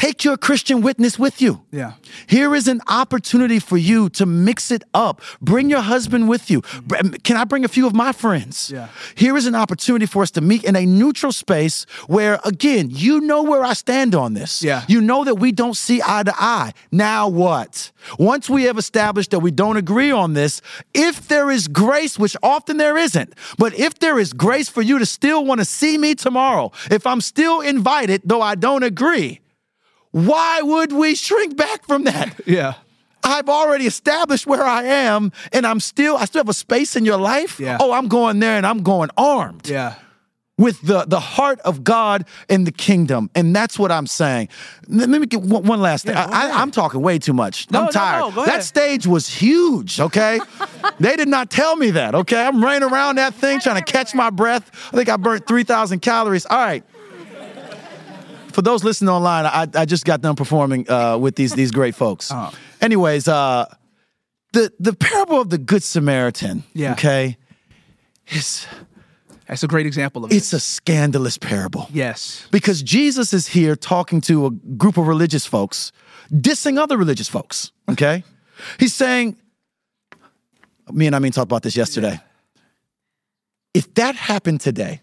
take 0.00 0.24
your 0.24 0.36
Christian 0.38 0.80
witness 0.80 1.18
with 1.18 1.42
you. 1.42 1.60
Yeah. 1.70 1.92
Here 2.26 2.54
is 2.54 2.68
an 2.68 2.80
opportunity 2.88 3.58
for 3.58 3.76
you 3.76 4.08
to 4.10 4.24
mix 4.24 4.70
it 4.70 4.82
up. 4.94 5.20
Bring 5.42 5.68
your 5.68 5.82
husband 5.82 6.28
with 6.28 6.50
you. 6.50 6.62
Mm-hmm. 6.62 6.86
Br- 7.10 7.18
Can 7.22 7.36
I 7.36 7.44
bring 7.44 7.64
a 7.64 7.68
few 7.68 7.86
of 7.86 7.94
my 7.94 8.12
friends? 8.12 8.70
Yeah. 8.70 8.88
Here 9.14 9.36
is 9.36 9.46
an 9.46 9.54
opportunity 9.54 10.06
for 10.06 10.22
us 10.22 10.30
to 10.32 10.40
meet 10.40 10.64
in 10.64 10.74
a 10.74 10.86
neutral 10.86 11.32
space 11.32 11.84
where, 12.06 12.40
again, 12.44 12.88
you 12.90 13.20
know 13.20 13.42
where 13.42 13.62
I 13.62 13.74
stand 13.74 14.14
on 14.14 14.32
this. 14.34 14.62
Yeah. 14.62 14.84
You 14.88 15.00
know 15.02 15.24
that 15.24 15.34
we 15.34 15.52
don't 15.52 15.76
see 15.76 16.00
eye 16.04 16.22
to 16.22 16.34
eye. 16.34 16.72
Now 16.90 17.28
what? 17.28 17.92
Once 18.18 18.48
we 18.48 18.62
have 18.64 18.78
established 18.78 19.32
that 19.32 19.40
we 19.40 19.50
don't 19.50 19.76
agree 19.76 20.10
on 20.10 20.32
this, 20.32 20.62
if 20.94 21.28
there 21.28 21.50
is 21.50 21.68
grace, 21.68 22.18
which 22.18 22.36
often 22.42 22.78
there 22.78 22.96
isn't, 22.96 23.34
but 23.58 23.78
if 23.78 23.98
there 23.98 24.18
is 24.18 24.32
grace 24.32 24.70
for 24.70 24.80
you 24.82 24.98
to 24.98 25.04
still 25.04 25.44
want 25.44 25.60
to 25.60 25.64
see 25.66 25.98
me 25.98 26.14
tomorrow, 26.14 26.72
if 26.90 27.06
I'm 27.06 27.20
still 27.20 27.60
invited, 27.60 28.22
though 28.24 28.40
I 28.40 28.54
don't 28.54 28.82
agree, 28.82 29.40
why 30.12 30.60
would 30.62 30.92
we 30.92 31.14
shrink 31.14 31.56
back 31.56 31.86
from 31.86 32.04
that? 32.04 32.34
Yeah. 32.46 32.74
I've 33.22 33.50
already 33.50 33.86
established 33.86 34.46
where 34.46 34.64
I 34.64 34.82
am 34.84 35.30
and 35.52 35.66
I'm 35.66 35.78
still 35.78 36.16
I 36.16 36.24
still 36.24 36.40
have 36.40 36.48
a 36.48 36.54
space 36.54 36.96
in 36.96 37.04
your 37.04 37.18
life. 37.18 37.60
Yeah. 37.60 37.76
Oh, 37.78 37.92
I'm 37.92 38.08
going 38.08 38.40
there 38.40 38.56
and 38.56 38.66
I'm 38.66 38.82
going 38.82 39.10
armed 39.16 39.68
Yeah. 39.68 39.96
with 40.56 40.80
the 40.80 41.04
the 41.06 41.20
heart 41.20 41.60
of 41.60 41.84
God 41.84 42.24
and 42.48 42.66
the 42.66 42.72
kingdom. 42.72 43.28
And 43.34 43.54
that's 43.54 43.78
what 43.78 43.92
I'm 43.92 44.06
saying. 44.06 44.48
Let 44.88 45.10
me 45.10 45.26
get 45.26 45.42
one, 45.42 45.64
one 45.64 45.82
last 45.82 46.06
thing. 46.06 46.14
Yeah, 46.16 46.28
I, 46.30 46.62
I'm 46.62 46.70
talking 46.70 47.02
way 47.02 47.18
too 47.18 47.34
much. 47.34 47.70
No, 47.70 47.82
I'm 47.84 47.92
tired. 47.92 48.20
no, 48.20 48.30
go 48.32 48.46
that 48.46 48.64
stage 48.64 49.06
was 49.06 49.28
huge, 49.28 50.00
okay? 50.00 50.40
they 50.98 51.14
did 51.16 51.28
not 51.28 51.50
tell 51.50 51.76
me 51.76 51.90
that, 51.90 52.14
okay? 52.14 52.42
I'm 52.42 52.64
running 52.64 52.88
around 52.90 53.16
that 53.16 53.34
thing 53.34 53.60
trying 53.60 53.84
to 53.84 53.92
catch 53.92 54.14
my 54.14 54.30
breath. 54.30 54.70
I 54.92 54.96
think 54.96 55.10
I 55.10 55.18
burnt 55.18 55.46
3,000 55.46 56.00
calories. 56.00 56.46
All 56.46 56.56
right. 56.58 56.82
For 58.60 58.64
those 58.64 58.84
listening 58.84 59.08
online, 59.08 59.46
I, 59.46 59.66
I 59.74 59.86
just 59.86 60.04
got 60.04 60.20
done 60.20 60.36
performing 60.36 60.84
uh, 60.90 61.16
with 61.16 61.34
these 61.34 61.54
these 61.54 61.70
great 61.70 61.94
folks. 61.94 62.30
Uh-huh. 62.30 62.50
Anyways, 62.82 63.26
uh, 63.26 63.64
the 64.52 64.70
the 64.78 64.92
parable 64.92 65.40
of 65.40 65.48
the 65.48 65.56
Good 65.56 65.82
Samaritan, 65.82 66.62
Yeah. 66.74 66.92
okay, 66.92 67.38
is 68.28 68.66
That's 69.46 69.62
a 69.62 69.66
great 69.66 69.86
example 69.86 70.26
of 70.26 70.30
it. 70.30 70.36
it's 70.36 70.52
it. 70.52 70.56
a 70.56 70.60
scandalous 70.60 71.38
parable 71.38 71.88
Yes. 71.90 72.46
because 72.50 72.82
Jesus 72.82 73.32
is 73.32 73.48
here 73.48 73.74
talking 73.76 74.20
to 74.22 74.44
a 74.44 74.50
group 74.50 74.98
of 74.98 75.06
religious 75.08 75.46
folks, 75.46 75.90
dissing 76.30 76.76
other 76.78 76.98
religious 76.98 77.30
folks. 77.30 77.72
Okay, 77.88 78.24
he's 78.78 78.92
saying, 78.92 79.38
me 80.92 81.06
and 81.06 81.16
I 81.16 81.18
mean 81.18 81.32
talked 81.32 81.48
about 81.50 81.62
this 81.62 81.76
yesterday. 81.78 82.20
If 83.72 83.94
that 83.94 84.16
happened 84.16 84.60
today, 84.60 85.00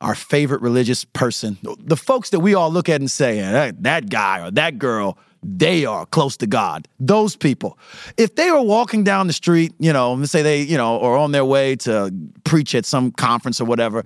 our 0.00 0.14
favorite 0.14 0.62
religious 0.62 1.04
person, 1.04 1.58
the 1.78 1.96
folks 1.96 2.30
that 2.30 2.40
we 2.40 2.54
all 2.54 2.70
look 2.70 2.88
at 2.88 3.00
and 3.00 3.10
say, 3.10 3.38
"Eh, 3.38 3.52
that, 3.52 3.82
that 3.82 4.08
guy 4.08 4.46
or 4.46 4.50
that 4.52 4.78
girl, 4.78 5.18
they 5.42 5.84
are 5.84 6.06
close 6.06 6.36
to 6.38 6.46
God. 6.46 6.88
Those 6.98 7.36
people. 7.36 7.78
If 8.16 8.34
they 8.34 8.50
were 8.50 8.62
walking 8.62 9.04
down 9.04 9.26
the 9.26 9.32
street, 9.32 9.72
you 9.78 9.92
know, 9.92 10.12
let's 10.14 10.30
say 10.30 10.42
they, 10.42 10.62
you 10.62 10.76
know, 10.76 11.00
are 11.00 11.16
on 11.16 11.32
their 11.32 11.44
way 11.44 11.76
to 11.76 12.12
preach 12.44 12.74
at 12.74 12.84
some 12.84 13.10
conference 13.12 13.60
or 13.60 13.64
whatever, 13.64 14.04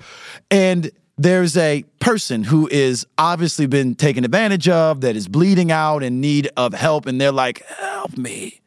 and 0.51 0.91
there's 1.17 1.57
a 1.57 1.85
person 2.01 2.43
who 2.43 2.69
is 2.73 3.07
obviously 3.19 3.67
been 3.67 3.95
taken 3.95 4.25
advantage 4.25 4.69
of, 4.69 5.01
that 5.03 5.15
is 5.15 5.29
bleeding 5.29 5.71
out 5.71 6.03
in 6.03 6.21
need 6.21 6.49
of 6.57 6.75
help, 6.75 7.07
and 7.07 7.21
they're 7.21 7.33
like, 7.33 7.65
help 7.67 8.17
me. 8.19 8.61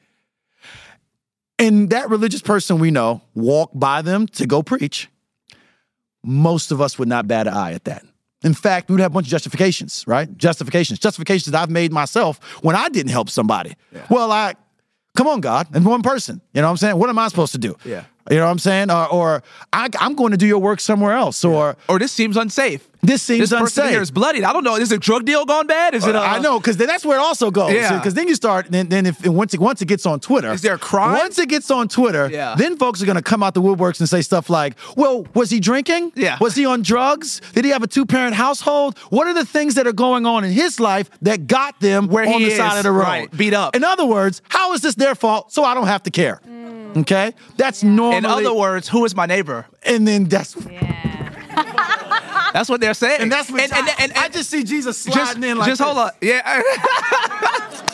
And 1.60 1.90
that 1.90 2.10
religious 2.10 2.42
person 2.42 2.80
we 2.80 2.92
know 2.92 3.22
walk 3.34 3.72
by 3.74 4.02
them 4.02 4.28
to 4.28 4.46
go 4.46 4.64
preach. 4.64 5.10
Most 6.24 6.72
of 6.72 6.82
us 6.82 6.98
would 7.00 7.08
not 7.08 7.28
bat 7.28 7.48
an 7.48 7.54
eye 7.54 7.74
at 7.74 7.86
that. 7.86 8.04
In 8.44 8.54
fact, 8.54 8.90
we 8.90 8.94
would 8.94 9.02
have 9.02 9.12
a 9.12 9.14
bunch 9.14 9.28
of 9.28 9.32
justifications, 9.32 10.04
right? 10.08 10.36
Justifications. 10.38 11.00
Justifications 11.00 11.52
that 11.52 11.62
I've 11.62 11.72
made 11.72 11.92
myself 11.92 12.40
when 12.62 12.76
I 12.76 12.90
didn't 12.90 13.12
help 13.12 13.30
somebody. 13.30 13.76
Well, 14.10 14.32
I, 14.32 14.54
come 15.16 15.28
on, 15.28 15.42
God, 15.42 15.68
and 15.74 15.86
one 15.86 16.04
person. 16.04 16.42
You 16.54 16.62
know 16.62 16.68
what 16.68 16.72
I'm 16.72 16.78
saying? 16.78 16.98
What 16.98 17.10
am 17.10 17.18
I 17.18 17.28
supposed 17.30 17.54
to 17.54 17.58
do? 17.58 17.76
Yeah. 17.84 18.04
You 18.30 18.38
know 18.38 18.46
what 18.46 18.52
I'm 18.52 18.60
saying? 18.60 18.92
Or, 18.92 19.08
or 19.08 19.44
I, 19.72 19.90
I'm 20.00 20.16
going 20.16 20.32
to 20.32 20.38
do 20.38 20.46
your 20.48 20.60
work 20.60 20.80
somewhere 20.80 21.14
else. 21.14 21.44
Or 21.46 21.78
Or 21.88 21.98
this 22.00 22.12
seems 22.12 22.36
unsafe. 22.38 22.88
This 23.04 23.22
seems 23.22 23.52
this 23.52 23.58
unsafe. 23.58 23.92
here 23.92 24.02
is 24.02 24.10
bloodied. 24.12 24.44
I 24.44 24.52
don't 24.52 24.64
know. 24.64 24.76
Is 24.76 24.92
it 24.92 24.96
a 24.96 25.00
drug 25.00 25.24
deal 25.24 25.46
gone 25.46 25.68
bad? 25.68 25.94
Is 25.94 26.06
it? 26.06 26.16
Uh, 26.16 26.20
I 26.22 26.40
know, 26.40 26.60
because 26.60 26.76
that's 26.78 27.06
where 27.06 27.18
it 27.20 27.22
also 27.22 27.52
goes. 27.52 27.72
Yeah. 27.72 27.96
Because 27.98 28.16
then 28.16 28.28
you 28.28 28.34
start, 28.36 28.66
then, 28.70 28.90
then 28.90 29.06
if 29.06 29.26
once 29.26 29.54
it 29.54 29.60
once 29.62 29.82
it 29.84 29.86
gets 29.88 30.06
on 30.06 30.20
Twitter, 30.20 30.52
Is 30.52 30.62
there 30.64 30.74
a 30.74 30.80
crime? 30.80 31.14
Once 31.14 31.38
it 31.38 31.48
gets 31.48 31.70
on 31.70 31.88
Twitter, 31.88 32.28
Yeah. 32.30 32.56
then 32.58 32.76
folks 32.76 33.02
are 33.02 33.06
gonna 33.06 33.22
come 33.22 33.44
out 33.44 33.54
the 33.54 33.62
woodworks 33.62 34.00
and 34.00 34.10
say 34.10 34.22
stuff 34.24 34.50
like, 34.50 34.74
"Well, 34.98 35.26
was 35.36 35.52
he 35.52 35.60
drinking? 35.60 36.12
Yeah. 36.16 36.38
Was 36.42 36.56
he 36.56 36.66
on 36.66 36.82
drugs? 36.82 37.40
Did 37.54 37.66
he 37.66 37.72
have 37.72 37.84
a 37.84 37.88
two 37.88 38.06
parent 38.06 38.34
household? 38.36 38.98
What 39.10 39.28
are 39.28 39.34
the 39.36 39.46
things 39.46 39.76
that 39.76 39.86
are 39.88 39.94
going 39.94 40.26
on 40.26 40.44
in 40.44 40.52
his 40.52 40.80
life 40.80 41.10
that 41.22 41.46
got 41.48 41.80
them 41.80 42.08
Where 42.08 42.26
on 42.26 42.42
he 42.42 42.46
the 42.50 42.58
side 42.58 42.78
of 42.78 42.84
the 42.84 42.92
road, 42.92 43.04
right, 43.04 43.38
beat 43.38 43.54
up. 43.54 43.76
In 43.76 43.84
other 43.84 44.06
words, 44.06 44.42
how 44.50 44.74
is 44.74 44.82
this 44.82 44.96
their 44.96 45.14
fault? 45.16 45.54
So 45.54 45.64
I 45.64 45.76
don't 45.76 45.88
have 45.88 46.02
to 46.04 46.12
care. 46.12 46.42
Mm. 46.94 47.02
Okay, 47.02 47.34
that's 47.58 47.84
normally. 47.84 48.18
in 48.18 48.26
other 48.26 48.54
words, 48.54 48.88
who 48.88 49.06
is 49.06 49.16
my 49.16 49.26
neighbor? 49.26 49.66
and 49.84 50.08
then 50.08 50.26
that's 50.26 50.56
Yeah. 50.72 52.52
That's 52.54 52.70
what 52.70 52.82
they're 52.82 52.94
saying. 52.94 53.22
and 53.22 53.32
that's 53.32 53.52
what 53.52 53.62
and, 53.62 53.72
and, 53.74 53.90
and, 54.00 54.14
I 54.14 54.30
just 54.30 54.50
see 54.50 54.64
Jesus 54.64 55.04
just, 55.04 55.16
sliding 55.16 55.44
in 55.44 55.58
like 55.58 55.68
just 55.68 55.82
hold 55.82 55.98
this. 55.98 56.04
on. 56.04 56.12
Yeah. 56.22 56.62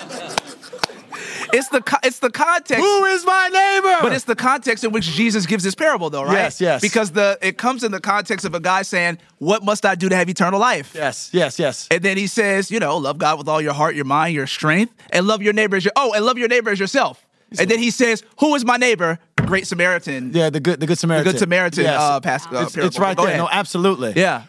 it's 1.54 1.70
the 1.70 1.82
co- 1.82 1.98
it's 2.04 2.20
the 2.20 2.30
context. 2.30 2.84
Who 2.84 3.06
is 3.06 3.26
my 3.26 3.50
neighbor? 3.50 4.00
But 4.02 4.14
it's 4.14 4.26
the 4.26 4.36
context 4.36 4.84
in 4.84 4.92
which 4.92 5.06
Jesus 5.06 5.46
gives 5.46 5.64
this 5.64 5.76
parable, 5.76 6.10
though, 6.10 6.24
right? 6.24 6.34
Yes, 6.34 6.62
yes. 6.62 6.82
Because 6.82 7.12
the 7.12 7.38
it 7.42 7.58
comes 7.58 7.84
in 7.84 7.92
the 7.92 8.00
context 8.00 8.46
of 8.46 8.56
a 8.56 8.60
guy 8.60 8.82
saying, 8.82 9.18
"What 9.38 9.64
must 9.64 9.86
I 9.86 9.96
do 9.96 10.10
to 10.10 10.16
have 10.16 10.30
eternal 10.30 10.60
life?" 10.60 10.94
yes, 10.96 11.30
yes, 11.34 11.60
yes. 11.60 11.88
And 11.92 12.02
then 12.02 12.18
he 12.18 12.28
says, 12.28 12.72
you 12.72 12.80
know, 12.80 12.98
love 12.98 13.18
God 13.18 13.38
with 13.38 13.48
all 13.48 13.62
your 13.62 13.74
heart, 13.74 13.96
your 13.96 14.06
mind, 14.06 14.34
your 14.34 14.48
strength, 14.48 14.94
and 15.12 15.28
love 15.28 15.42
your 15.42 15.54
neighbor 15.54 15.76
as 15.76 15.86
your 15.86 15.94
oh, 15.96 16.14
and 16.14 16.26
love 16.26 16.38
your 16.38 16.48
neighbor 16.48 16.70
as 16.70 16.80
yourself. 16.80 17.23
And 17.60 17.70
then 17.70 17.80
he 17.80 17.92
says, 17.92 18.24
"Who 18.40 18.56
is 18.56 18.64
my 18.66 18.78
neighbor?" 18.78 19.20
Great 19.46 19.68
Samaritan. 19.68 20.32
Yeah, 20.34 20.50
the 20.50 20.60
good, 20.60 20.80
the 20.80 20.88
good 20.88 20.98
Samaritan. 21.00 21.26
The 21.28 21.32
good 21.34 21.40
Samaritan. 21.40 21.84
Yes. 21.84 22.00
Uh, 22.00 22.20
past, 22.22 22.52
uh, 22.52 22.60
it's, 22.64 22.78
it's 22.78 23.00
right 23.00 23.16
Go 23.18 23.24
there. 23.24 23.34
ahead. 23.34 23.40
No, 23.44 23.50
absolutely. 23.52 24.14
Yeah. 24.16 24.44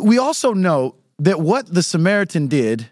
We 0.00 0.18
also 0.18 0.52
know 0.54 0.94
that 1.18 1.40
what 1.40 1.66
the 1.72 1.82
Samaritan 1.82 2.46
did 2.48 2.88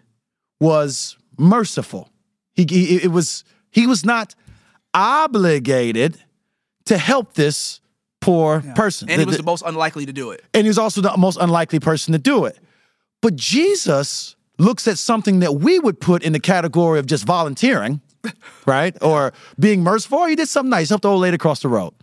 was 0.59 1.17
merciful. 1.37 2.09
He, 2.53 2.65
he 2.69 2.97
it 2.97 3.11
was 3.11 3.43
he 3.71 3.87
was 3.87 4.05
not 4.05 4.35
obligated 4.93 6.21
to 6.85 6.97
help 6.97 7.33
this 7.33 7.79
poor 8.19 8.61
person. 8.75 9.09
And 9.09 9.17
The- 9.19 9.23
he 9.23 9.25
was 9.25 9.35
the- 9.37 9.41
the 9.43 9.45
most 9.45 9.63
unlikely 9.65 10.05
to 10.05 10.13
do 10.13 10.31
it. 10.31 10.43
and 10.53 10.63
he 10.63 10.67
was 10.69 10.77
also 10.77 11.01
the 11.01 11.15
most 11.17 11.37
unlikely 11.41 11.79
person 11.79 12.11
to 12.13 12.19
do 12.19 12.45
it. 12.45 12.59
But 13.21 13.35
Jesus 13.35 14.35
looks 14.57 14.87
at 14.87 14.97
something 14.97 15.39
that 15.39 15.55
we 15.55 15.79
would 15.79 15.99
put 15.99 16.23
in 16.23 16.33
the 16.33 16.39
category 16.39 16.99
of 16.99 17.05
just 17.07 17.23
volunteering, 17.25 18.01
right? 18.65 18.95
Or 19.01 19.33
being 19.59 19.83
merciful. 19.83 20.19
Or 20.19 20.29
he 20.29 20.35
did 20.35 20.47
something 20.47 20.69
nice, 20.69 20.89
helped 20.89 21.03
the 21.03 21.09
old 21.09 21.21
lady 21.21 21.35
across 21.35 21.61
the 21.61 21.69
road. 21.69 21.93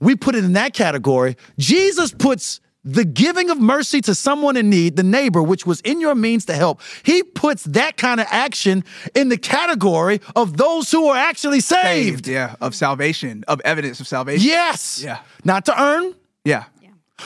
We 0.00 0.16
put 0.16 0.34
it 0.34 0.44
in 0.44 0.54
that 0.54 0.74
category. 0.74 1.36
Jesus 1.58 2.12
puts 2.12 2.60
the 2.84 3.04
giving 3.04 3.48
of 3.48 3.58
mercy 3.58 4.00
to 4.02 4.14
someone 4.14 4.56
in 4.56 4.68
need, 4.68 4.96
the 4.96 5.02
neighbor, 5.02 5.42
which 5.42 5.64
was 5.64 5.80
in 5.80 6.00
your 6.00 6.14
means 6.14 6.44
to 6.44 6.54
help, 6.54 6.82
he 7.02 7.22
puts 7.22 7.64
that 7.64 7.96
kind 7.96 8.20
of 8.20 8.26
action 8.30 8.84
in 9.14 9.30
the 9.30 9.38
category 9.38 10.20
of 10.36 10.58
those 10.58 10.90
who 10.90 11.06
are 11.08 11.16
actually 11.16 11.60
saved. 11.60 12.28
Yeah. 12.28 12.56
Of 12.60 12.74
salvation, 12.74 13.42
of 13.48 13.60
evidence 13.64 14.00
of 14.00 14.06
salvation. 14.06 14.46
Yes. 14.46 15.00
Yeah. 15.02 15.20
Not 15.44 15.64
to 15.66 15.82
earn, 15.82 16.14
Yeah. 16.44 16.64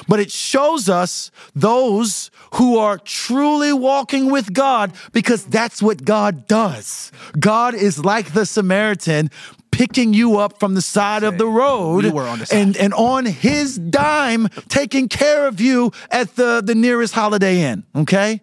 But 0.07 0.21
it 0.21 0.31
shows 0.31 0.89
us 0.89 1.31
those 1.55 2.31
who 2.55 2.79
are 2.79 2.99
truly 2.99 3.73
walking 3.73 4.31
with 4.31 4.53
God 4.53 4.93
because 5.13 5.45
that's 5.45 5.83
what 5.83 6.05
God 6.05 6.47
does. 6.47 7.11
God 7.39 7.75
is 7.75 8.05
like 8.05 8.33
the 8.33 8.47
Samaritan 8.47 9.31
picking 9.71 10.15
you 10.15 10.39
up 10.39 10.59
from 10.59 10.75
the 10.75 10.83
side 10.83 11.23
of 11.23 11.39
the 11.39 11.47
road 11.47 12.05
we 12.05 12.11
the 12.11 12.13
and 12.53 12.77
and 12.77 12.93
on 12.95 13.27
his 13.27 13.79
dime 13.79 14.49
taking 14.69 15.09
care 15.09 15.47
of 15.47 15.61
you 15.61 15.93
at 16.11 16.37
the 16.37 16.63
the 16.65 16.75
nearest 16.75 17.15
holiday 17.15 17.61
inn, 17.63 17.85
okay? 17.95 18.41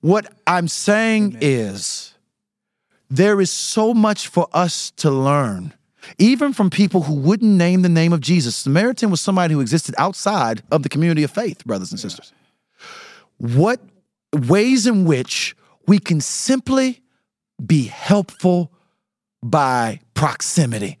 What 0.00 0.32
I'm 0.46 0.66
saying 0.66 1.38
is 1.40 2.14
there 3.10 3.40
is 3.40 3.50
so 3.50 3.92
much 3.92 4.28
for 4.28 4.48
us 4.52 4.90
to 4.92 5.10
learn, 5.10 5.74
even 6.18 6.52
from 6.52 6.70
people 6.70 7.02
who 7.02 7.14
wouldn't 7.14 7.50
name 7.50 7.82
the 7.82 7.88
name 7.88 8.12
of 8.12 8.20
Jesus. 8.20 8.56
Samaritan 8.56 9.10
was 9.10 9.20
somebody 9.20 9.54
who 9.54 9.60
existed 9.60 9.94
outside 9.98 10.62
of 10.70 10.82
the 10.82 10.88
community 10.88 11.22
of 11.22 11.30
faith, 11.30 11.64
brothers 11.64 11.90
and 11.90 12.00
sisters. 12.00 12.32
What 13.38 13.80
ways 14.32 14.86
in 14.86 15.04
which 15.04 15.56
we 15.86 15.98
can 15.98 16.20
simply 16.20 17.02
be 17.64 17.84
helpful 17.84 18.72
by 19.42 20.00
proximity. 20.14 20.98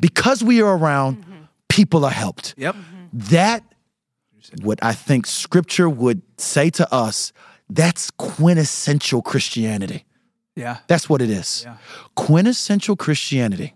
Because 0.00 0.42
we 0.42 0.60
are 0.62 0.76
around, 0.76 1.18
mm-hmm. 1.18 1.42
people 1.68 2.04
are 2.04 2.10
helped. 2.10 2.54
Yep. 2.56 2.74
Mm-hmm. 2.74 3.04
That, 3.12 3.64
what 4.62 4.78
I 4.82 4.92
think 4.92 5.26
scripture 5.26 5.88
would 5.88 6.22
say 6.38 6.70
to 6.70 6.92
us, 6.92 7.32
that's 7.68 8.10
quintessential 8.12 9.22
Christianity. 9.22 10.04
Yeah. 10.54 10.78
That's 10.86 11.08
what 11.08 11.20
it 11.20 11.30
is. 11.30 11.62
Yeah. 11.64 11.76
Quintessential 12.14 12.96
Christianity 12.96 13.74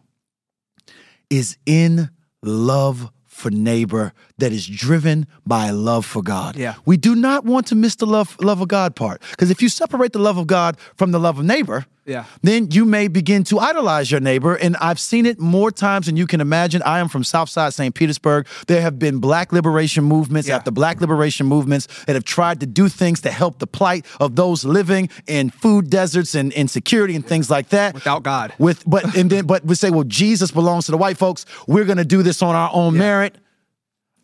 is 1.30 1.56
in 1.64 2.10
love 2.42 3.10
for 3.26 3.50
neighbor 3.50 4.12
that 4.36 4.52
is 4.52 4.66
driven 4.66 5.26
by 5.46 5.70
love 5.70 6.04
for 6.04 6.22
God. 6.22 6.56
Yeah. 6.56 6.74
We 6.84 6.98
do 6.98 7.14
not 7.14 7.44
want 7.44 7.66
to 7.68 7.74
miss 7.74 7.94
the 7.96 8.06
love 8.06 8.36
love 8.40 8.60
of 8.60 8.68
God 8.68 8.94
part 8.94 9.22
because 9.30 9.50
if 9.50 9.62
you 9.62 9.70
separate 9.70 10.12
the 10.12 10.18
love 10.18 10.36
of 10.36 10.46
God 10.46 10.76
from 10.96 11.12
the 11.12 11.18
love 11.18 11.38
of 11.38 11.44
neighbor, 11.46 11.86
Yeah. 12.06 12.24
then 12.42 12.70
you 12.70 12.84
may 12.84 13.06
begin 13.08 13.44
to 13.44 13.58
idolize 13.60 14.10
your 14.10 14.20
neighbor. 14.20 14.54
And 14.56 14.76
I've 14.80 14.98
seen 14.98 15.26
it 15.26 15.38
more 15.38 15.70
times 15.70 16.06
than 16.06 16.16
you 16.16 16.26
can 16.26 16.40
imagine. 16.40 16.82
I 16.82 16.98
am 16.98 17.08
from 17.08 17.22
Southside 17.24 17.72
St. 17.74 17.94
Petersburg. 17.94 18.46
There 18.66 18.80
have 18.80 18.98
been 18.98 19.18
black 19.18 19.52
liberation 19.52 20.04
movements 20.04 20.48
Yeah. 20.48 20.56
after 20.56 20.70
black 20.70 21.00
liberation 21.00 21.46
movements 21.46 21.86
that 22.06 22.14
have 22.14 22.24
tried 22.24 22.60
to 22.60 22.66
do 22.66 22.88
things 22.88 23.20
to 23.20 23.30
help 23.30 23.58
the 23.58 23.66
plight 23.66 24.06
of 24.18 24.34
those 24.34 24.64
living 24.64 25.08
in 25.26 25.50
food 25.50 25.90
deserts 25.90 26.34
and 26.34 26.52
insecurity 26.52 27.14
and 27.14 27.24
things 27.26 27.50
like 27.50 27.68
that. 27.68 27.94
Without 27.94 28.22
God. 28.22 28.54
With 28.58 28.82
but 28.86 29.14
and 29.16 29.30
then 29.30 29.46
but 29.46 29.64
we 29.64 29.74
say, 29.74 29.90
well, 29.90 30.04
Jesus 30.04 30.50
belongs 30.50 30.86
to 30.86 30.92
the 30.92 30.98
white 30.98 31.18
folks. 31.18 31.44
We're 31.68 31.84
gonna 31.84 32.04
do 32.04 32.22
this 32.22 32.42
on 32.42 32.54
our 32.54 32.70
own 32.72 32.96
merit. 32.96 33.36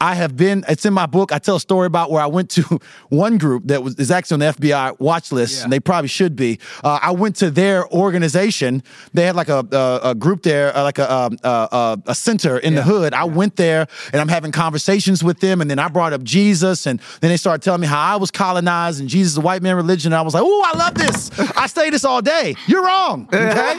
I 0.01 0.14
have 0.14 0.36
been, 0.36 0.64
it's 0.68 0.84
in 0.84 0.92
my 0.92 1.07
book. 1.07 1.32
I 1.32 1.38
tell 1.38 1.57
a 1.57 1.61
story 1.61 1.86
about 1.86 2.11
where 2.11 2.22
I 2.22 2.26
went 2.26 2.51
to 2.51 2.62
one 3.09 3.38
group 3.38 3.64
that 3.68 3.82
was 3.82 3.94
is 3.97 4.11
actually 4.11 4.34
on 4.34 4.40
the 4.40 4.47
FBI 4.61 5.01
watch 5.01 5.32
list, 5.32 5.59
Yeah. 5.59 5.64
and 5.64 5.72
they 5.72 5.80
probably 5.80 6.09
should 6.09 6.36
be. 6.36 6.59
Uh, 6.84 6.99
I 7.01 7.12
went 7.12 7.36
to 7.36 7.51
their 7.51 7.88
organization. 7.90 8.82
They 9.14 9.24
had 9.24 9.36
like 9.36 9.49
a, 9.49 9.66
a, 9.72 10.11
a 10.11 10.14
group 10.14 10.42
there, 10.42 10.76
uh, 10.76 10.82
like 10.82 10.99
a, 10.99 11.11
um, 11.12 11.38
uh, 11.42 11.68
uh, 11.72 11.97
a 12.07 12.14
center 12.14 12.59
in 12.59 12.74
the 12.74 12.82
hood. 12.82 13.14
I 13.14 13.24
went 13.24 13.57
there 13.57 13.86
and 14.12 14.20
I'm 14.20 14.28
having 14.28 14.53
conversations 14.53 15.24
with 15.24 15.40
them, 15.40 15.61
and 15.61 15.70
then 15.70 15.78
I 15.78 15.88
brought 15.88 16.12
up 16.12 16.22
Jesus, 16.22 16.86
and 16.86 17.01
then 17.20 17.30
they 17.30 17.36
started 17.38 17.62
telling 17.62 17.80
me 17.80 17.86
how 17.86 18.01
I 18.14 18.16
was 18.16 18.30
colonized 18.30 19.01
and 19.01 19.09
Jesus 19.09 19.32
is 19.32 19.38
a 19.38 19.40
white 19.40 19.62
man 19.62 19.76
religion. 19.76 20.12
And 20.12 20.18
I 20.18 20.22
was 20.22 20.34
like, 20.34 20.42
oh, 20.44 20.62
I 20.74 20.76
love 20.78 20.94
this. 20.94 21.30
I 21.57 21.66
study 21.66 21.90
this 21.90 22.05
all 22.05 22.20
day. 22.20 22.55
You're 22.66 22.84
wrong. 22.84 23.28
Okay. 23.34 23.78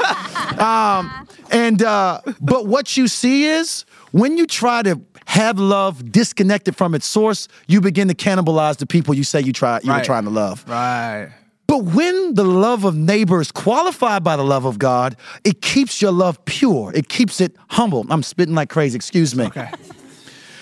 um, 0.59 1.27
and 1.51 1.81
uh, 1.83 2.21
but 2.41 2.65
what 2.67 2.97
you 2.97 3.07
see 3.07 3.45
is 3.45 3.85
when 4.11 4.37
you 4.37 4.45
try 4.47 4.81
to 4.83 4.99
have 5.27 5.59
love 5.59 6.11
disconnected 6.11 6.75
from 6.75 6.95
its 6.95 7.05
source, 7.05 7.47
you 7.67 7.79
begin 7.81 8.07
to 8.07 8.15
cannibalize 8.15 8.77
the 8.77 8.85
people 8.85 9.13
you 9.13 9.23
say 9.23 9.39
you 9.41 9.53
try 9.53 9.79
you 9.83 9.89
were 9.91 9.97
Right. 9.97 10.05
trying 10.05 10.23
to 10.23 10.29
love. 10.29 10.63
Right. 10.67 11.29
But 11.67 11.83
when 11.83 12.33
the 12.33 12.45
love 12.45 12.85
of 12.85 12.95
neighbor 12.95 13.41
is 13.41 13.51
qualified 13.51 14.23
by 14.23 14.37
the 14.37 14.43
love 14.43 14.63
of 14.65 14.79
God, 14.79 15.17
it 15.43 15.61
keeps 15.61 16.01
your 16.01 16.11
love 16.13 16.43
pure. 16.45 16.91
It 16.95 17.09
keeps 17.09 17.41
it 17.41 17.55
humble. 17.69 18.05
I'm 18.09 18.23
spitting 18.23 18.55
like 18.55 18.69
crazy, 18.69 18.95
excuse 18.95 19.35
me. 19.35 19.45
Okay. 19.45 19.69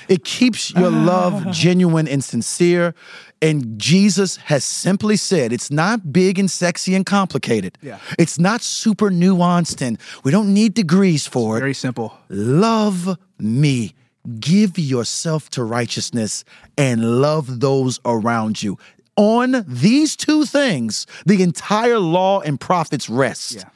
It 0.08 0.24
keeps 0.24 0.72
your 0.74 0.90
love 0.92 1.52
genuine 1.52 2.08
and 2.08 2.24
sincere. 2.24 2.94
And 3.42 3.78
Jesus 3.80 4.38
has 4.38 4.64
simply 4.64 5.18
said 5.18 5.52
it's 5.52 5.70
not 5.72 6.12
big 6.14 6.38
and 6.40 6.50
sexy 6.50 6.94
and 6.96 7.06
complicated. 7.06 7.78
Yeah. 7.82 7.98
It's 8.18 8.40
not 8.40 8.62
super 8.62 9.10
nuanced 9.12 9.82
and 9.82 9.98
we 10.24 10.32
don't 10.32 10.54
need 10.54 10.74
degrees 10.74 11.26
for 11.28 11.58
it. 11.58 11.62
Very 11.62 11.74
simple. 11.74 12.14
Love 12.30 13.18
me. 13.40 13.95
Give 14.40 14.78
yourself 14.80 15.50
to 15.52 15.64
righteousness 15.64 16.44
and 16.78 17.22
love 17.22 17.60
those 17.60 18.00
around 18.06 18.64
you. 18.64 18.78
On 19.18 19.64
these 19.68 20.16
two 20.16 20.46
things, 20.46 21.06
the 21.26 21.42
entire 21.42 22.00
law 22.00 22.42
and 22.42 22.60
prophets 22.60 23.10
rest. 23.10 23.54
Yeah. 23.54 23.70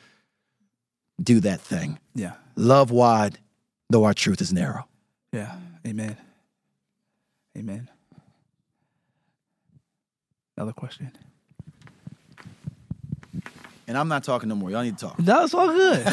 Do 1.22 1.40
that 1.42 1.62
thing. 1.62 2.00
Yeah. 2.16 2.34
Love 2.56 2.92
wide, 2.92 3.40
though 3.90 4.04
our 4.04 4.14
truth 4.14 4.42
is 4.42 4.52
narrow. 4.52 4.88
Yeah. 5.32 5.56
Amen. 5.88 6.18
Amen. 7.58 7.90
Another 10.58 10.74
question. 10.74 11.12
And 13.90 13.98
I'm 13.98 14.08
not 14.08 14.24
talking 14.24 14.48
no 14.50 14.56
more. 14.56 14.70
Y'all 14.70 14.84
need 14.84 15.00
to 15.00 15.08
talk. 15.08 15.18
That's 15.18 15.52
all 15.52 15.68
good. 15.68 16.06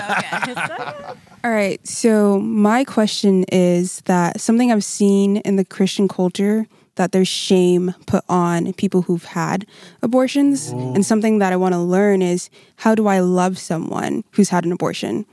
All 1.44 1.50
right. 1.50 1.78
So 1.86 2.40
my 2.40 2.84
question 2.84 3.44
is 3.52 4.00
that 4.06 4.40
something 4.40 4.72
I've 4.72 4.82
seen 4.82 5.36
in 5.38 5.56
the 5.56 5.64
Christian 5.64 6.08
culture 6.08 6.66
that 6.94 7.12
there's 7.12 7.28
shame 7.28 7.94
put 8.06 8.24
on 8.30 8.72
people 8.72 9.02
who've 9.02 9.24
had 9.24 9.66
abortions, 10.00 10.72
and 10.72 11.04
something 11.04 11.38
that 11.40 11.52
I 11.52 11.56
want 11.56 11.74
to 11.74 11.78
learn 11.78 12.22
is 12.22 12.48
how 12.76 12.94
do 12.94 13.08
I 13.08 13.20
love 13.20 13.58
someone 13.58 14.24
who's 14.30 14.48
had 14.48 14.64
an 14.64 14.72
abortion? 14.72 15.26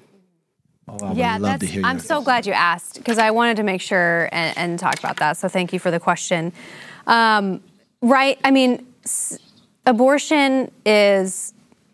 Oh, 0.89 0.97
I 1.01 1.09
would 1.09 1.17
yeah, 1.17 1.37
love 1.37 1.59
to 1.61 1.65
that's, 1.65 1.71
hear 1.71 1.85
I'm 1.85 1.99
so 1.99 2.21
glad 2.21 2.45
you 2.45 2.51
asked 2.51 2.95
because 2.95 3.17
I 3.17 3.31
wanted 3.31 3.55
to 3.55 3.63
make 3.63 3.79
sure 3.79 4.27
and, 4.33 4.57
and 4.57 4.77
talk 4.77 4.99
about 4.99 5.15
that. 5.17 5.37
So 5.37 5.47
thank 5.47 5.71
you 5.71 5.79
for 5.79 5.91
the 5.91 5.99
question. 6.01 6.51
Um, 7.07 7.63
right? 8.01 8.37
I 8.43 8.51
mean, 8.51 8.85
s- 9.05 9.39
abortion 9.85 10.69
is 10.85 11.52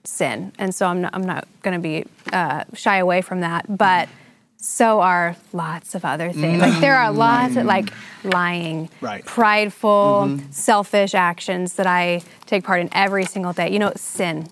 sin, 0.10 0.51
and 0.60 0.74
so 0.74 0.88
I'm 0.88 1.01
not, 1.01 1.14
I'm 1.14 1.24
not 1.24 1.47
going 1.62 1.76
to 1.76 1.82
be 1.82 2.05
uh, 2.34 2.64
shy 2.74 2.97
away 2.97 3.22
from 3.22 3.41
that. 3.41 3.66
But 3.78 4.10
so 4.57 4.99
are 4.99 5.38
lots 5.53 5.95
of 5.95 6.03
other 6.03 6.32
things. 6.32 6.62
Like 6.62 6.80
there 6.82 6.97
are 6.97 7.10
mm-hmm. 7.10 7.18
lots 7.18 7.55
of 7.55 7.66
like 7.66 7.86
mm-hmm. 7.86 8.30
lying, 8.30 8.89
Right. 8.99 9.24
prideful, 9.26 10.26
mm-hmm. 10.28 10.51
selfish 10.51 11.16
actions 11.16 11.74
that 11.74 11.88
I 11.88 12.22
take 12.45 12.64
part 12.64 12.82
in 12.82 12.89
every 12.91 13.26
single 13.26 13.53
day. 13.53 13.72
You 13.72 13.80
know, 13.80 13.93
sin. 13.95 14.49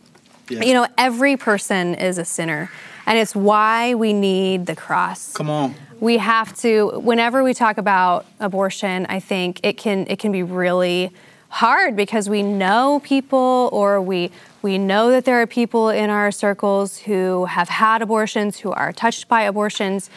You 0.49 0.73
know, 0.73 0.87
every 0.97 1.35
person 1.35 1.93
is 1.95 2.17
a 2.17 2.23
sinner. 2.23 2.71
And 3.05 3.17
it's 3.17 3.35
why 3.35 3.95
we 3.95 4.13
need 4.13 4.65
the 4.65 4.75
cross. 4.75 5.33
Come 5.33 5.49
on. 5.49 5.75
We 5.99 6.17
have 6.17 6.55
to 6.59 6.99
whenever 6.99 7.43
we 7.43 7.53
talk 7.53 7.77
about 7.77 8.25
abortion, 8.39 9.05
I 9.07 9.19
think 9.19 9.59
it 9.63 9.77
can 9.77 10.05
it 10.09 10.19
can 10.19 10.31
be 10.31 10.43
really 10.43 11.11
hard 11.57 11.95
because 11.95 12.29
we 12.29 12.43
know 12.43 13.01
people 13.03 13.69
or 13.73 13.99
we 13.99 14.31
we 14.61 14.77
know 14.77 15.09
that 15.11 15.25
there 15.25 15.41
are 15.41 15.47
people 15.47 15.89
in 15.89 16.09
our 16.09 16.31
circles 16.31 16.99
who 16.99 17.45
have 17.45 17.67
had 17.67 18.01
abortions, 18.01 18.59
who 18.59 18.71
are 18.71 18.91
touched 18.93 19.27
by 19.27 19.41
abortions. 19.41 20.09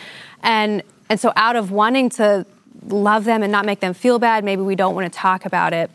And 0.43 0.83
and 1.09 1.19
so 1.19 1.33
out 1.37 1.57
of 1.57 1.71
wanting 1.71 2.11
to 2.11 2.45
love 2.87 3.25
them 3.25 3.43
and 3.43 3.51
not 3.51 3.65
make 3.65 3.81
them 3.81 3.95
feel 3.95 4.19
bad, 4.19 4.45
maybe 4.45 4.63
we 4.63 4.77
don't 4.77 4.95
want 4.95 5.11
to 5.11 5.19
talk 5.19 5.47
about 5.47 5.73
it. 5.73 5.91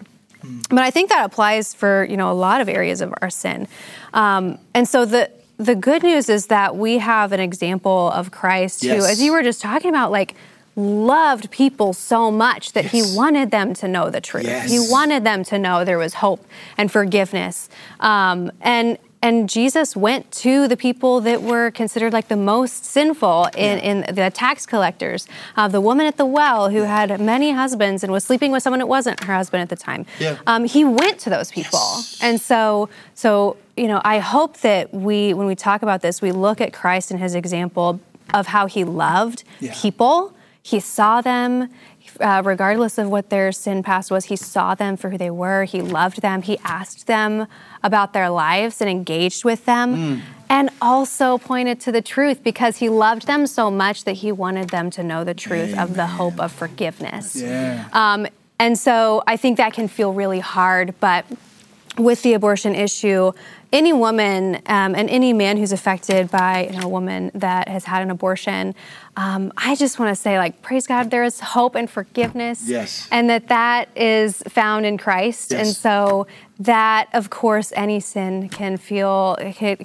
But 0.70 0.80
I 0.80 0.92
think 0.92 1.10
that 1.10 1.26
applies 1.26 1.74
for 1.74 2.06
you 2.06 2.18
know 2.18 2.32
a 2.32 2.38
lot 2.48 2.62
of 2.62 2.68
areas 2.68 3.02
of 3.02 3.14
our 3.22 3.30
sin, 3.30 3.68
um, 4.14 4.58
and 4.74 4.88
so 4.88 5.06
the 5.06 5.30
the 5.58 5.76
good 5.76 6.04
news 6.04 6.28
is 6.28 6.48
that 6.48 6.76
we 6.76 6.98
have 6.98 7.32
an 7.32 7.40
example 7.40 8.12
of 8.12 8.32
Christ 8.32 8.84
who, 8.84 8.92
as 8.92 9.22
you 9.22 9.32
were 9.32 9.44
just 9.44 9.62
talking 9.62 9.90
about, 9.90 10.12
like 10.12 10.36
loved 10.76 11.50
people 11.52 11.94
so 11.94 12.30
much 12.30 12.74
that 12.74 12.86
Yes. 12.86 12.92
he 13.12 13.18
wanted 13.18 13.50
them 13.52 13.74
to 13.76 13.88
know 13.88 14.10
the 14.10 14.22
truth. 14.22 14.46
Yes. 14.46 14.70
He 14.70 14.80
wanted 14.80 15.24
them 15.24 15.44
to 15.46 15.58
know 15.58 15.86
there 15.86 15.98
was 15.98 16.16
hope 16.16 16.46
and 16.78 16.92
forgiveness, 16.92 17.70
um, 18.00 18.52
and 18.62 18.98
and 19.22 19.50
Jesus 19.50 19.96
went 19.96 20.32
to 20.34 20.68
the 20.68 20.78
people 20.78 21.20
that 21.22 21.42
were 21.42 21.72
considered 21.72 22.14
like 22.14 22.28
the 22.28 22.36
most 22.38 22.86
sinful 22.86 23.46
in, 23.58 23.80
in 23.80 24.14
the 24.16 24.30
tax 24.30 24.68
collectors, 24.68 25.28
uh, 25.58 25.68
the 25.68 25.82
woman 25.82 26.06
at 26.06 26.18
the 26.18 26.26
well 26.28 26.70
who 26.70 26.84
had 26.84 27.20
many 27.20 27.52
husbands 27.52 28.04
and 28.04 28.12
was 28.14 28.24
sleeping 28.24 28.52
with 28.52 28.62
someone 28.62 28.78
that 28.80 28.86
wasn't 28.86 29.24
her 29.24 29.34
husband 29.34 29.64
at 29.64 29.70
the 29.70 29.76
time. 29.76 30.06
Yeah. 30.20 30.38
Um, 30.46 30.66
he 30.66 30.84
went 30.86 31.18
to 31.22 31.32
those 31.32 31.50
people, 31.52 31.80
and 32.22 32.40
so 32.40 32.90
so 33.16 33.58
you 33.76 33.88
know 33.88 34.00
I 34.04 34.20
hope 34.20 34.58
that 34.60 34.94
we 34.94 35.34
when 35.34 35.48
we 35.48 35.56
talk 35.56 35.82
about 35.82 36.02
this 36.02 36.22
we 36.22 36.32
look 36.32 36.62
at 36.62 36.72
Christ 36.74 37.10
and 37.10 37.20
His 37.20 37.34
example 37.34 38.00
of 38.34 38.48
how 38.48 38.68
He 38.68 38.84
loved 38.84 39.44
Yeah. 39.60 39.74
people. 39.76 40.34
He 40.66 40.80
saw 40.80 41.22
them. 41.22 41.70
Uh, 42.20 42.42
regardless 42.46 42.98
of 42.98 43.10
what 43.10 43.30
their 43.30 43.52
sin 43.52 43.84
past 43.84 44.10
was, 44.10 44.26
he 44.26 44.36
saw 44.36 44.74
them 44.74 44.96
for 44.96 45.10
who 45.10 45.18
they 45.18 45.30
were. 45.30 45.64
He 45.66 45.82
loved 45.82 46.22
them. 46.22 46.44
He 46.44 46.58
asked 46.64 47.08
them 47.08 47.48
about 47.84 48.14
their 48.14 48.30
lives 48.30 48.80
and 48.80 48.90
engaged 48.90 49.44
with 49.44 49.66
them, 49.66 49.96
Mm. 49.96 50.22
and 50.48 50.70
also 50.82 51.38
pointed 51.38 51.80
to 51.82 51.92
the 51.92 52.02
truth 52.02 52.40
because 52.44 52.78
he 52.78 52.90
loved 52.90 53.28
them 53.28 53.46
so 53.48 53.70
much 53.70 54.06
that 54.06 54.14
he 54.24 54.32
wanted 54.32 54.70
them 54.70 54.90
to 54.92 55.04
know 55.04 55.24
the 55.24 55.34
truth 55.34 55.78
of 55.78 55.96
the 55.96 56.08
hope 56.08 56.40
of 56.40 56.52
forgiveness. 56.52 57.36
Yeah. 57.36 57.86
Um, 57.92 58.28
and 58.60 58.78
so 58.78 59.22
I 59.28 59.36
think 59.36 59.58
that 59.58 59.74
can 59.74 59.88
feel 59.88 60.14
really 60.14 60.40
hard, 60.40 60.94
but 61.00 61.26
with 61.98 62.22
the 62.24 62.34
abortion 62.34 62.76
issue, 62.76 63.32
any 63.72 63.94
woman 63.94 64.56
um, 64.68 64.96
and 64.96 65.10
any 65.10 65.34
man 65.34 65.58
who's 65.58 65.72
affected 65.72 66.30
by 66.32 66.68
you 66.68 66.80
know, 66.80 66.86
a 66.86 66.90
woman 66.90 67.32
that 67.34 67.68
has 67.68 67.86
had 67.86 68.02
an 68.02 68.10
abortion, 68.12 68.76
um, 69.18 69.52
I 69.58 69.76
just 69.76 70.00
want 70.00 70.10
to 70.10 70.16
say, 70.16 70.38
like, 70.38 70.62
praise 70.62 70.88
God, 70.88 71.10
there 71.12 71.24
is 71.24 71.40
hope 71.40 71.76
and 71.76 71.90
forgiveness, 71.90 72.68
Yes. 72.68 73.08
and 73.12 73.30
that 73.30 73.48
that 73.48 73.90
is 73.96 74.44
found 74.48 74.86
in 74.86 74.98
Christ, 74.98 75.54
and 75.54 75.68
so 75.68 76.28
that, 76.60 77.10
of 77.14 77.30
course, 77.30 77.72
any 77.76 78.00
sin 78.00 78.50
can 78.50 78.78
feel 78.78 79.38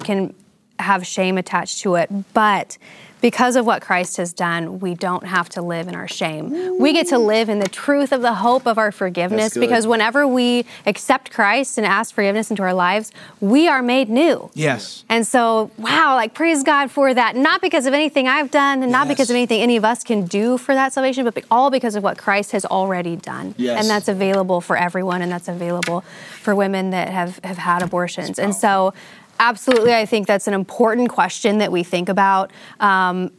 can 0.03 0.33
have 0.79 1.05
shame 1.05 1.37
attached 1.37 1.81
to 1.81 1.95
it, 1.95 2.09
but 2.33 2.77
because 3.21 3.55
of 3.55 3.65
what 3.65 3.81
Christ 3.81 4.17
has 4.17 4.33
done, 4.33 4.79
we 4.79 4.95
don't 4.95 5.25
have 5.25 5.47
to 5.49 5.61
live 5.61 5.87
in 5.87 5.95
our 5.95 6.07
shame. 6.07 6.79
We 6.79 6.91
get 6.91 7.07
to 7.07 7.19
live 7.19 7.49
in 7.49 7.59
the 7.59 7.67
truth 7.69 8.11
of 8.11 8.21
the 8.21 8.33
hope 8.33 8.65
of 8.65 8.77
our 8.77 8.91
forgiveness 8.91 9.55
because 9.55 9.85
whenever 9.85 10.27
we 10.27 10.65
accept 10.85 11.31
Christ 11.31 11.77
and 11.77 11.85
ask 11.85 12.13
forgiveness 12.13 12.49
into 12.49 12.63
our 12.63 12.73
lives, 12.73 13.11
we 13.39 13.67
are 13.67 13.81
made 13.81 14.09
new. 14.09 14.49
Yes. 14.53 15.05
And 15.07 15.25
so, 15.25 15.69
wow, 15.77 16.15
like 16.15 16.33
praise 16.33 16.63
God 16.63 16.89
for 16.89 17.13
that. 17.13 17.35
Not 17.35 17.61
because 17.61 17.85
of 17.85 17.93
anything 17.93 18.27
I've 18.27 18.51
done 18.51 18.81
and 18.81 18.91
not 18.91 19.07
because 19.07 19.29
of 19.29 19.35
anything 19.35 19.61
any 19.61 19.77
of 19.77 19.85
us 19.85 20.03
can 20.03 20.25
do 20.25 20.57
for 20.57 20.73
that 20.73 20.93
salvation, 20.93 21.23
but 21.23 21.43
all 21.51 21.69
because 21.69 21.95
of 21.95 22.03
what 22.03 22.17
Christ 22.17 22.51
has 22.51 22.65
already 22.65 23.15
done. 23.15 23.53
Yes. 23.57 23.79
And 23.79 23.89
that's 23.89 24.07
available 24.07 24.61
for 24.61 24.75
everyone 24.75 25.21
and 25.21 25.31
that's 25.31 25.47
available 25.47 26.01
for 26.41 26.55
women 26.55 26.89
that 26.89 27.09
have, 27.09 27.39
have 27.43 27.57
had 27.57 27.83
abortions. 27.83 28.39
And 28.39 28.55
so, 28.55 28.93
absolutely, 29.41 29.93
I 29.93 30.05
think 30.05 30.27
that's 30.27 30.47
an 30.47 30.53
important 30.53 31.09
question 31.09 31.57
that 31.57 31.71
we 31.71 31.83
think 31.83 32.07
about. 32.09 32.51
Um, 32.79 33.31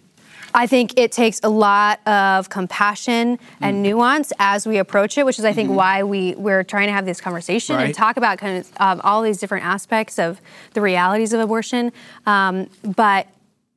I 0.55 0.67
think 0.67 0.99
it 0.99 1.13
takes 1.13 1.41
a 1.43 1.49
lot 1.49 2.07
of 2.07 2.51
compassion 2.51 3.39
and 3.63 3.77
Mm. 3.79 3.81
nuance 3.89 4.35
as 4.39 4.67
we 4.67 4.77
approach 4.77 5.17
it, 5.17 5.25
which 5.25 5.39
is, 5.39 5.47
I 5.47 5.55
think, 5.55 5.71
why 5.71 6.03
we 6.03 6.35
we're 6.37 6.63
trying 6.63 6.89
to 6.89 6.93
have 6.93 7.07
this 7.07 7.23
conversation 7.23 7.77
Right. 7.77 7.87
and 7.87 7.95
talk 7.95 8.19
about 8.19 8.37
kind 8.37 8.59
of 8.59 8.69
um, 8.79 9.01
all 9.03 9.23
these 9.23 9.39
different 9.39 9.65
aspects 9.65 10.19
of 10.19 10.43
the 10.75 10.83
realities 10.83 11.33
of 11.33 11.41
abortion. 11.41 11.91
Um, 12.27 12.69
but 12.85 13.29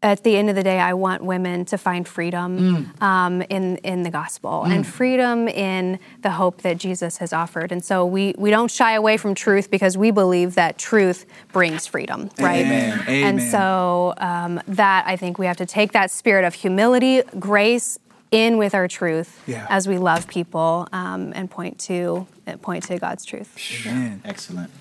at 0.06 0.24
the 0.24 0.38
end 0.38 0.50
of 0.50 0.56
the 0.56 0.64
day, 0.64 0.80
I 0.80 0.94
want 0.94 1.24
women 1.24 1.66
to 1.66 1.78
find 1.78 2.08
freedom 2.08 2.94
um, 3.02 3.42
in 3.44 3.78
in 3.78 4.04
the 4.04 4.12
gospel 4.12 4.64
and 4.64 4.86
freedom 4.86 5.48
in 5.48 6.00
the 6.22 6.32
hope 6.32 6.62
that 6.62 6.78
Jesus 6.78 7.18
has 7.18 7.34
offered. 7.34 7.72
And 7.72 7.84
so 7.84 8.06
we 8.06 8.34
we 8.38 8.52
don't 8.52 8.70
shy 8.70 8.94
away 8.94 9.18
from 9.18 9.34
truth 9.36 9.72
because 9.72 9.98
we 9.98 10.12
believe 10.12 10.56
that 10.56 10.78
truth 10.78 11.26
brings 11.52 11.88
freedom, 11.88 12.30
right? 12.40 12.66
Amen. 12.66 13.00
And 13.08 13.40
Amen. 13.40 13.52
so 13.52 14.14
um, 14.18 14.62
that 14.68 15.06
I 15.08 15.16
think 15.16 15.40
we 15.40 15.48
have 15.48 15.58
to 15.58 15.66
take 15.66 15.92
that 15.94 16.12
spirit 16.12 16.46
of 16.46 16.54
humility, 16.54 17.24
grace 17.40 17.98
in 18.32 18.58
with 18.58 18.76
our 18.76 18.88
truth 18.88 19.42
Yeah. 19.48 19.66
as 19.70 19.88
we 19.88 19.98
love 19.98 20.28
people 20.28 20.88
um, 20.92 21.32
and 21.36 21.50
point 21.50 21.80
to 21.82 22.28
point 22.62 22.84
to 22.86 23.00
God's 23.00 23.26
truth. 23.26 23.58
Man. 23.86 24.22
Excellent. 24.24 24.72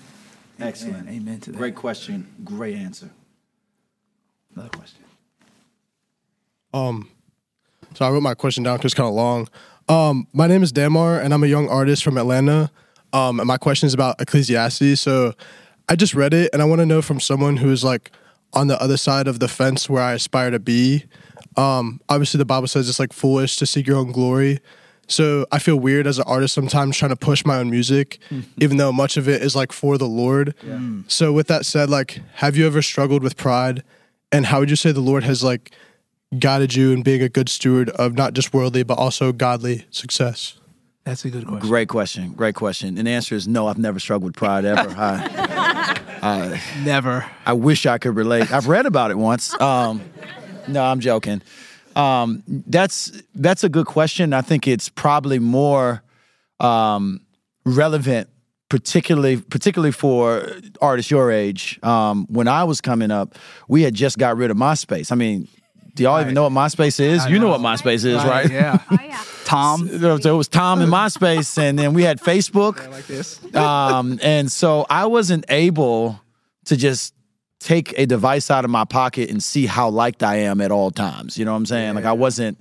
Excellent. 0.59 1.09
Amen 1.09 1.39
to 1.41 1.51
that. 1.51 1.57
Great 1.57 1.75
question. 1.75 2.27
Great 2.43 2.75
answer. 2.75 3.09
Another 4.53 4.69
question. 4.69 5.04
Um, 6.75 7.09
so 7.93 8.05
I 8.05 8.09
wrote 8.09 8.21
my 8.21 8.33
question 8.33 8.63
down 8.63 8.77
because 8.77 8.91
it's 8.91 8.97
kind 8.97 9.07
of 9.07 9.15
long. 9.15 9.47
Um, 9.87 10.27
my 10.33 10.47
name 10.47 10.61
is 10.61 10.71
Damar, 10.71 11.19
and 11.19 11.33
I'm 11.33 11.43
a 11.43 11.47
young 11.47 11.69
artist 11.69 12.03
from 12.03 12.17
Atlanta. 12.17 12.69
Um, 13.13 13.39
and 13.39 13.47
my 13.47 13.57
question 13.57 13.87
is 13.87 13.93
about 13.93 14.19
Ecclesiastes. 14.19 14.99
So 14.99 15.33
I 15.87 15.95
just 15.95 16.13
read 16.13 16.33
it, 16.33 16.49
and 16.51 16.61
I 16.61 16.65
want 16.65 16.79
to 16.81 16.85
know 16.85 17.01
from 17.01 17.19
someone 17.21 17.57
who 17.57 17.71
is 17.71 17.83
like 17.83 18.11
on 18.53 18.67
the 18.67 18.79
other 18.81 18.97
side 18.97 19.27
of 19.27 19.39
the 19.39 19.47
fence 19.47 19.89
where 19.89 20.03
I 20.03 20.13
aspire 20.13 20.51
to 20.51 20.59
be. 20.59 21.05
Um, 21.55 22.01
obviously, 22.09 22.37
the 22.39 22.45
Bible 22.45 22.67
says 22.67 22.89
it's 22.89 22.99
like 22.99 23.13
foolish 23.13 23.55
to 23.57 23.65
seek 23.65 23.87
your 23.87 23.97
own 23.97 24.11
glory. 24.11 24.59
So 25.07 25.45
I 25.51 25.59
feel 25.59 25.77
weird 25.77 26.07
as 26.07 26.17
an 26.17 26.25
artist 26.27 26.53
sometimes 26.55 26.97
trying 26.97 27.09
to 27.09 27.15
push 27.15 27.45
my 27.45 27.57
own 27.57 27.69
music, 27.69 28.19
even 28.57 28.75
though 28.77 28.91
much 28.91 29.15
of 29.15 29.29
it 29.29 29.41
is 29.41 29.55
like 29.55 29.71
for 29.71 29.97
the 29.97 30.07
Lord. 30.07 30.55
So 31.07 31.31
with 31.31 31.47
that 31.47 31.65
said, 31.65 31.89
like, 31.89 32.21
have 32.33 32.57
you 32.57 32.65
ever 32.65 32.81
struggled 32.81 33.23
with 33.23 33.37
pride? 33.37 33.83
And 34.31 34.47
how 34.47 34.59
would 34.59 34.69
you 34.69 34.75
say 34.75 34.91
the 34.91 34.99
Lord 34.99 35.23
has 35.23 35.43
like 35.43 35.71
guided 36.39 36.75
you 36.75 36.91
in 36.91 37.01
being 37.01 37.21
a 37.21 37.29
good 37.29 37.49
steward 37.49 37.89
of 37.91 38.13
not 38.13 38.33
just 38.33 38.53
worldly 38.53 38.83
but 38.83 38.97
also 38.97 39.31
godly 39.31 39.85
success? 39.91 40.57
That's 41.05 41.23
a 41.23 41.29
good 41.29 41.45
question. 41.45 41.69
Great 41.69 41.87
question. 41.87 42.33
Great 42.33 42.55
question. 42.55 42.97
And 42.97 43.05
the 43.05 43.11
answer 43.11 43.35
is 43.35 43.47
no, 43.47 43.67
I've 43.67 43.77
never 43.77 43.99
struggled 43.99 44.31
with 44.31 44.35
pride 44.35 44.65
ever. 44.65 44.93
I, 46.21 46.59
Never. 46.83 47.23
I 47.45 47.53
wish 47.53 47.85
I 47.85 47.99
could 47.99 48.15
relate. 48.15 48.51
I've 48.51 48.67
read 48.67 48.87
about 48.87 49.11
it 49.11 49.17
once. 49.17 49.59
Um, 49.61 50.01
no, 50.67 50.83
I'm 50.83 50.99
joking. 50.99 51.43
Um, 51.95 52.43
that's 52.47 53.21
that's 53.35 53.63
a 53.63 53.69
good 53.69 53.85
question. 53.85 54.33
I 54.33 54.41
think 54.41 54.67
it's 54.67 54.89
probably 54.89 55.37
more 55.37 56.03
um, 56.59 57.21
relevant 57.63 58.29
particularly 58.69 59.37
particularly 59.37 59.91
for 59.91 60.49
artists 60.81 61.11
your 61.11 61.31
age. 61.31 61.79
Um, 61.83 62.25
when 62.29 62.47
I 62.47 62.63
was 62.63 62.81
coming 62.81 63.11
up, 63.11 63.35
we 63.67 63.83
had 63.83 63.93
just 63.93 64.17
got 64.17 64.35
rid 64.35 64.51
of 64.51 64.57
MySpace. 64.57 65.11
I 65.11 65.15
mean, 65.15 65.47
do 65.95 66.03
y'all 66.03 66.21
even 66.21 66.33
know 66.33 66.43
what 66.43 66.51
MySpace 66.51 66.99
is? 66.99 67.25
you 67.27 67.39
know 67.39 67.47
what 67.49 67.61
MySpace 67.61 68.05
is, 68.05 68.23
right? 68.23 68.49
Yeah. 68.51 68.79
Oh 68.91 68.97
yeah. 69.03 69.23
Tom. 69.45 69.89
So 70.21 70.33
it 70.33 70.37
was 70.37 70.47
Tom 70.47 70.81
and 70.81 70.91
MySpace, 70.91 71.57
and 71.57 71.77
then 71.79 71.93
we 71.93 72.03
had 72.03 72.19
Facebook. 72.31 72.89
like 72.91 73.07
this. 73.07 73.39
Um, 73.55 74.19
and 74.21 74.51
so 74.51 74.85
I 74.89 75.05
wasn't 75.05 75.45
able 75.49 76.19
to 76.65 76.75
just 76.75 77.13
take 77.59 77.97
a 77.97 78.05
device 78.05 78.51
out 78.51 78.65
of 78.65 78.71
my 78.71 78.85
pocket 78.85 79.29
and 79.29 79.41
see 79.41 79.65
how 79.65 79.89
liked 79.89 80.21
I 80.23 80.35
am 80.37 80.61
at 80.61 80.71
all 80.71 80.91
times. 80.91 81.37
You 81.37 81.45
know 81.45 81.51
what 81.51 81.57
I'm 81.57 81.65
saying? 81.65 81.95
Like 81.95 82.05
I 82.05 82.13
wasn't 82.13 82.59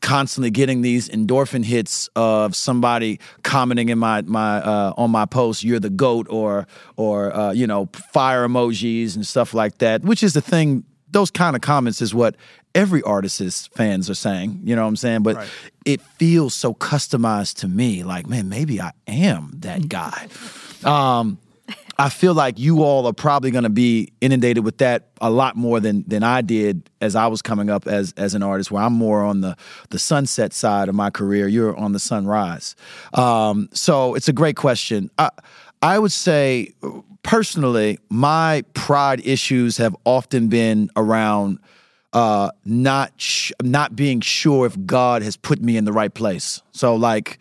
constantly 0.00 0.50
getting 0.50 0.82
these 0.82 1.08
endorphin 1.08 1.64
hits 1.64 2.08
of 2.16 2.56
somebody 2.56 3.20
commenting 3.44 3.88
in 3.88 3.98
my 3.98 4.22
my 4.22 4.56
uh, 4.56 4.92
on 4.96 5.10
my 5.10 5.26
post, 5.26 5.62
"You're 5.62 5.80
the 5.80 5.90
goat," 5.90 6.26
or 6.28 6.66
or 6.96 7.34
uh, 7.34 7.52
you 7.52 7.66
know 7.66 7.88
fire 8.12 8.46
emojis 8.46 9.14
and 9.14 9.26
stuff 9.26 9.54
like 9.54 9.78
that. 9.78 10.02
Which 10.02 10.22
is 10.22 10.32
the 10.32 10.40
thing. 10.40 10.84
Those 11.10 11.30
kind 11.30 11.54
of 11.56 11.62
comments 11.62 12.02
is 12.02 12.14
what 12.14 12.36
every 12.74 13.02
artist's 13.02 13.68
fans 13.68 14.10
are 14.10 14.14
saying. 14.14 14.60
You 14.64 14.76
know 14.76 14.82
what 14.82 14.88
I'm 14.88 14.96
saying? 14.96 15.22
But 15.22 15.36
Right. 15.36 15.48
it 15.84 16.00
feels 16.00 16.54
so 16.54 16.74
customized 16.74 17.56
to 17.60 17.68
me. 17.68 18.02
Like, 18.02 18.26
man, 18.26 18.48
maybe 18.48 18.80
I 18.80 18.92
am 19.06 19.52
that 19.60 19.88
guy. 19.88 20.28
Um, 20.84 21.38
I 21.98 22.10
feel 22.10 22.34
like 22.34 22.58
you 22.58 22.82
all 22.82 23.06
are 23.06 23.12
probably 23.14 23.50
going 23.50 23.64
to 23.64 23.70
be 23.70 24.12
inundated 24.20 24.64
with 24.64 24.78
that 24.78 25.08
a 25.20 25.30
lot 25.30 25.56
more 25.56 25.80
than 25.80 26.04
than 26.06 26.22
I 26.22 26.42
did 26.42 26.90
as 27.00 27.16
I 27.16 27.26
was 27.28 27.40
coming 27.40 27.70
up 27.70 27.86
as 27.86 28.12
as 28.18 28.34
an 28.34 28.42
artist. 28.42 28.70
Where 28.70 28.82
I'm 28.82 28.92
more 28.92 29.24
on 29.24 29.40
the 29.40 29.56
the 29.88 29.98
sunset 29.98 30.52
side 30.52 30.88
of 30.90 30.94
my 30.94 31.08
career. 31.10 31.48
You're 31.48 31.74
on 31.76 31.92
the 31.92 31.98
sunrise. 31.98 32.76
Um, 33.14 33.70
so 33.72 34.14
it's 34.14 34.28
a 34.28 34.32
great 34.34 34.56
question. 34.56 35.10
I, 35.18 35.30
I 35.80 35.98
would 35.98 36.12
say 36.12 36.74
personally, 37.26 37.98
my 38.08 38.62
pride 38.72 39.20
issues 39.26 39.76
have 39.76 39.94
often 40.04 40.48
been 40.48 40.88
around 40.96 41.58
uh, 42.12 42.50
not 42.64 43.12
sh- 43.16 43.52
not 43.60 43.94
being 43.94 44.20
sure 44.20 44.64
if 44.64 44.76
God 44.86 45.22
has 45.22 45.36
put 45.36 45.60
me 45.60 45.76
in 45.76 45.84
the 45.84 45.92
right 45.92 46.14
place. 46.14 46.62
So 46.72 46.94
like, 46.94 47.38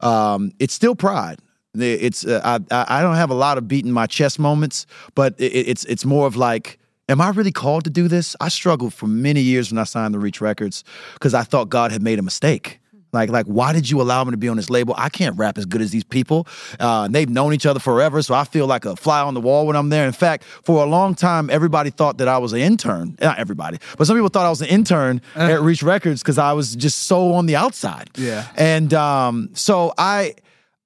um, 0.00 0.52
it's 0.58 0.72
still 0.72 0.94
pride. 0.94 1.40
It's 1.74 2.24
uh, 2.24 2.40
I 2.44 2.98
I 2.98 3.02
don't 3.02 3.16
have 3.16 3.30
a 3.30 3.34
lot 3.34 3.58
of 3.58 3.66
beating 3.66 3.90
my 3.90 4.06
chest 4.06 4.38
moments, 4.38 4.86
but 5.14 5.34
it, 5.38 5.52
it's 5.52 5.84
it's 5.86 6.04
more 6.04 6.26
of 6.26 6.36
like, 6.36 6.78
am 7.08 7.20
I 7.20 7.30
really 7.30 7.52
called 7.52 7.84
to 7.84 7.90
do 7.90 8.06
this? 8.06 8.36
I 8.40 8.48
struggled 8.48 8.94
for 8.94 9.08
many 9.08 9.40
years 9.40 9.72
when 9.72 9.78
I 9.78 9.84
signed 9.84 10.14
the 10.14 10.20
Reach 10.20 10.40
Records 10.40 10.84
because 11.14 11.34
I 11.34 11.42
thought 11.42 11.68
God 11.68 11.90
had 11.90 12.02
made 12.02 12.20
a 12.20 12.22
mistake. 12.22 12.80
Like, 13.14 13.30
like, 13.30 13.46
why 13.46 13.72
did 13.72 13.88
you 13.88 14.02
allow 14.02 14.22
me 14.24 14.32
to 14.32 14.36
be 14.36 14.48
on 14.48 14.56
this 14.56 14.68
label? 14.68 14.94
I 14.98 15.08
can't 15.08 15.36
rap 15.38 15.56
as 15.56 15.64
good 15.64 15.80
as 15.80 15.90
these 15.90 16.04
people. 16.04 16.46
Uh, 16.78 17.08
they've 17.08 17.28
known 17.28 17.54
each 17.54 17.64
other 17.64 17.80
forever, 17.80 18.20
so 18.20 18.34
I 18.34 18.44
feel 18.44 18.66
like 18.66 18.84
a 18.84 18.96
fly 18.96 19.20
on 19.22 19.32
the 19.34 19.40
wall 19.40 19.66
when 19.66 19.76
I'm 19.76 19.88
there. 19.88 20.04
In 20.06 20.12
fact, 20.12 20.44
for 20.64 20.82
a 20.82 20.86
long 20.86 21.14
time, 21.14 21.48
everybody 21.48 21.90
thought 21.90 22.18
that 22.18 22.28
I 22.28 22.38
was 22.38 22.52
an 22.52 22.60
intern. 22.60 23.16
Not 23.20 23.38
everybody, 23.38 23.78
but 23.96 24.06
some 24.06 24.16
people 24.16 24.28
thought 24.28 24.44
I 24.46 24.50
was 24.50 24.60
an 24.60 24.68
intern 24.68 25.22
at 25.34 25.62
Reach 25.62 25.82
Records 25.82 26.22
because 26.22 26.36
I 26.38 26.52
was 26.52 26.76
just 26.76 27.04
so 27.04 27.32
on 27.34 27.46
the 27.46 27.56
outside. 27.56 28.10
Yeah. 28.16 28.46
And 28.56 28.92
um, 28.92 29.50
so 29.54 29.94
I, 29.96 30.34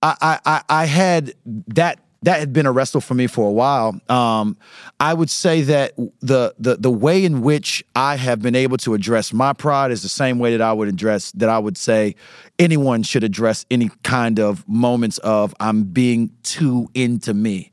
I, 0.02 0.38
I- 0.44 0.62
I 0.68 0.84
had 0.84 1.32
that. 1.68 1.98
That 2.22 2.40
had 2.40 2.52
been 2.52 2.66
a 2.66 2.72
wrestle 2.72 3.00
for 3.00 3.14
me 3.14 3.28
for 3.28 3.48
a 3.48 3.52
while. 3.52 4.00
Um, 4.08 4.56
I 4.98 5.14
would 5.14 5.30
say 5.30 5.62
that 5.62 5.94
the, 6.20 6.52
the 6.58 6.76
the 6.76 6.90
way 6.90 7.24
in 7.24 7.42
which 7.42 7.84
I 7.94 8.16
have 8.16 8.42
been 8.42 8.56
able 8.56 8.76
to 8.78 8.94
address 8.94 9.32
my 9.32 9.52
pride 9.52 9.92
is 9.92 10.02
the 10.02 10.08
same 10.08 10.40
way 10.40 10.56
that 10.56 10.60
I 10.60 10.72
would 10.72 10.88
address 10.88 11.30
that 11.32 11.48
I 11.48 11.60
would 11.60 11.76
say 11.76 12.16
anyone 12.58 13.04
should 13.04 13.22
address 13.22 13.66
any 13.70 13.90
kind 14.02 14.40
of 14.40 14.68
moments 14.68 15.18
of 15.18 15.54
I'm 15.60 15.84
being 15.84 16.32
too 16.42 16.88
into 16.92 17.34
me. 17.34 17.70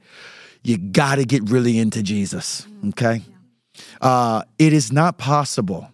You 0.64 0.78
got 0.78 1.16
to 1.16 1.26
get 1.26 1.50
really 1.50 1.80
into 1.80 2.04
Jesus. 2.04 2.68
Okay, 2.90 3.22
uh, 4.02 4.44
it 4.60 4.74
is 4.74 4.92
not 4.92 5.18
possible 5.18 5.90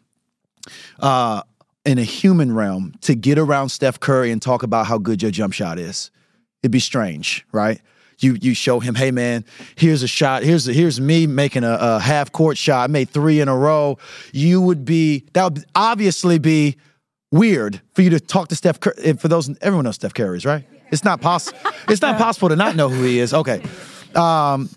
uh, 1.00 1.42
in 1.86 1.98
a 1.98 2.04
human 2.04 2.54
realm 2.54 2.96
to 3.02 3.16
get 3.16 3.38
around 3.38 3.70
Steph 3.70 4.00
Curry 4.00 4.30
and 4.30 4.42
talk 4.42 4.62
about 4.62 4.88
how 4.88 4.98
good 4.98 5.22
your 5.22 5.32
jump 5.32 5.54
shot 5.54 5.80
is. 5.80 6.12
It'd 6.64 6.72
be 6.72 6.80
strange, 6.80 7.46
right? 7.52 7.82
You 8.24 8.38
you 8.42 8.54
show 8.54 8.80
him, 8.80 8.96
hey 8.96 9.12
man, 9.12 9.46
here's 9.76 10.04
a 10.04 10.08
shot. 10.08 10.44
Here's 10.44 10.66
here's 10.66 11.00
me 11.00 11.28
making 11.28 11.64
a, 11.64 11.78
a 11.80 12.00
half 12.00 12.32
court 12.32 12.58
shot. 12.58 12.90
I 12.90 12.92
made 12.92 13.10
three 13.10 13.40
in 13.40 13.48
a 13.48 13.58
row. 13.58 13.98
You 14.32 14.62
would 14.62 14.86
be 14.86 15.26
that 15.34 15.44
would 15.44 15.66
obviously 15.76 16.40
be 16.40 16.78
weird 17.32 17.82
for 17.94 18.02
you 18.02 18.10
to 18.12 18.20
talk 18.20 18.50
to 18.50 18.56
Steph 18.56 18.80
Curry. 18.80 19.14
For 19.14 19.28
those 19.28 19.50
everyone 19.62 19.86
knows 19.86 19.96
Steph 19.96 20.14
Curry's 20.14 20.46
right. 20.46 20.66
It's 20.92 21.04
not 21.04 21.22
possible. 21.22 21.58
It's 21.88 22.02
not 22.02 22.18
possible 22.18 22.50
to 22.50 22.56
not 22.56 22.76
know 22.76 22.90
who 22.90 23.04
he 23.04 23.20
is. 23.20 23.34
Okay, 23.34 23.64
um, 24.16 24.70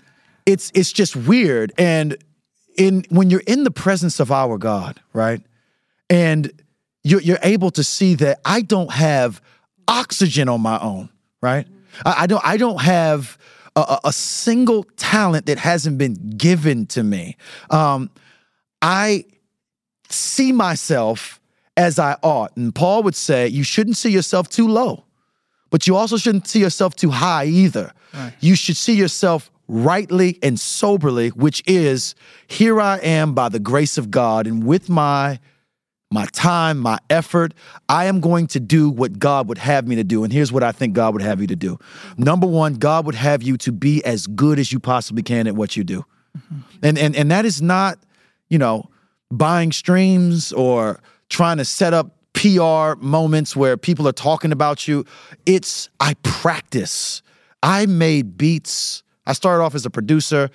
it's 0.46 0.70
it's 0.74 0.92
just 0.92 1.16
weird. 1.16 1.72
And 1.76 2.16
in 2.76 3.04
when 3.10 3.30
you're 3.30 3.42
in 3.46 3.64
the 3.64 3.70
presence 3.70 4.20
of 4.20 4.30
our 4.30 4.58
God, 4.58 5.00
right? 5.12 5.40
and 6.10 6.50
you're, 7.02 7.20
you're 7.20 7.38
able 7.42 7.70
to 7.72 7.84
see 7.84 8.14
that 8.16 8.40
I 8.44 8.62
don't 8.62 8.92
have 8.92 9.40
oxygen 9.88 10.48
on 10.48 10.60
my 10.60 10.78
own, 10.78 11.10
right? 11.42 11.66
I, 12.04 12.22
I 12.22 12.26
don't 12.26 12.44
I 12.44 12.56
don't 12.56 12.80
have 12.82 13.38
a, 13.76 13.98
a- 14.04 14.12
single 14.12 14.84
talent 14.96 15.46
that 15.46 15.58
hasn't 15.58 15.98
been 15.98 16.14
given 16.36 16.86
to 16.86 17.02
me. 17.02 17.36
Um, 17.70 18.10
I 18.80 19.24
see 20.08 20.52
myself 20.52 21.40
as 21.76 21.98
I 21.98 22.16
ought, 22.22 22.56
and 22.56 22.72
Paul 22.74 23.02
would 23.02 23.16
say 23.16 23.48
you 23.48 23.64
shouldn't 23.64 23.96
see 23.96 24.10
yourself 24.10 24.48
too 24.48 24.68
low, 24.68 25.04
but 25.70 25.86
you 25.88 25.96
also 25.96 26.16
shouldn't 26.16 26.46
see 26.46 26.60
yourself 26.60 26.94
too 26.94 27.10
high 27.10 27.46
either. 27.46 27.92
You 28.38 28.54
should 28.54 28.76
see 28.76 28.94
yourself 28.94 29.50
rightly 29.66 30.38
and 30.40 30.60
soberly, 30.60 31.30
which 31.30 31.64
is 31.66 32.14
here 32.46 32.80
I 32.80 32.98
am 32.98 33.34
by 33.34 33.48
the 33.48 33.58
grace 33.58 33.98
of 33.98 34.10
God, 34.12 34.46
and 34.46 34.64
with 34.64 34.88
my 34.88 35.40
my 36.14 36.26
time, 36.26 36.78
my 36.78 36.96
effort. 37.10 37.52
I 37.88 38.04
am 38.06 38.20
going 38.20 38.46
to 38.48 38.60
do 38.60 38.88
what 38.88 39.18
God 39.18 39.48
would 39.48 39.58
have 39.58 39.86
me 39.86 39.96
to 39.96 40.04
do. 40.04 40.22
And 40.22 40.32
here's 40.32 40.52
what 40.52 40.62
I 40.62 40.70
think 40.70 40.94
God 40.94 41.12
would 41.12 41.22
have 41.22 41.40
you 41.40 41.48
to 41.48 41.56
do. 41.56 41.76
Number 42.16 42.46
one, 42.46 42.74
God 42.74 43.04
would 43.04 43.16
have 43.16 43.42
you 43.42 43.56
to 43.58 43.72
be 43.72 44.02
as 44.04 44.28
good 44.28 44.60
as 44.60 44.72
you 44.72 44.78
possibly 44.78 45.24
can 45.24 45.48
at 45.48 45.56
what 45.56 45.76
you 45.76 45.82
do. 45.82 46.04
Mm-hmm. 46.38 46.60
And, 46.84 46.98
and, 46.98 47.16
and 47.16 47.30
that 47.32 47.44
is 47.44 47.60
not, 47.60 47.98
you 48.48 48.58
know, 48.58 48.88
buying 49.30 49.72
streams 49.72 50.52
or 50.52 51.00
trying 51.28 51.56
to 51.56 51.64
set 51.64 51.92
up 51.92 52.16
PR 52.32 52.94
moments 53.00 53.56
where 53.56 53.76
people 53.76 54.06
are 54.06 54.12
talking 54.12 54.52
about 54.52 54.86
you. 54.86 55.04
It's, 55.46 55.88
I 55.98 56.14
practice. 56.22 57.22
I 57.60 57.86
made 57.86 58.38
beats. 58.38 59.02
I 59.26 59.32
started 59.32 59.64
off 59.64 59.74
as 59.74 59.84
a 59.84 59.90
producer. 59.90 60.50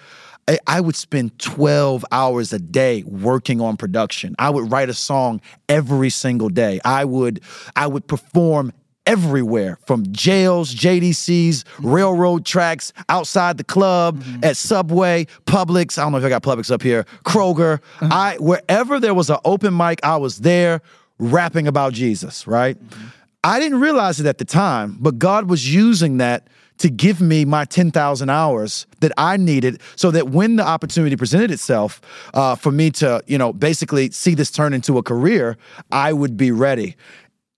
I, 0.49 0.57
I 0.65 0.81
would 0.81 0.95
spend 0.95 1.37
12 1.37 2.03
hours 2.11 2.51
a 2.53 2.59
day 2.59 3.03
working 3.03 3.61
on 3.61 3.77
production. 3.77 4.35
I 4.39 4.49
would 4.49 4.71
write 4.71 4.89
a 4.89 4.93
song 4.95 5.41
every 5.67 6.09
single 6.09 6.49
day. 6.49 6.79
I 6.83 7.05
would 7.05 7.41
I 7.75 7.85
would 7.85 8.07
perform 8.07 8.73
everywhere 9.05 9.77
from 9.85 10.11
jails, 10.11 10.73
JDCs, 10.73 11.65
railroad 11.79 12.45
tracks, 12.45 12.93
outside 13.09 13.57
the 13.57 13.63
club, 13.63 14.23
mm-hmm. 14.23 14.43
at 14.43 14.57
Subway, 14.57 15.25
Publix. 15.45 15.97
I 15.97 16.03
don't 16.03 16.13
know 16.13 16.17
if 16.17 16.23
I 16.23 16.29
got 16.29 16.43
Publix 16.43 16.71
up 16.71 16.81
here, 16.81 17.05
Kroger. 17.25 17.79
Uh-huh. 18.01 18.09
I 18.11 18.37
wherever 18.39 18.99
there 18.99 19.13
was 19.13 19.29
an 19.29 19.37
open 19.45 19.77
mic, 19.77 19.99
I 20.03 20.17
was 20.17 20.39
there 20.39 20.81
rapping 21.19 21.67
about 21.67 21.93
Jesus, 21.93 22.47
right? 22.47 22.75
Mm-hmm. 22.83 23.07
I 23.43 23.59
didn't 23.59 23.79
realize 23.79 24.19
it 24.19 24.25
at 24.25 24.39
the 24.39 24.45
time, 24.45 24.97
but 24.99 25.19
God 25.19 25.49
was 25.49 25.73
using 25.73 26.17
that 26.17 26.47
to 26.79 26.89
give 26.89 27.21
me 27.21 27.45
my 27.45 27.65
10,000 27.65 28.29
hours 28.29 28.87
that 29.01 29.11
I 29.17 29.37
needed 29.37 29.81
so 29.95 30.11
that 30.11 30.29
when 30.29 30.55
the 30.55 30.67
opportunity 30.67 31.15
presented 31.15 31.51
itself 31.51 32.01
uh, 32.33 32.55
for 32.55 32.71
me 32.71 32.89
to, 32.91 33.21
you 33.27 33.37
know, 33.37 33.53
basically 33.53 34.11
see 34.11 34.33
this 34.33 34.49
turn 34.49 34.73
into 34.73 34.97
a 34.97 35.03
career, 35.03 35.57
I 35.91 36.13
would 36.13 36.35
be 36.35 36.51
ready. 36.51 36.95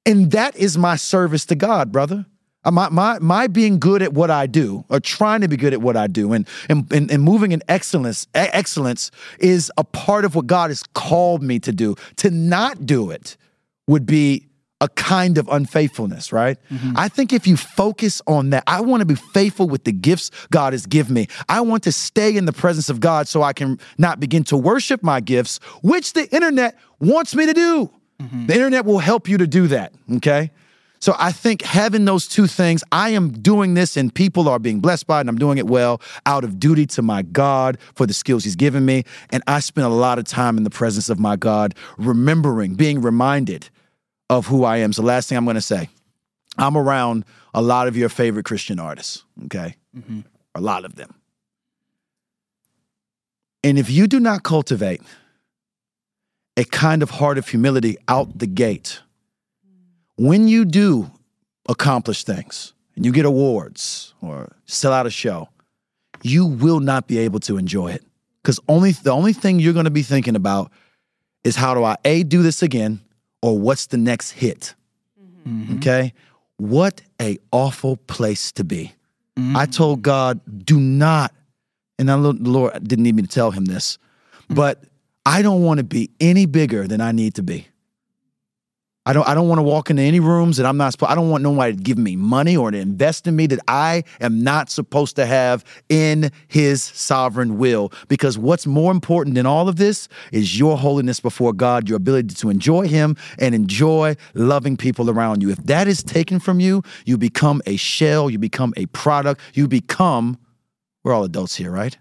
And 0.06 0.32
that 0.32 0.56
is 0.56 0.78
my 0.78 0.96
service 0.96 1.46
to 1.46 1.56
God, 1.56 1.92
brother. 1.92 2.26
Uh, 2.64 2.72
My, 2.72 2.90
my, 2.90 3.20
my 3.20 3.48
being 3.48 3.80
good 3.80 4.02
at 4.02 4.14
what 4.14 4.30
I 4.30 4.46
do, 4.46 4.86
or 4.90 5.00
trying 5.00 5.42
to 5.42 5.48
be 5.48 5.58
good 5.58 5.74
at 5.74 5.82
what 5.82 5.98
I 5.98 6.06
do, 6.08 6.32
and 6.34 6.48
and, 6.70 6.92
and, 6.92 7.24
moving 7.24 7.54
in 7.54 7.64
excellence, 7.68 8.28
excellence 8.36 9.10
is 9.40 9.72
a 9.78 9.84
part 9.84 10.26
of 10.26 10.36
what 10.36 10.46
God 10.46 10.70
has 10.70 10.84
called 10.94 11.42
me 11.42 11.58
to 11.60 11.72
do. 11.72 11.96
To 12.18 12.30
not 12.30 12.86
do 12.86 13.10
it 13.10 13.36
would 13.88 14.06
be 14.06 14.48
a 14.82 14.90
kind 14.90 15.38
of 15.38 15.48
unfaithfulness, 15.48 16.34
right? 16.34 16.58
Mm-hmm. 16.72 16.94
I 16.96 17.08
think 17.08 17.32
if 17.32 17.48
you 17.48 17.56
focus 17.56 18.22
on 18.26 18.50
that, 18.50 18.64
I 18.68 18.82
want 18.82 19.02
to 19.02 19.06
be 19.06 19.16
faithful 19.16 19.70
with 19.70 19.84
the 19.84 19.92
gifts 19.92 20.32
God 20.50 20.74
has 20.74 20.86
given 20.88 21.14
me. 21.14 21.28
I 21.48 21.62
want 21.62 21.84
to 21.84 21.92
stay 21.92 22.36
in 22.36 22.46
the 22.46 22.52
presence 22.52 22.90
of 22.90 23.00
God 23.00 23.28
so 23.28 23.44
I 23.44 23.54
can 23.54 23.80
not 23.98 24.20
begin 24.20 24.44
to 24.46 24.58
worship 24.58 25.04
my 25.04 25.22
gifts, 25.22 25.60
which 25.84 26.14
the 26.14 26.28
internet 26.34 26.76
wants 27.00 27.36
me 27.36 27.46
to 27.46 27.54
do. 27.54 27.92
Mm-hmm. 28.20 28.48
The 28.48 28.54
internet 28.56 28.86
will 28.86 29.00
help 29.00 29.30
you 29.30 29.38
to 29.38 29.48
do 29.48 29.68
that, 29.68 29.94
okay? 30.16 30.52
So 31.00 31.16
I 31.18 31.32
think 31.32 31.64
having 31.64 32.06
those 32.06 32.28
two 32.28 32.46
things, 32.46 32.84
I 32.92 33.10
am 33.10 33.32
doing 33.32 33.74
this 33.76 33.98
and 33.98 34.14
people 34.14 34.48
are 34.48 34.60
being 34.60 34.80
blessed 34.80 35.08
by 35.08 35.18
it 35.18 35.22
and 35.22 35.30
I'm 35.30 35.38
doing 35.38 35.58
it 35.58 35.66
well 35.66 36.00
out 36.28 36.44
of 36.44 36.60
duty 36.60 36.86
to 36.88 37.02
my 37.02 37.24
God 37.24 37.80
for 37.96 38.06
the 38.06 38.14
skills 38.14 38.44
he's 38.44 38.56
given 38.56 38.86
me. 38.86 39.04
And 39.32 39.42
I 39.48 39.62
spend 39.62 39.86
a 39.86 39.90
lot 39.90 40.20
of 40.20 40.26
time 40.26 40.58
in 40.58 40.64
the 40.64 40.70
presence 40.70 41.10
of 41.10 41.20
my 41.20 41.36
God, 41.36 41.74
remembering, 41.98 42.76
being 42.76 43.02
reminded 43.02 43.70
of 44.32 44.48
who 44.48 44.64
I 44.64 44.78
am. 44.78 44.94
So 44.94 45.04
last 45.04 45.28
thing 45.28 45.38
I'm 45.38 45.44
going 45.44 45.56
to 45.56 45.62
say, 45.62 45.90
I'm 46.58 46.78
around 46.78 47.26
a 47.54 47.62
lot 47.62 47.90
of 47.90 47.98
your 47.98 48.08
favorite 48.08 48.46
Christian 48.46 48.80
artists, 48.80 49.26
okay? 49.46 49.76
Mm-hmm. 49.96 50.22
A 50.56 50.62
lot 50.62 50.86
of 50.86 50.96
them. 50.96 51.14
And 53.62 53.78
if 53.78 53.90
you 53.90 54.08
do 54.08 54.22
not 54.22 54.44
cultivate 54.44 55.02
a 56.56 56.64
kind 56.64 57.04
of 57.04 57.10
heart 57.10 57.38
of 57.38 57.50
humility 57.50 57.98
out 58.08 58.40
the 58.40 58.48
gate, 58.48 59.02
when 60.16 60.48
you 60.48 60.64
do 60.64 61.12
accomplish 61.68 62.24
things 62.24 62.72
and 62.96 63.06
you 63.06 63.12
get 63.12 63.26
awards 63.26 64.14
or 64.22 64.56
sell 64.66 64.94
out 64.94 65.06
a 65.06 65.12
show, 65.12 65.50
you 66.24 66.46
will 66.46 66.80
not 66.80 67.06
be 67.06 67.18
able 67.18 67.42
to 67.42 67.58
enjoy 67.58 67.92
it. 67.92 68.04
Because 68.42 68.62
only 68.70 68.94
the 68.94 69.12
only 69.12 69.34
thing 69.34 69.60
you're 69.60 69.74
gonna 69.74 69.90
be 69.90 70.04
thinking 70.04 70.38
about 70.38 70.72
is 71.44 71.58
how 71.58 71.74
do 71.74 71.84
I 71.84 71.98
A 72.06 72.24
do 72.24 72.42
this 72.42 72.64
again 72.64 73.02
or 73.42 73.58
what's 73.58 73.88
the 73.88 73.98
next 73.98 74.32
hit? 74.32 74.76
Mm-hmm. 75.48 75.78
Okay? 75.78 76.14
What 76.58 77.02
a 77.22 77.38
awful 77.52 77.98
place 77.98 78.52
to 78.54 78.64
be. 78.64 78.94
Mm-hmm. 79.38 79.58
I 79.58 79.66
told 79.66 80.02
God, 80.02 80.40
do 80.66 80.80
not, 80.80 81.34
and 81.98 82.12
I, 82.12 82.16
the 82.18 82.34
Lord 82.34 82.88
didn't 82.88 83.04
need 83.04 83.16
me 83.16 83.24
to 83.24 83.28
tell 83.28 83.52
him 83.52 83.66
this, 83.66 83.98
mm-hmm. 84.44 84.56
but 84.56 84.84
I 85.26 85.42
don't 85.42 85.64
want 85.64 85.80
to 85.80 85.84
be 85.84 86.10
any 86.20 86.46
bigger 86.46 86.88
than 86.88 87.02
I 87.02 87.12
need 87.12 87.36
to 87.36 87.44
be. 87.44 87.68
I 89.06 89.14
don't 89.14 89.28
I 89.28 89.34
don't 89.34 89.48
want 89.48 89.58
to 89.58 89.64
walk 89.64 89.90
into 89.90 90.04
any 90.04 90.20
rooms 90.20 90.58
that 90.58 90.66
I'm 90.66 90.78
not 90.78 90.92
supposed 90.92 91.12
I 91.12 91.16
don't 91.16 91.32
want 91.32 91.42
nobody 91.42 91.76
to 91.76 91.82
give 91.82 91.98
me 91.98 92.16
money 92.16 92.56
or 92.56 92.70
to 92.70 92.78
invest 92.78 93.26
in 93.26 93.36
me 93.36 93.48
that 93.48 93.60
I 93.68 94.04
am 94.20 94.44
not 94.44 94.70
supposed 94.70 95.16
to 95.16 95.26
have 95.26 95.66
in 95.90 96.32
his 96.48 96.84
sovereign 96.84 97.58
will 97.58 97.92
because 98.10 98.38
what's 98.38 98.68
more 98.68 98.92
important 98.92 99.36
than 99.36 99.48
all 99.48 99.68
of 99.68 99.78
this 99.78 100.08
is 100.32 100.60
your 100.60 100.78
holiness 100.78 101.20
before 101.20 101.52
God, 101.52 101.90
your 101.90 101.98
ability 101.98 102.36
to 102.36 102.50
enjoy 102.52 102.88
him 102.88 103.18
and 103.40 103.56
enjoy 103.56 104.16
loving 104.36 104.78
people 104.78 105.10
around 105.10 105.42
you. 105.42 105.50
If 105.50 105.64
that 105.66 105.88
is 105.88 106.04
taken 106.04 106.40
from 106.40 106.60
you, 106.60 106.84
you 107.06 107.18
become 107.18 107.62
a 107.66 107.78
shell, 107.78 108.30
you 108.30 108.38
become 108.38 108.72
a 108.78 108.86
product, 108.88 109.42
you 109.56 109.68
become 109.68 110.38
we're 111.04 111.14
all 111.14 111.24
adults 111.24 111.56
here, 111.56 111.72
right? 111.72 111.98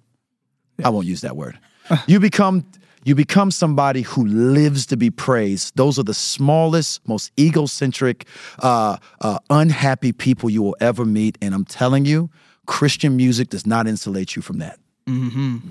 I 0.85 0.91
won't 0.91 1.07
use 1.07 1.23
that 1.23 1.35
word. 1.35 1.59
You 2.07 2.21
become 2.21 2.65
you 3.05 3.15
become 3.15 3.51
somebody 3.51 4.03
who 4.03 4.27
lives 4.27 4.87
to 4.87 4.97
be 4.97 5.11
praised. 5.11 5.77
Those 5.77 5.99
are 5.99 6.03
the 6.03 6.15
smallest, 6.15 7.07
most 7.09 7.33
egocentric, 7.39 8.27
uh, 8.59 8.99
uh, 9.21 9.39
unhappy 9.49 10.13
people 10.13 10.51
you 10.51 10.63
will 10.63 10.77
ever 10.81 11.05
meet. 11.05 11.39
And 11.41 11.55
I'm 11.55 11.65
telling 11.65 12.05
you, 12.05 12.29
Christian 12.67 13.17
music 13.17 13.49
does 13.49 13.67
not 13.67 13.87
insulate 13.87 14.37
you 14.37 14.43
from 14.43 14.59
that. 14.59 14.79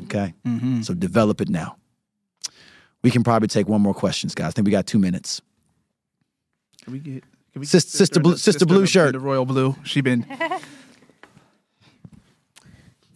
Okay, 0.05 0.33
so 0.81 0.93
develop 0.93 1.39
it 1.39 1.49
now. 1.49 1.77
We 3.03 3.11
can 3.11 3.23
probably 3.23 3.47
take 3.47 3.69
one 3.69 3.81
more 3.81 3.93
questions, 3.93 4.35
guys. 4.35 4.47
I 4.47 4.51
think 4.51 4.65
we 4.65 4.71
got 4.71 4.85
two 4.85 4.99
minutes. 4.99 5.41
Can 6.83 6.93
we 6.93 6.99
get 6.99 7.23
can 7.53 7.61
we 7.61 7.65
Sis- 7.65 7.85
get 7.85 7.91
Sister 7.91 8.19
Blue- 8.19 8.33
the- 8.33 8.37
Sister 8.39 8.65
Blue 8.65 8.85
shirt. 8.85 9.13
the 9.13 9.19
royal 9.19 9.45
blue. 9.45 9.75
She 9.83 10.01
been 10.01 10.25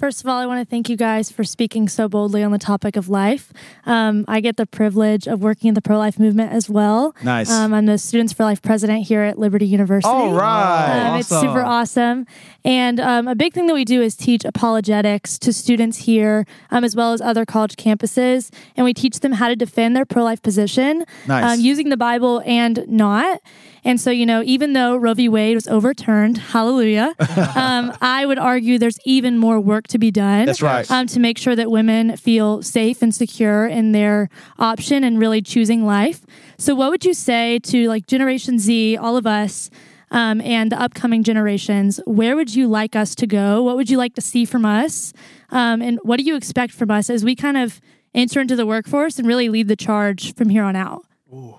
First 0.04 0.20
of 0.20 0.28
all, 0.28 0.38
I 0.38 0.46
want 0.46 0.60
to 0.60 0.70
thank 0.70 0.90
you 0.90 0.98
guys 0.98 1.32
for 1.32 1.46
speaking 1.46 1.88
so 1.88 2.10
boldly 2.10 2.44
on 2.44 2.52
the 2.52 2.58
topic 2.58 2.98
of 2.98 3.08
life. 3.08 3.54
Um, 3.86 4.26
I 4.28 4.42
get 4.42 4.58
the 4.58 4.66
privilege 4.66 5.30
of 5.30 5.42
working 5.42 5.70
in 5.70 5.76
the 5.76 5.82
pro 5.82 5.98
life 5.98 6.20
movement 6.20 6.52
as 6.52 6.70
well. 6.70 7.16
Nice. 7.24 7.50
Um, 7.50 7.74
I'm 7.74 7.86
the 7.86 7.98
Students 7.98 8.34
for 8.34 8.44
Life 8.44 8.62
president 8.62 9.08
here 9.08 9.22
at 9.22 9.40
Liberty 9.40 9.66
University. 9.66 10.12
All 10.14 10.34
right. 10.34 11.12
Um, 11.14 11.20
It's 11.22 11.30
super 11.30 11.62
awesome. 11.62 12.26
And 12.66 13.00
um, 13.00 13.30
a 13.30 13.36
big 13.36 13.54
thing 13.54 13.68
that 13.68 13.74
we 13.76 13.86
do 13.86 14.02
is 14.02 14.18
teach 14.18 14.44
apologetics 14.44 15.40
to 15.40 15.54
students 15.54 16.00
here, 16.00 16.46
um, 16.70 16.84
as 16.84 16.98
well 16.98 17.14
as 17.14 17.22
other 17.22 17.46
college 17.46 17.78
campuses. 17.78 18.54
And 18.76 18.84
we 18.84 18.94
teach 18.94 19.22
them 19.22 19.32
how 19.32 19.48
to 19.48 19.56
defend 19.56 19.96
their 19.96 20.06
pro 20.06 20.26
life 20.26 20.42
position 20.42 21.06
Nice. 21.30 21.60
um, 21.60 21.64
using 21.64 21.88
the 21.88 21.96
Bible 21.96 22.42
and 22.46 22.84
not. 22.90 23.40
And 23.86 24.00
so, 24.00 24.12
you 24.12 24.26
know, 24.26 24.42
even 24.44 24.74
though 24.74 24.96
Roe 24.96 25.14
v. 25.14 25.30
Wade 25.30 25.56
was 25.56 25.68
overturned, 25.68 26.38
hallelujah, 26.38 27.14
um, 27.56 27.96
I 28.02 28.26
would 28.26 28.40
argue 28.40 28.80
there's 28.80 29.00
even 29.06 29.38
more 29.38 29.60
work 29.60 29.88
to 29.88 29.98
be 29.98 30.12
done. 30.12 30.46
That's 30.46 30.62
right. 30.62 30.90
Um, 30.90 31.08
to 31.08 31.20
make 31.20 31.38
sure 31.38 31.56
that 31.56 31.70
women 31.70 32.16
feel 32.18 32.62
safe 32.62 33.02
and 33.02 33.14
secure 33.14 33.68
in 33.68 33.92
their 33.92 34.30
option 34.58 35.04
and 35.04 35.20
really 35.20 35.42
choosing 35.42 35.86
life. 35.86 36.26
So, 36.58 36.76
what 36.76 36.92
would 36.92 37.06
you 37.06 37.14
say 37.14 37.60
to 37.60 37.88
like 37.90 38.08
Generation 38.08 38.60
Z, 38.60 38.98
all 38.98 39.18
of 39.18 39.28
us, 39.28 39.70
um, 40.12 40.40
and 40.42 40.72
the 40.72 40.80
upcoming 40.80 41.24
generations? 41.24 42.00
Where 42.06 42.36
would 42.36 42.56
you 42.56 42.68
like 42.68 42.96
us 42.96 43.16
to 43.16 43.28
go? 43.28 43.64
What 43.64 43.76
would 43.76 43.90
you 43.90 43.98
like 43.98 44.14
to 44.16 44.22
see 44.22 44.46
from 44.46 44.66
us? 44.66 45.12
Um, 45.50 45.82
and 45.82 46.00
what 46.04 46.18
do 46.18 46.24
you 46.24 46.36
expect 46.36 46.74
from 46.74 46.90
us 46.90 47.10
as 47.10 47.26
we 47.26 47.36
kind 47.36 47.58
of 47.58 47.82
enter 48.16 48.40
into 48.40 48.56
the 48.56 48.66
workforce 48.66 49.20
and 49.20 49.28
really 49.28 49.50
lead 49.50 49.68
the 49.68 49.76
charge 49.76 50.34
from 50.36 50.50
here 50.50 50.64
on 50.64 50.76
out? 50.76 51.06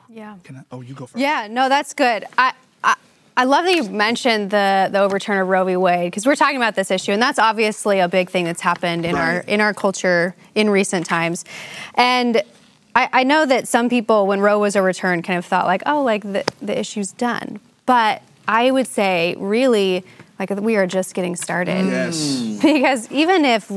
Yeah. 0.08 0.36
Can 0.44 0.56
I, 0.56 0.62
oh, 0.72 0.80
you 0.80 0.94
go 0.94 1.06
first. 1.06 1.20
Yeah, 1.20 1.48
no, 1.50 1.68
that's 1.68 1.94
good. 1.94 2.24
I, 2.38 2.52
I, 2.82 2.94
I 3.36 3.44
love 3.44 3.64
that 3.64 3.74
you 3.74 3.84
mentioned 3.84 4.50
the 4.50 4.88
the 4.92 5.00
overturn 5.00 5.38
of 5.38 5.48
Roe 5.48 5.64
v. 5.64 5.76
Wade 5.76 6.10
because 6.10 6.24
we're 6.26 6.36
talking 6.36 6.56
about 6.56 6.74
this 6.76 6.90
issue, 6.90 7.12
and 7.12 7.20
that's 7.20 7.38
obviously 7.38 7.98
a 7.98 8.08
big 8.08 8.30
thing 8.30 8.44
that's 8.44 8.60
happened 8.60 9.04
in 9.04 9.16
our 9.16 9.40
in 9.40 9.60
our 9.60 9.74
culture 9.74 10.34
in 10.54 10.70
recent 10.70 11.06
times. 11.06 11.44
And 11.94 12.42
I, 12.94 13.08
I 13.12 13.24
know 13.24 13.44
that 13.46 13.66
some 13.66 13.88
people, 13.88 14.26
when 14.26 14.40
Roe 14.40 14.58
was 14.58 14.76
overturned, 14.76 15.24
kind 15.24 15.38
of 15.38 15.44
thought 15.44 15.66
like, 15.66 15.82
oh, 15.86 16.02
like 16.02 16.22
the 16.22 16.44
the 16.62 16.78
issue's 16.78 17.12
done. 17.12 17.58
But 17.86 18.22
I 18.46 18.70
would 18.70 18.86
say, 18.86 19.34
really, 19.38 20.04
like 20.38 20.50
we 20.50 20.76
are 20.76 20.86
just 20.86 21.14
getting 21.14 21.36
started. 21.36 21.86
Yes. 21.86 22.16
Mm. 22.16 22.62
Because 22.62 23.10
even 23.10 23.44
if 23.44 23.70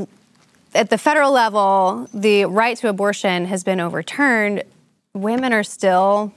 at 0.75 0.89
the 0.89 0.97
federal 0.97 1.31
level 1.31 2.07
the 2.13 2.45
right 2.45 2.77
to 2.77 2.89
abortion 2.89 3.45
has 3.45 3.63
been 3.63 3.79
overturned, 3.79 4.63
women 5.17 5.53
are 5.53 5.63
still 5.63 6.33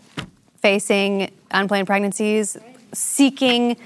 facing 0.59 1.31
unplanned 1.51 1.87
pregnancies, 1.87 2.57
seeking 2.93 3.77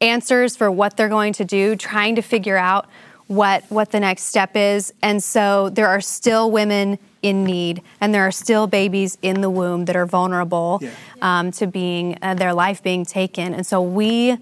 answers 0.00 0.56
for 0.56 0.70
what 0.70 0.96
they're 0.96 1.08
going 1.08 1.32
to 1.34 1.44
do, 1.44 1.76
trying 1.76 2.16
to 2.16 2.22
figure 2.22 2.56
out 2.56 2.88
what 3.26 3.62
what 3.68 3.90
the 3.90 4.00
next 4.00 4.24
step 4.24 4.56
is. 4.56 4.92
And 5.02 5.22
so 5.22 5.68
there 5.68 5.86
are 5.86 6.00
still 6.00 6.50
women 6.50 6.98
in 7.20 7.44
need, 7.44 7.82
and 8.00 8.14
there 8.14 8.26
are 8.26 8.32
still 8.32 8.66
babies 8.66 9.18
in 9.22 9.40
the 9.40 9.50
womb 9.50 9.84
that 9.86 9.96
are 9.96 10.06
vulnerable 10.06 10.80
um, 11.20 11.50
to 11.52 11.66
being 11.66 12.16
uh, 12.22 12.34
their 12.34 12.54
life 12.54 12.82
being 12.82 13.04
taken. 13.04 13.54
And 13.54 13.66
so 13.66 13.82
we 13.82 14.38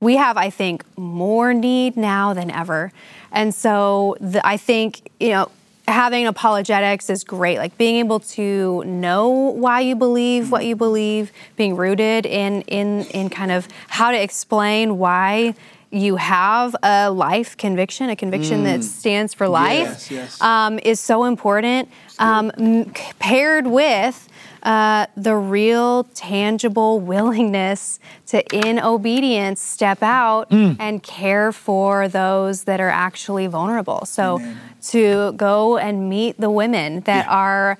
we 0.00 0.16
have, 0.16 0.36
I 0.36 0.50
think, 0.50 0.84
more 0.98 1.54
need 1.54 1.96
now 1.96 2.34
than 2.34 2.50
ever. 2.50 2.92
And 3.32 3.54
so 3.54 4.16
the, 4.20 4.46
I 4.46 4.56
think, 4.58 5.10
you 5.18 5.30
know, 5.30 5.50
having 5.88 6.26
apologetics 6.26 7.08
is 7.10 7.24
great. 7.24 7.58
Like 7.58 7.76
being 7.78 7.96
able 7.96 8.20
to 8.20 8.82
know 8.84 9.28
why 9.28 9.80
you 9.80 9.94
believe 9.96 10.50
what 10.50 10.64
you 10.64 10.76
believe, 10.76 11.32
being 11.56 11.76
rooted 11.76 12.26
in 12.26 12.62
in 12.62 13.04
in 13.06 13.30
kind 13.30 13.50
of 13.52 13.68
how 13.88 14.10
to 14.10 14.20
explain 14.20 14.98
why 14.98 15.54
you 15.90 16.16
have 16.16 16.74
a 16.82 17.10
life 17.10 17.56
conviction, 17.56 18.10
a 18.10 18.16
conviction 18.16 18.64
that 18.64 18.82
stands 18.82 19.32
for 19.32 19.48
life, 19.48 19.78
Yes, 19.78 20.10
yes. 20.10 20.42
Um, 20.42 20.80
is 20.82 20.98
so 21.00 21.24
important. 21.24 21.88
Um, 22.18 22.50
m- 22.58 22.92
paired 23.20 23.68
with 23.68 24.28
uh, 24.64 25.06
the 25.16 25.36
real, 25.36 26.04
tangible 26.14 26.98
willingness 26.98 28.00
to, 28.26 28.44
in 28.52 28.80
obedience, 28.80 29.60
step 29.60 30.02
out 30.02 30.50
and 30.50 31.02
care 31.04 31.52
for 31.52 32.08
those 32.08 32.64
that 32.64 32.80
are 32.80 32.90
actually 32.90 33.46
vulnerable. 33.46 34.04
So, 34.06 34.42
to 34.90 35.32
go 35.32 35.76
and 35.78 36.08
meet 36.08 36.38
the 36.40 36.50
women 36.50 37.00
that 37.00 37.26
are 37.28 37.78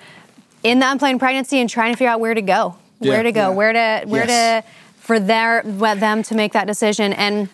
in 0.63 0.79
the 0.79 0.89
unplanned 0.91 1.19
pregnancy 1.19 1.59
and 1.59 1.69
trying 1.69 1.93
to 1.93 1.97
figure 1.97 2.09
out 2.11 2.19
where 2.19 2.33
to 2.33 2.41
go, 2.41 2.75
where 2.99 3.23
to 3.23 3.31
go, 3.31 3.49
Yeah. 3.49 3.55
where 3.55 3.73
to, 3.73 4.07
where 4.07 4.27
Yes. 4.27 4.63
to, 4.63 4.69
for 4.99 5.19
their, 5.19 5.61
them 5.63 6.23
to 6.23 6.35
make 6.35 6.53
that 6.53 6.67
decision. 6.67 7.13
And 7.13 7.49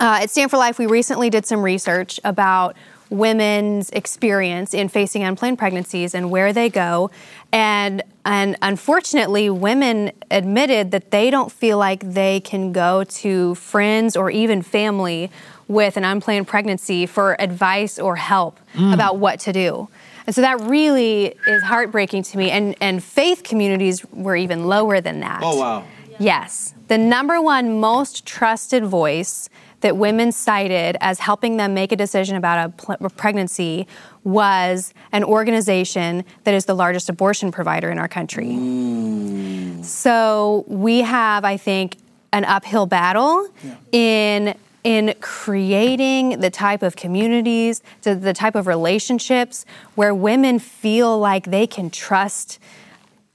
uh, 0.00 0.20
at 0.22 0.30
Stand 0.30 0.50
for 0.50 0.56
Life, 0.58 0.78
we 0.78 0.86
recently 0.86 1.30
did 1.30 1.46
some 1.46 1.62
research 1.62 2.18
about 2.24 2.76
women's 3.10 3.90
experience 3.90 4.74
in 4.74 4.88
facing 4.88 5.22
unplanned 5.22 5.58
pregnancies 5.58 6.14
and 6.14 6.30
where 6.30 6.52
they 6.52 6.68
go. 6.68 7.10
And, 7.52 8.02
and 8.24 8.56
unfortunately, 8.60 9.48
women 9.50 10.10
admitted 10.30 10.90
that 10.90 11.10
they 11.12 11.30
don't 11.30 11.52
feel 11.52 11.78
like 11.78 12.00
they 12.00 12.40
can 12.40 12.72
go 12.72 13.04
to 13.04 13.54
friends 13.54 14.16
or 14.16 14.30
even 14.30 14.62
family 14.62 15.30
with 15.68 15.96
an 15.96 16.04
unplanned 16.04 16.46
pregnancy 16.46 17.06
for 17.06 17.40
advice 17.40 17.98
or 17.98 18.16
help 18.16 18.58
mm. 18.74 18.92
about 18.92 19.18
what 19.18 19.40
to 19.40 19.52
do. 19.52 19.88
And 20.26 20.34
so 20.34 20.40
that 20.40 20.60
really 20.60 21.34
is 21.46 21.62
heartbreaking 21.62 22.22
to 22.24 22.38
me. 22.38 22.50
And, 22.50 22.74
and 22.80 23.02
faith 23.02 23.42
communities 23.42 24.04
were 24.10 24.36
even 24.36 24.66
lower 24.66 25.00
than 25.00 25.20
that. 25.20 25.40
Oh, 25.42 25.58
wow. 25.58 25.84
Yes. 26.18 26.74
The 26.88 26.98
number 26.98 27.40
one 27.40 27.80
most 27.80 28.24
trusted 28.24 28.84
voice 28.84 29.48
that 29.80 29.96
women 29.98 30.32
cited 30.32 30.96
as 31.00 31.18
helping 31.18 31.58
them 31.58 31.74
make 31.74 31.92
a 31.92 31.96
decision 31.96 32.36
about 32.36 32.66
a, 32.66 32.72
pl- 32.72 32.96
a 33.00 33.10
pregnancy 33.10 33.86
was 34.22 34.94
an 35.12 35.22
organization 35.22 36.24
that 36.44 36.54
is 36.54 36.64
the 36.64 36.74
largest 36.74 37.10
abortion 37.10 37.52
provider 37.52 37.90
in 37.90 37.98
our 37.98 38.08
country. 38.08 38.46
Mm. 38.46 39.84
So 39.84 40.64
we 40.66 41.02
have, 41.02 41.44
I 41.44 41.58
think, 41.58 41.98
an 42.32 42.46
uphill 42.46 42.86
battle 42.86 43.46
in 43.92 44.54
in 44.84 45.14
creating 45.20 46.40
the 46.40 46.50
type 46.50 46.82
of 46.82 46.94
communities, 46.94 47.82
the, 48.02 48.14
the 48.14 48.34
type 48.34 48.54
of 48.54 48.66
relationships 48.66 49.64
where 49.94 50.14
women 50.14 50.58
feel 50.58 51.18
like 51.18 51.46
they 51.46 51.66
can 51.66 51.90
trust 51.90 52.58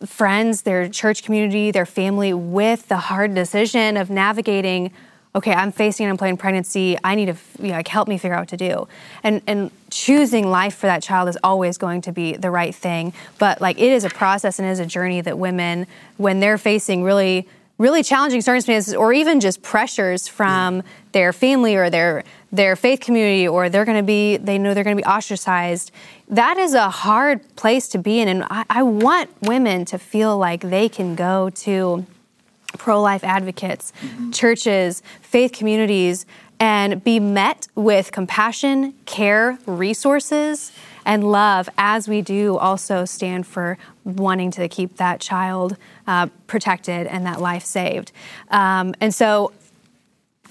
friends, 0.06 0.62
their 0.62 0.88
church 0.88 1.24
community, 1.24 1.72
their 1.72 1.88
family 1.88 2.34
with 2.34 2.88
the 2.88 2.98
hard 2.98 3.34
decision 3.34 3.98
of 3.98 4.10
navigating 4.10 4.92
okay, 5.36 5.54
I'm 5.54 5.72
facing 5.72 6.06
an 6.06 6.12
unplanned 6.12 6.40
pregnancy. 6.40 6.98
I 7.04 7.14
need 7.14 7.28
to, 7.28 7.36
you 7.60 7.70
know, 7.70 7.76
like, 7.76 7.88
help 7.88 8.08
me 8.08 8.18
figure 8.18 8.36
out 8.36 8.42
what 8.42 8.50
to 8.50 8.58
do. 8.58 8.88
And 9.24 9.42
and 9.46 9.72
choosing 9.92 10.50
life 10.50 10.76
for 10.76 10.88
that 10.88 11.04
child 11.04 11.30
is 11.30 11.38
always 11.44 11.78
going 11.78 12.02
to 12.02 12.12
be 12.12 12.34
the 12.34 12.50
right 12.50 12.74
thing. 12.74 13.14
But 13.38 13.62
like, 13.62 13.80
it 13.80 13.92
is 13.92 14.04
a 14.04 14.10
process 14.10 14.60
and 14.60 14.68
it 14.68 14.72
is 14.72 14.80
a 14.80 14.86
journey 14.86 15.22
that 15.22 15.38
women, 15.38 15.88
when 16.18 16.40
they're 16.40 16.58
facing 16.58 17.04
really 17.04 17.48
really 17.80 18.04
challenging 18.04 18.42
circumstances 18.42 18.94
or 18.94 19.12
even 19.12 19.40
just 19.40 19.64
pressures 19.64 20.28
from 20.28 20.84
their 21.14 21.34
family 21.34 21.76
or 21.76 21.90
their 21.90 22.24
their 22.52 22.76
faith 22.76 23.00
community 23.00 23.48
or 23.48 23.70
they're 23.70 23.86
going 23.86 23.98
to 23.98 24.04
be 24.04 24.38
they 24.38 24.60
know 24.60 24.76
they're 24.76 24.84
going 24.84 24.96
to 24.96 25.02
be 25.02 25.08
ostracized. 25.08 25.92
That 26.28 26.58
is 26.58 26.76
a 26.76 26.90
hard 26.90 27.56
place 27.56 27.88
to 27.90 27.98
be 27.98 28.20
in 28.20 28.28
and 28.28 28.44
I, 28.52 28.66
I 28.70 28.84
want 28.84 29.32
women 29.42 29.86
to 29.86 29.98
feel 29.98 30.38
like 30.38 30.62
they 30.62 30.90
can 30.90 31.16
go 31.16 31.50
to 31.50 32.06
pro-life 32.78 33.24
advocates 33.24 33.92
mm-hmm. 34.02 34.30
churches 34.30 35.02
faith 35.22 35.54
communities 35.54 36.28
and 36.60 37.04
be 37.04 37.20
met 37.20 37.68
with 37.74 38.12
compassion 38.12 38.94
care 39.06 39.58
resources 39.66 40.72
and 41.10 41.30
love 41.30 41.68
as 41.78 42.08
we 42.08 42.22
do 42.22 42.56
also 42.58 43.04
stand 43.04 43.46
for 43.46 43.78
wanting 44.04 44.52
to 44.52 44.68
keep 44.70 44.98
that 44.98 45.20
child 45.20 45.76
uh, 46.08 46.28
protected 46.48 47.08
and 47.08 47.26
that 47.26 47.42
life 47.42 47.66
saved 47.66 48.12
um, 48.52 48.94
and 49.02 49.14
so 49.14 49.52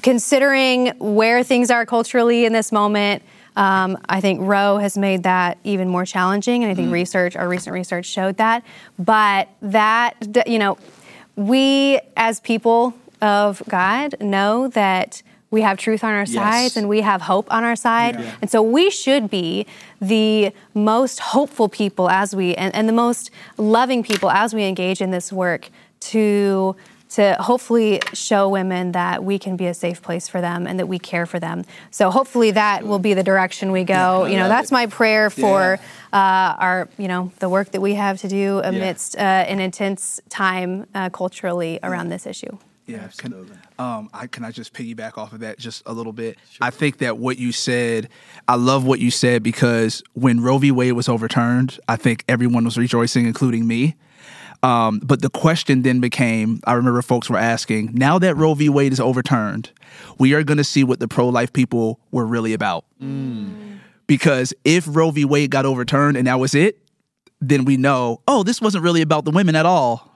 considering 0.02 0.88
where 0.98 1.42
things 1.42 1.70
are 1.70 1.84
culturally 1.84 2.44
in 2.44 2.52
this 2.52 2.70
moment, 2.72 3.22
um, 3.56 3.98
I 4.08 4.20
think 4.20 4.40
Roe 4.42 4.78
has 4.78 4.96
made 4.96 5.24
that 5.24 5.58
even 5.64 5.88
more 5.88 6.04
challenging, 6.04 6.62
and 6.62 6.70
I 6.70 6.74
think 6.74 6.92
research, 6.92 7.34
our 7.34 7.48
recent 7.48 7.74
research 7.74 8.06
showed 8.06 8.36
that. 8.36 8.64
But 8.98 9.48
that, 9.62 10.14
you 10.46 10.58
know, 10.58 10.78
we 11.34 12.00
as 12.16 12.40
people 12.40 12.94
of 13.20 13.62
God 13.68 14.14
know 14.20 14.68
that 14.68 15.22
we 15.50 15.62
have 15.62 15.78
truth 15.78 16.04
on 16.04 16.12
our 16.12 16.26
sides 16.26 16.76
and 16.76 16.88
we 16.88 17.00
have 17.00 17.22
hope 17.22 17.50
on 17.52 17.64
our 17.64 17.76
side. 17.76 18.16
And 18.42 18.50
so 18.50 18.62
we 18.62 18.90
should 18.90 19.30
be 19.30 19.66
the 20.00 20.52
most 20.74 21.20
hopeful 21.20 21.68
people 21.68 22.10
as 22.10 22.36
we, 22.36 22.54
and, 22.54 22.74
and 22.74 22.88
the 22.88 22.92
most 22.92 23.30
loving 23.56 24.02
people 24.02 24.30
as 24.30 24.54
we 24.54 24.64
engage 24.64 25.00
in 25.00 25.10
this 25.10 25.32
work 25.32 25.70
to 26.00 26.76
to 27.10 27.34
hopefully 27.40 28.00
show 28.12 28.50
women 28.50 28.92
that 28.92 29.24
we 29.24 29.38
can 29.38 29.56
be 29.56 29.66
a 29.66 29.72
safe 29.72 30.02
place 30.02 30.28
for 30.28 30.42
them 30.42 30.66
and 30.66 30.78
that 30.78 30.86
we 30.86 30.98
care 30.98 31.24
for 31.24 31.40
them. 31.40 31.64
So 31.90 32.10
hopefully 32.10 32.50
that 32.50 32.86
will 32.86 32.98
be 32.98 33.14
the 33.14 33.22
direction 33.22 33.72
we 33.72 33.84
go. 33.84 34.26
you 34.26 34.36
know, 34.36 34.46
that's 34.48 34.70
my 34.70 34.84
prayer 34.86 35.30
for 35.30 35.78
uh, 36.12 36.56
our, 36.58 36.88
you 36.98 37.08
know, 37.08 37.32
the 37.38 37.48
work 37.48 37.70
that 37.72 37.80
we 37.80 37.94
have 37.94 38.20
to 38.20 38.28
do 38.28 38.60
amidst 38.62 39.16
uh, 39.16 39.20
an 39.20 39.58
intense 39.58 40.20
time 40.28 40.86
uh, 40.94 41.08
culturally 41.08 41.78
around 41.82 42.10
this 42.10 42.26
issue. 42.26 42.58
Yeah, 42.88 43.06
can, 43.18 43.34
um, 43.78 44.08
I 44.14 44.26
can 44.26 44.44
I 44.44 44.50
just 44.50 44.72
piggyback 44.72 45.18
off 45.18 45.34
of 45.34 45.40
that 45.40 45.58
just 45.58 45.82
a 45.84 45.92
little 45.92 46.14
bit. 46.14 46.38
I 46.58 46.70
think 46.70 46.98
that 46.98 47.18
what 47.18 47.38
you 47.38 47.52
said, 47.52 48.08
I 48.48 48.54
love 48.54 48.86
what 48.86 48.98
you 48.98 49.10
said 49.10 49.42
because 49.42 50.02
when 50.14 50.40
Roe 50.40 50.56
v. 50.56 50.72
Wade 50.72 50.94
was 50.94 51.06
overturned, 51.06 51.78
I 51.86 51.96
think 51.96 52.24
everyone 52.28 52.64
was 52.64 52.78
rejoicing, 52.78 53.26
including 53.26 53.66
me. 53.66 53.96
Um, 54.62 55.00
but 55.04 55.20
the 55.20 55.28
question 55.28 55.82
then 55.82 56.00
became, 56.00 56.60
I 56.64 56.72
remember 56.72 57.02
folks 57.02 57.28
were 57.28 57.36
asking, 57.36 57.90
now 57.92 58.18
that 58.20 58.36
Roe 58.36 58.54
v. 58.54 58.70
Wade 58.70 58.92
is 58.92 59.00
overturned, 59.00 59.70
we 60.18 60.32
are 60.32 60.42
going 60.42 60.56
to 60.56 60.64
see 60.64 60.82
what 60.82 60.98
the 60.98 61.08
pro-life 61.08 61.52
people 61.52 62.00
were 62.10 62.26
really 62.26 62.54
about. 62.54 62.86
Because 64.06 64.54
if 64.64 64.86
Roe 64.88 65.10
v. 65.10 65.26
Wade 65.26 65.50
got 65.50 65.66
overturned 65.66 66.16
and 66.16 66.26
that 66.26 66.40
was 66.40 66.54
it, 66.54 66.78
then 67.40 67.66
we 67.66 67.76
know, 67.76 68.22
oh, 68.26 68.42
this 68.42 68.62
wasn't 68.62 68.82
really 68.82 69.02
about 69.02 69.26
the 69.26 69.30
women 69.30 69.54
at 69.54 69.66
all. 69.66 70.07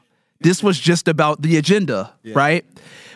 This 0.42 0.62
was 0.62 0.78
just 0.78 1.08
about 1.08 1.42
the 1.42 1.56
agenda, 1.56 2.12
right? 2.34 2.64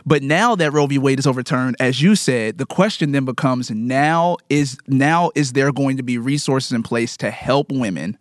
But 0.05 0.23
now 0.23 0.55
that 0.55 0.73
Roe 0.73 0.87
v. 0.87 0.99
Wade 0.99 1.19
is 1.19 1.27
overturned, 1.27 1.77
as 1.81 2.01
you 2.01 2.15
said, 2.15 2.59
the 2.59 2.67
question 2.67 3.11
then 3.13 3.25
becomes 3.25 3.71
now 3.71 4.37
is 4.49 4.79
now 4.87 5.31
is 5.35 5.53
there 5.53 5.73
going 5.73 5.97
to 5.97 6.03
be 6.05 6.17
resources 6.19 6.73
in 6.73 6.83
place 6.85 7.17
to 7.19 7.31
help 7.31 7.73
women 7.73 8.17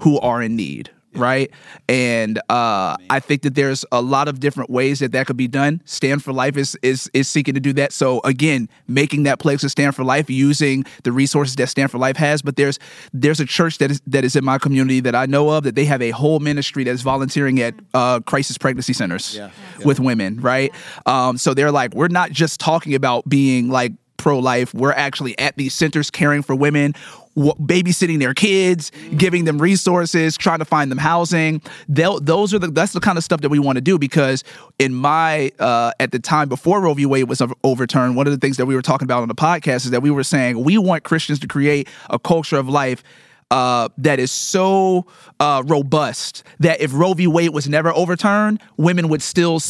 who 0.00 0.20
are 0.20 0.42
in 0.42 0.54
need? 0.56 0.90
Right. 1.14 1.50
And 1.88 2.38
uh, 2.48 2.96
I 3.10 3.20
think 3.20 3.42
that 3.42 3.54
there's 3.54 3.84
a 3.92 4.00
lot 4.00 4.28
of 4.28 4.40
different 4.40 4.70
ways 4.70 5.00
that 5.00 5.12
that 5.12 5.26
could 5.26 5.36
be 5.36 5.48
done. 5.48 5.80
Stand 5.84 6.22
for 6.22 6.32
Life 6.32 6.56
is, 6.56 6.76
is 6.82 7.10
is 7.12 7.28
seeking 7.28 7.54
to 7.54 7.60
do 7.60 7.72
that. 7.74 7.92
So 7.92 8.20
again, 8.24 8.68
making 8.88 9.24
that 9.24 9.38
place 9.38 9.62
of 9.64 9.70
Stand 9.70 9.94
for 9.94 10.04
Life, 10.04 10.28
using 10.30 10.84
the 11.02 11.12
resources 11.12 11.56
that 11.56 11.68
Stand 11.68 11.90
for 11.90 11.98
Life 11.98 12.16
has. 12.16 12.42
But 12.42 12.56
there's 12.56 12.78
there's 13.12 13.40
a 13.40 13.46
church 13.46 13.78
that 13.78 13.90
is 13.90 14.00
that 14.06 14.24
is 14.24 14.36
in 14.36 14.44
my 14.44 14.58
community 14.58 15.00
that 15.00 15.14
I 15.14 15.26
know 15.26 15.50
of 15.50 15.64
that 15.64 15.74
they 15.74 15.84
have 15.84 16.02
a 16.02 16.10
whole 16.10 16.40
ministry 16.40 16.84
that's 16.84 17.02
volunteering 17.02 17.60
at 17.60 17.74
uh, 17.92 18.20
crisis 18.20 18.58
pregnancy 18.58 18.92
centers 18.92 19.38
with 19.84 20.00
women. 20.00 20.40
Right. 20.40 20.72
Um, 21.06 21.38
so 21.38 21.54
they're 21.54 21.72
like, 21.72 21.94
we're 21.94 22.08
not 22.08 22.30
just 22.30 22.60
talking 22.60 22.94
about 22.94 23.28
being 23.28 23.68
like 23.68 23.92
pro 24.16 24.38
life. 24.38 24.72
We're 24.72 24.92
actually 24.92 25.38
at 25.38 25.56
these 25.56 25.74
centers 25.74 26.10
caring 26.10 26.42
for 26.42 26.54
women, 26.54 26.94
w- 27.34 27.54
babysitting 27.54 28.18
their 28.18 28.34
kids, 28.34 28.92
giving 29.16 29.44
them 29.44 29.60
resources, 29.60 30.36
trying 30.36 30.58
to 30.58 30.64
find 30.64 30.90
them 30.90 30.98
housing. 30.98 31.60
They'll, 31.88 32.20
those 32.20 32.54
are 32.54 32.58
the 32.58 32.68
that's 32.68 32.92
the 32.92 33.00
kind 33.00 33.18
of 33.18 33.24
stuff 33.24 33.40
that 33.42 33.48
we 33.48 33.58
want 33.58 33.76
to 33.76 33.82
do 33.82 33.98
because 33.98 34.44
in 34.78 34.94
my 34.94 35.52
uh, 35.58 35.92
at 36.00 36.12
the 36.12 36.18
time 36.18 36.48
before 36.48 36.80
Roe 36.80 36.94
v. 36.94 37.06
Wade 37.06 37.28
was 37.28 37.42
overturned, 37.62 38.16
one 38.16 38.26
of 38.26 38.32
the 38.32 38.38
things 38.38 38.56
that 38.56 38.66
we 38.66 38.74
were 38.74 38.82
talking 38.82 39.06
about 39.06 39.22
on 39.22 39.28
the 39.28 39.34
podcast 39.34 39.84
is 39.84 39.90
that 39.90 40.02
we 40.02 40.10
were 40.10 40.24
saying 40.24 40.62
we 40.62 40.78
want 40.78 41.04
Christians 41.04 41.38
to 41.40 41.46
create 41.46 41.88
a 42.10 42.18
culture 42.18 42.56
of 42.56 42.68
life 42.68 43.02
uh, 43.50 43.88
that 43.98 44.18
is 44.18 44.30
so 44.32 45.06
uh, 45.40 45.62
robust 45.66 46.42
that 46.60 46.80
if 46.80 46.92
Roe 46.94 47.12
v. 47.12 47.26
Wade 47.26 47.50
was 47.50 47.68
never 47.68 47.92
overturned, 47.92 48.60
women 48.76 49.08
would 49.08 49.22
still 49.22 49.60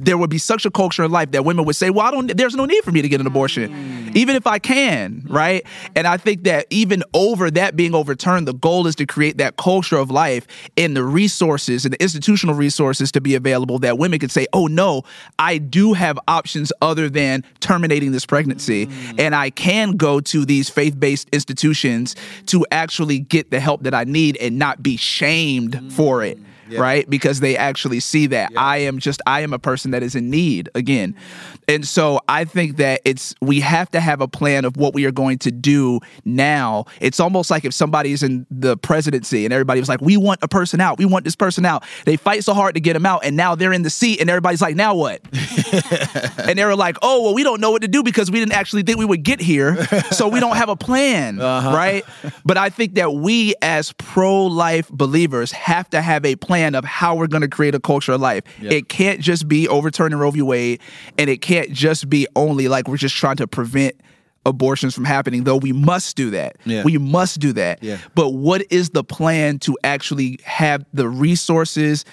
there 0.00 0.18
would 0.18 0.30
be 0.30 0.38
such 0.38 0.66
a 0.66 0.70
culture 0.70 1.04
in 1.04 1.10
life 1.10 1.30
that 1.32 1.44
women 1.44 1.64
would 1.64 1.76
say, 1.76 1.90
"Well, 1.90 2.06
I 2.06 2.10
don't. 2.10 2.36
There's 2.36 2.54
no 2.54 2.64
need 2.64 2.84
for 2.84 2.92
me 2.92 3.02
to 3.02 3.08
get 3.08 3.20
an 3.20 3.26
abortion, 3.26 4.12
even 4.14 4.36
if 4.36 4.46
I 4.46 4.58
can." 4.58 5.24
Right? 5.28 5.64
And 5.96 6.06
I 6.06 6.16
think 6.16 6.44
that 6.44 6.66
even 6.70 7.02
over 7.14 7.50
that 7.50 7.76
being 7.76 7.94
overturned, 7.94 8.46
the 8.46 8.54
goal 8.54 8.86
is 8.86 8.94
to 8.96 9.06
create 9.06 9.38
that 9.38 9.56
culture 9.56 9.96
of 9.96 10.10
life 10.10 10.46
and 10.76 10.96
the 10.96 11.04
resources 11.04 11.84
and 11.84 11.94
the 11.94 12.02
institutional 12.02 12.54
resources 12.54 13.10
to 13.12 13.20
be 13.20 13.34
available 13.34 13.78
that 13.80 13.98
women 13.98 14.18
could 14.18 14.30
say, 14.30 14.46
"Oh 14.52 14.66
no, 14.66 15.02
I 15.38 15.58
do 15.58 15.94
have 15.94 16.18
options 16.28 16.72
other 16.82 17.08
than 17.08 17.44
terminating 17.60 18.12
this 18.12 18.26
pregnancy, 18.26 18.88
and 19.18 19.34
I 19.34 19.50
can 19.50 19.92
go 19.92 20.20
to 20.20 20.44
these 20.44 20.68
faith-based 20.68 21.28
institutions 21.32 22.14
to 22.46 22.66
actually 22.70 23.21
get 23.28 23.50
the 23.50 23.60
help 23.60 23.82
that 23.84 23.94
I 23.94 24.04
need 24.04 24.36
and 24.38 24.58
not 24.58 24.82
be 24.82 24.96
shamed 24.96 25.92
for 25.92 26.22
it." 26.22 26.38
Right? 26.70 27.08
Because 27.08 27.40
they 27.40 27.56
actually 27.56 28.00
see 28.00 28.26
that 28.28 28.52
I 28.56 28.78
am 28.78 28.98
just 28.98 29.20
I 29.26 29.40
am 29.40 29.52
a 29.52 29.58
person 29.58 29.90
that 29.90 30.02
is 30.02 30.14
in 30.14 30.30
need 30.30 30.68
again. 30.74 31.14
And 31.68 31.86
so 31.86 32.20
I 32.28 32.44
think 32.44 32.76
that 32.76 33.00
it's 33.04 33.34
we 33.40 33.60
have 33.60 33.90
to 33.92 34.00
have 34.00 34.20
a 34.20 34.28
plan 34.28 34.64
of 34.64 34.76
what 34.76 34.94
we 34.94 35.04
are 35.04 35.12
going 35.12 35.38
to 35.40 35.50
do 35.50 36.00
now. 36.24 36.86
It's 37.00 37.20
almost 37.20 37.50
like 37.50 37.64
if 37.64 37.74
somebody's 37.74 38.22
in 38.22 38.46
the 38.50 38.76
presidency 38.76 39.44
and 39.44 39.52
everybody 39.52 39.80
was 39.80 39.88
like, 39.88 40.00
"We 40.00 40.16
want 40.16 40.40
a 40.42 40.48
person 40.48 40.80
out. 40.80 40.98
We 40.98 41.04
want 41.04 41.24
this 41.24 41.36
person 41.36 41.64
out." 41.64 41.84
They 42.04 42.16
fight 42.16 42.44
so 42.44 42.54
hard 42.54 42.74
to 42.74 42.80
get 42.80 42.94
them 42.94 43.06
out 43.06 43.24
and 43.24 43.36
now 43.36 43.54
they're 43.54 43.72
in 43.72 43.82
the 43.82 43.90
seat 43.90 44.20
and 44.20 44.30
everybody's 44.30 44.62
like, 44.62 44.76
"Now 44.76 44.94
what?" 44.94 45.20
and 46.38 46.58
they 46.58 46.64
were 46.64 46.76
like, 46.76 46.96
"Oh, 47.02 47.22
well, 47.22 47.34
we 47.34 47.42
don't 47.42 47.60
know 47.60 47.70
what 47.70 47.82
to 47.82 47.88
do 47.88 48.02
because 48.02 48.30
we 48.30 48.38
didn't 48.38 48.54
actually 48.54 48.82
think 48.82 48.98
we 48.98 49.04
would 49.04 49.22
get 49.22 49.40
here, 49.40 49.84
so 50.10 50.28
we 50.28 50.40
don't 50.40 50.56
have 50.56 50.68
a 50.68 50.76
plan, 50.76 51.40
uh-huh. 51.40 51.74
right?" 51.74 52.04
But 52.44 52.56
I 52.56 52.70
think 52.70 52.94
that 52.94 53.12
we, 53.12 53.54
as 53.62 53.92
pro-life 53.92 54.88
believers, 54.88 55.52
have 55.52 55.88
to 55.90 56.00
have 56.02 56.24
a 56.24 56.36
plan 56.36 56.51
of 56.52 56.84
how 56.84 57.14
we're 57.14 57.26
going 57.26 57.40
to 57.42 57.48
create 57.48 57.74
a 57.74 57.80
culture 57.80 58.12
of 58.12 58.20
life. 58.20 58.42
It 58.60 58.88
can't 58.88 59.20
just 59.20 59.48
be 59.48 59.66
overturning 59.68 60.18
Roe 60.18 60.30
v. 60.30 60.42
Wade, 60.42 60.80
and 61.18 61.28
it 61.30 61.40
can't 61.42 61.70
just 61.72 62.08
be 62.10 62.26
only 62.36 62.68
like 62.68 62.88
we're 62.88 62.96
just 62.96 63.16
trying 63.16 63.36
to 63.36 63.46
prevent 63.46 63.94
abortions 64.44 64.94
from 64.94 65.04
happening. 65.04 65.44
Though 65.44 65.56
we 65.56 65.72
must 65.72 66.16
do 66.16 66.30
that, 66.30 66.56
Yeah. 66.64 66.82
we 66.84 66.98
must 66.98 67.38
do 67.40 67.52
that. 67.54 67.82
Yeah. 67.82 67.98
But 68.14 68.30
what 68.30 68.64
is 68.70 68.90
the 68.90 69.04
plan 69.04 69.58
to 69.60 69.76
actually 69.84 70.38
have 70.44 70.84
the 70.92 71.08
resources? 71.08 72.04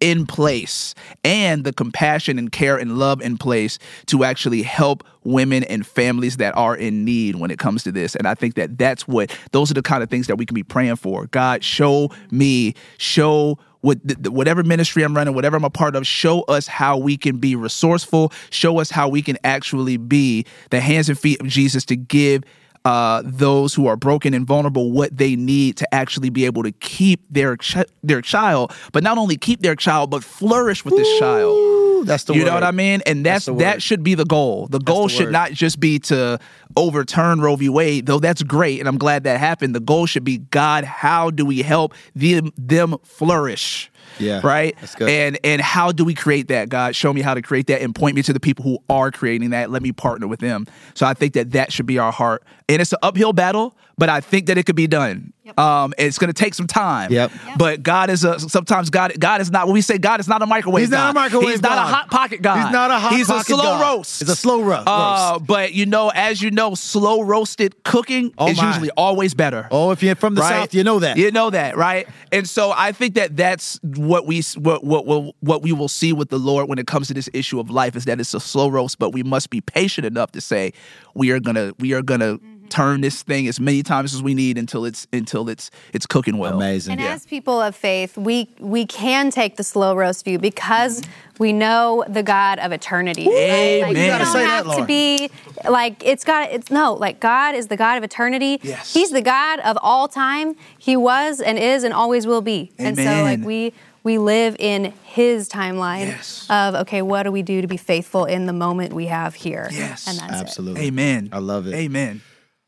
in 0.00 0.26
place 0.26 0.92
and 1.22 1.64
the 1.64 1.72
compassion 1.72 2.36
and 2.38 2.50
care 2.52 2.76
and 2.76 2.98
love 2.98 3.22
in 3.22 3.38
place 3.38 3.78
to 4.06 4.24
actually 4.24 4.60
help 4.60 5.04
women 5.22 5.62
and 5.64 5.86
families 5.86 6.36
that 6.36 6.54
are 6.58 6.76
in 6.76 7.04
need 7.06 7.36
when 7.36 7.50
it 7.50 7.58
comes 7.60 7.84
to 7.84 7.92
this 7.92 8.14
and 8.16 8.26
i 8.26 8.34
think 8.34 8.54
that 8.54 8.76
that's 8.76 9.06
what 9.08 9.34
those 9.52 9.70
are 9.70 9.74
the 9.74 9.80
kind 9.82 10.02
of 10.02 10.10
things 10.10 10.26
that 10.26 10.36
we 10.36 10.44
can 10.44 10.54
be 10.54 10.64
praying 10.64 10.96
for 10.96 11.26
god 11.28 11.62
show 11.64 12.10
me 12.32 12.74
show 12.98 13.52
what 13.52 13.54
th- 13.54 13.58
th- 13.62 13.73
whatever 13.84 14.62
ministry 14.62 15.02
i'm 15.02 15.14
running 15.14 15.34
whatever 15.34 15.56
i'm 15.56 15.64
a 15.64 15.70
part 15.70 15.94
of 15.94 16.06
show 16.06 16.42
us 16.42 16.66
how 16.66 16.96
we 16.96 17.16
can 17.16 17.36
be 17.36 17.54
resourceful 17.54 18.32
show 18.50 18.78
us 18.80 18.90
how 18.90 19.08
we 19.08 19.22
can 19.22 19.36
actually 19.44 19.96
be 19.96 20.44
the 20.70 20.80
hands 20.80 21.08
and 21.08 21.18
feet 21.18 21.40
of 21.40 21.46
jesus 21.46 21.84
to 21.84 21.96
give 21.96 22.42
uh, 22.84 23.22
those 23.24 23.72
who 23.74 23.86
are 23.86 23.96
broken 23.96 24.34
and 24.34 24.46
vulnerable 24.46 24.92
what 24.92 25.16
they 25.16 25.36
need 25.36 25.76
to 25.76 25.94
actually 25.94 26.28
be 26.28 26.44
able 26.44 26.62
to 26.62 26.72
keep 26.72 27.20
their 27.30 27.56
ch- 27.56 27.86
their 28.02 28.20
child, 28.20 28.72
but 28.92 29.02
not 29.02 29.16
only 29.16 29.36
keep 29.36 29.62
their 29.62 29.74
child, 29.74 30.10
but 30.10 30.22
flourish 30.22 30.84
with 30.84 30.94
this 30.94 31.18
child. 31.18 31.83
Ooh, 32.04 32.06
that's 32.06 32.24
the 32.24 32.34
you 32.34 32.40
word. 32.40 32.46
know 32.46 32.54
what 32.54 32.62
I 32.64 32.70
mean? 32.70 33.02
And 33.06 33.24
that's, 33.24 33.46
the 33.46 33.54
that 33.56 33.82
should 33.82 34.02
be 34.02 34.14
the 34.14 34.24
goal. 34.24 34.66
The 34.68 34.78
goal 34.78 35.04
the 35.04 35.08
should 35.10 35.26
word. 35.26 35.32
not 35.32 35.52
just 35.52 35.80
be 35.80 35.98
to 36.00 36.38
overturn 36.76 37.40
Roe 37.40 37.56
v. 37.56 37.68
Wade, 37.68 38.06
though 38.06 38.18
that's 38.18 38.42
great, 38.42 38.80
and 38.80 38.88
I'm 38.88 38.98
glad 38.98 39.24
that 39.24 39.38
happened. 39.40 39.74
The 39.74 39.80
goal 39.80 40.06
should 40.06 40.24
be 40.24 40.38
God, 40.38 40.84
how 40.84 41.30
do 41.30 41.44
we 41.44 41.62
help 41.62 41.94
them 42.14 42.52
them 42.56 42.96
flourish? 43.04 43.90
Yeah, 44.20 44.40
Right? 44.44 44.76
that's 44.80 44.94
good. 44.94 45.08
And 45.08 45.38
and 45.42 45.60
how 45.60 45.90
do 45.90 46.04
we 46.04 46.14
create 46.14 46.48
that, 46.48 46.68
God? 46.68 46.94
Show 46.94 47.12
me 47.12 47.20
how 47.20 47.34
to 47.34 47.42
create 47.42 47.66
that 47.68 47.80
and 47.82 47.92
point 47.94 48.14
me 48.14 48.22
to 48.22 48.32
the 48.32 48.38
people 48.38 48.62
who 48.62 48.78
are 48.88 49.10
creating 49.10 49.50
that. 49.50 49.70
Let 49.70 49.82
me 49.82 49.90
partner 49.92 50.28
with 50.28 50.38
them. 50.40 50.66
So 50.94 51.04
I 51.06 51.14
think 51.14 51.32
that 51.34 51.50
that 51.52 51.72
should 51.72 51.86
be 51.86 51.98
our 51.98 52.12
heart. 52.12 52.44
And 52.66 52.80
it's 52.80 52.92
an 52.92 52.98
uphill 53.02 53.34
battle, 53.34 53.76
but 53.98 54.08
I 54.08 54.20
think 54.22 54.46
that 54.46 54.56
it 54.56 54.64
could 54.64 54.74
be 54.74 54.86
done. 54.86 55.34
Um, 55.58 55.92
it's 55.98 56.16
going 56.16 56.28
to 56.32 56.32
take 56.32 56.54
some 56.54 56.66
time. 56.66 57.12
Yep. 57.12 57.30
But 57.58 57.82
God 57.82 58.08
is 58.08 58.24
a 58.24 58.40
sometimes 58.40 58.88
God 58.88 59.12
God 59.20 59.42
is 59.42 59.50
not 59.50 59.66
when 59.66 59.74
we 59.74 59.82
say 59.82 59.98
God 59.98 60.18
is 60.18 60.26
not 60.26 60.40
a 60.40 60.46
microwave. 60.46 60.80
He's 60.80 60.88
not 60.90 61.10
a 61.10 61.12
microwave 61.12 61.50
He's 61.50 61.60
not 61.60 61.76
a 61.76 61.82
hot 61.82 62.10
pocket 62.10 62.40
God. 62.40 62.62
He's 62.64 62.72
not 62.72 62.90
a 62.90 62.98
hot 62.98 63.12
He's 63.12 63.26
pocket 63.26 63.42
a 63.42 63.52
slow 63.52 63.62
God. 63.62 63.82
roast. 63.82 64.20
He's 64.20 64.28
a 64.30 64.34
slow 64.36 64.62
ro- 64.62 64.82
Uh, 64.86 65.32
roast. 65.34 65.46
but 65.46 65.74
you 65.74 65.84
know, 65.84 66.10
as 66.14 66.40
you 66.40 66.50
know, 66.50 66.74
slow 66.74 67.20
roasted 67.20 67.84
cooking 67.84 68.32
Oh 68.38 68.48
is 68.48 68.56
my. 68.56 68.68
usually 68.68 68.90
always 68.96 69.34
better. 69.34 69.68
Oh, 69.70 69.90
if 69.90 70.02
you're 70.02 70.14
from 70.14 70.34
the 70.34 70.40
right? 70.40 70.60
south, 70.62 70.72
you 70.74 70.82
know 70.82 70.98
that. 71.00 71.18
You 71.18 71.30
know 71.30 71.50
that, 71.50 71.76
right? 71.76 72.08
And 72.32 72.48
so 72.48 72.72
I 72.74 72.92
think 72.92 73.12
that 73.16 73.36
that's 73.36 73.78
what 73.82 74.24
we 74.26 74.40
what 74.56 74.82
what 74.82 75.04
what, 75.04 75.34
what 75.40 75.62
we 75.62 75.72
will 75.72 75.88
see 75.88 76.14
with 76.14 76.30
the 76.30 76.38
Lord 76.38 76.70
when 76.70 76.78
it 76.78 76.86
comes 76.86 77.08
to 77.08 77.14
this 77.14 77.28
issue 77.34 77.60
of 77.60 77.68
life 77.68 77.94
is 77.96 78.06
that 78.06 78.18
it's 78.18 78.32
a 78.32 78.40
slow 78.40 78.68
roast, 78.70 78.98
but 78.98 79.10
we 79.10 79.22
must 79.22 79.50
be 79.50 79.60
patient 79.60 80.06
enough 80.06 80.32
to 80.32 80.40
say 80.40 80.72
we 81.14 81.30
are 81.32 81.38
gonna 81.38 81.74
we 81.78 81.92
are 81.92 82.00
gonna 82.02 82.38
turn 82.74 83.00
this 83.02 83.22
thing 83.22 83.46
as 83.46 83.60
many 83.60 83.82
times 83.84 84.14
as 84.14 84.22
we 84.22 84.34
need 84.34 84.58
until 84.58 84.84
it's 84.84 85.06
until 85.12 85.48
it's 85.48 85.70
it's 85.92 86.06
cooking 86.06 86.38
well. 86.38 86.56
Amazing. 86.56 86.92
And 86.94 87.00
as 87.02 87.24
people 87.24 87.60
of 87.60 87.76
faith, 87.76 88.18
we 88.18 88.48
we 88.58 88.84
can 88.84 89.30
take 89.30 89.56
the 89.56 89.62
slow 89.64 89.94
roast 89.94 90.24
view 90.24 90.38
because 90.40 91.02
we 91.38 91.52
know 91.52 92.04
the 92.08 92.22
God 92.24 92.58
of 92.58 92.72
eternity. 92.72 93.26
right? 93.28 93.80
Like, 93.82 93.90
Amen. 93.90 93.96
you 93.96 94.02
You 94.02 94.08
don't 94.08 94.18
gotta 94.18 94.38
that, 94.38 94.66
have 94.66 94.76
to 94.78 94.84
be 94.86 95.30
like 95.68 96.02
it's 96.04 96.24
got 96.24 96.50
it's 96.50 96.70
no 96.70 96.94
like 96.94 97.20
God 97.20 97.54
is 97.54 97.68
the 97.68 97.76
God 97.76 97.96
of 97.96 98.02
eternity. 98.02 98.58
Yes. 98.62 98.92
He's 98.92 99.10
the 99.10 99.22
God 99.22 99.60
of 99.60 99.78
all 99.80 100.08
time. 100.08 100.56
He 100.76 100.96
was 100.96 101.40
and 101.40 101.58
is 101.58 101.84
and 101.84 101.94
always 101.94 102.26
will 102.26 102.42
be. 102.42 102.72
Amen. 102.80 102.86
And 102.88 102.96
so 102.98 103.22
like 103.22 103.40
we 103.46 103.72
we 104.02 104.18
live 104.18 104.56
in 104.58 104.92
His 105.04 105.48
timeline 105.48 106.06
Yes. 106.08 106.46
of 106.50 106.74
okay, 106.74 107.02
what 107.02 107.22
do 107.22 107.30
we 107.32 107.42
do 107.42 107.62
to 107.62 107.68
be 107.68 107.76
faithful 107.76 108.24
in 108.24 108.46
the 108.46 108.52
moment 108.52 108.92
we 108.92 109.06
have 109.06 109.34
here? 109.36 109.68
Yes. 109.70 110.08
and 110.08 110.18
that's 110.18 110.32
it. 110.40 110.44
Absolutely. 110.44 110.86
Amen. 110.86 111.28
I 111.32 111.38
love 111.38 111.66
it. 111.68 111.74
Amen. 111.74 112.20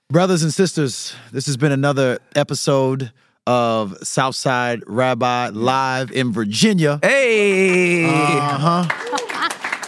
Brothers 0.09 0.45
and 0.45 0.55
sisters, 0.55 1.15
this 1.33 1.47
has 1.47 1.57
been 1.57 1.73
another 1.73 2.21
episode 2.37 3.11
of 3.45 3.97
Southside 4.07 4.83
Rabbi 4.87 5.49
live 5.49 6.13
in 6.13 6.33
Virginia. 6.33 7.01
Hey. 7.03 8.05
Uh-huh. 8.07 8.85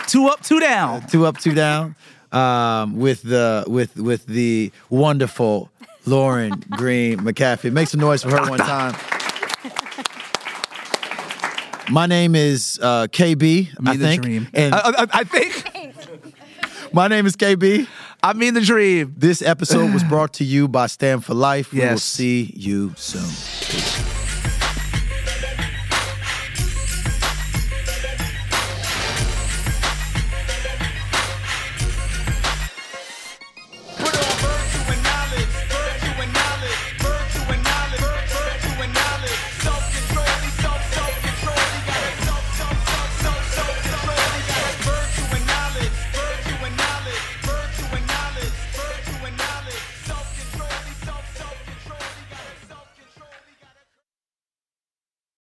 Two 0.09 0.27
up, 0.27 0.43
two 0.43 0.59
down. 0.59 1.07
Two 1.07 1.25
up, 1.27 1.39
two 1.39 1.55
down. 1.55 1.95
Um, 2.33 2.97
with 2.99 3.23
the 3.23 3.63
with 3.69 3.95
with 3.97 4.25
the 4.27 4.73
wonderful 4.91 5.71
Lauren 6.07 6.65
Green 6.71 7.19
McAfee. 7.21 7.71
Make 7.71 7.89
some 7.89 8.01
noise 8.01 8.23
for 8.23 8.31
her 8.31 8.49
one 8.51 8.59
time. 8.59 8.95
My 11.91 12.07
name 12.07 12.35
is 12.35 12.81
uh, 12.83 13.07
KB. 13.09 13.69
I 13.87 13.97
the 13.97 14.03
think, 14.05 14.23
dream. 14.23 14.49
and 14.55 14.75
I, 14.75 14.79
I, 14.79 15.07
I 15.13 15.25
think. 15.25 15.65
My 16.93 17.09
name 17.09 17.27
is 17.27 17.37
KB. 17.37 17.87
I 18.23 18.33
mean 18.33 18.55
the 18.55 18.61
dream. 18.61 19.15
This 19.17 19.43
episode 19.43 19.93
was 19.93 20.05
brought 20.05 20.35
to 20.35 20.45
you 20.45 20.69
by 20.69 20.87
Stand 20.87 21.25
for 21.25 21.35
Life. 21.35 21.73
We 21.73 21.81
will 21.81 21.99
see 21.99 22.53
you 22.57 22.95
soon. 22.97 24.08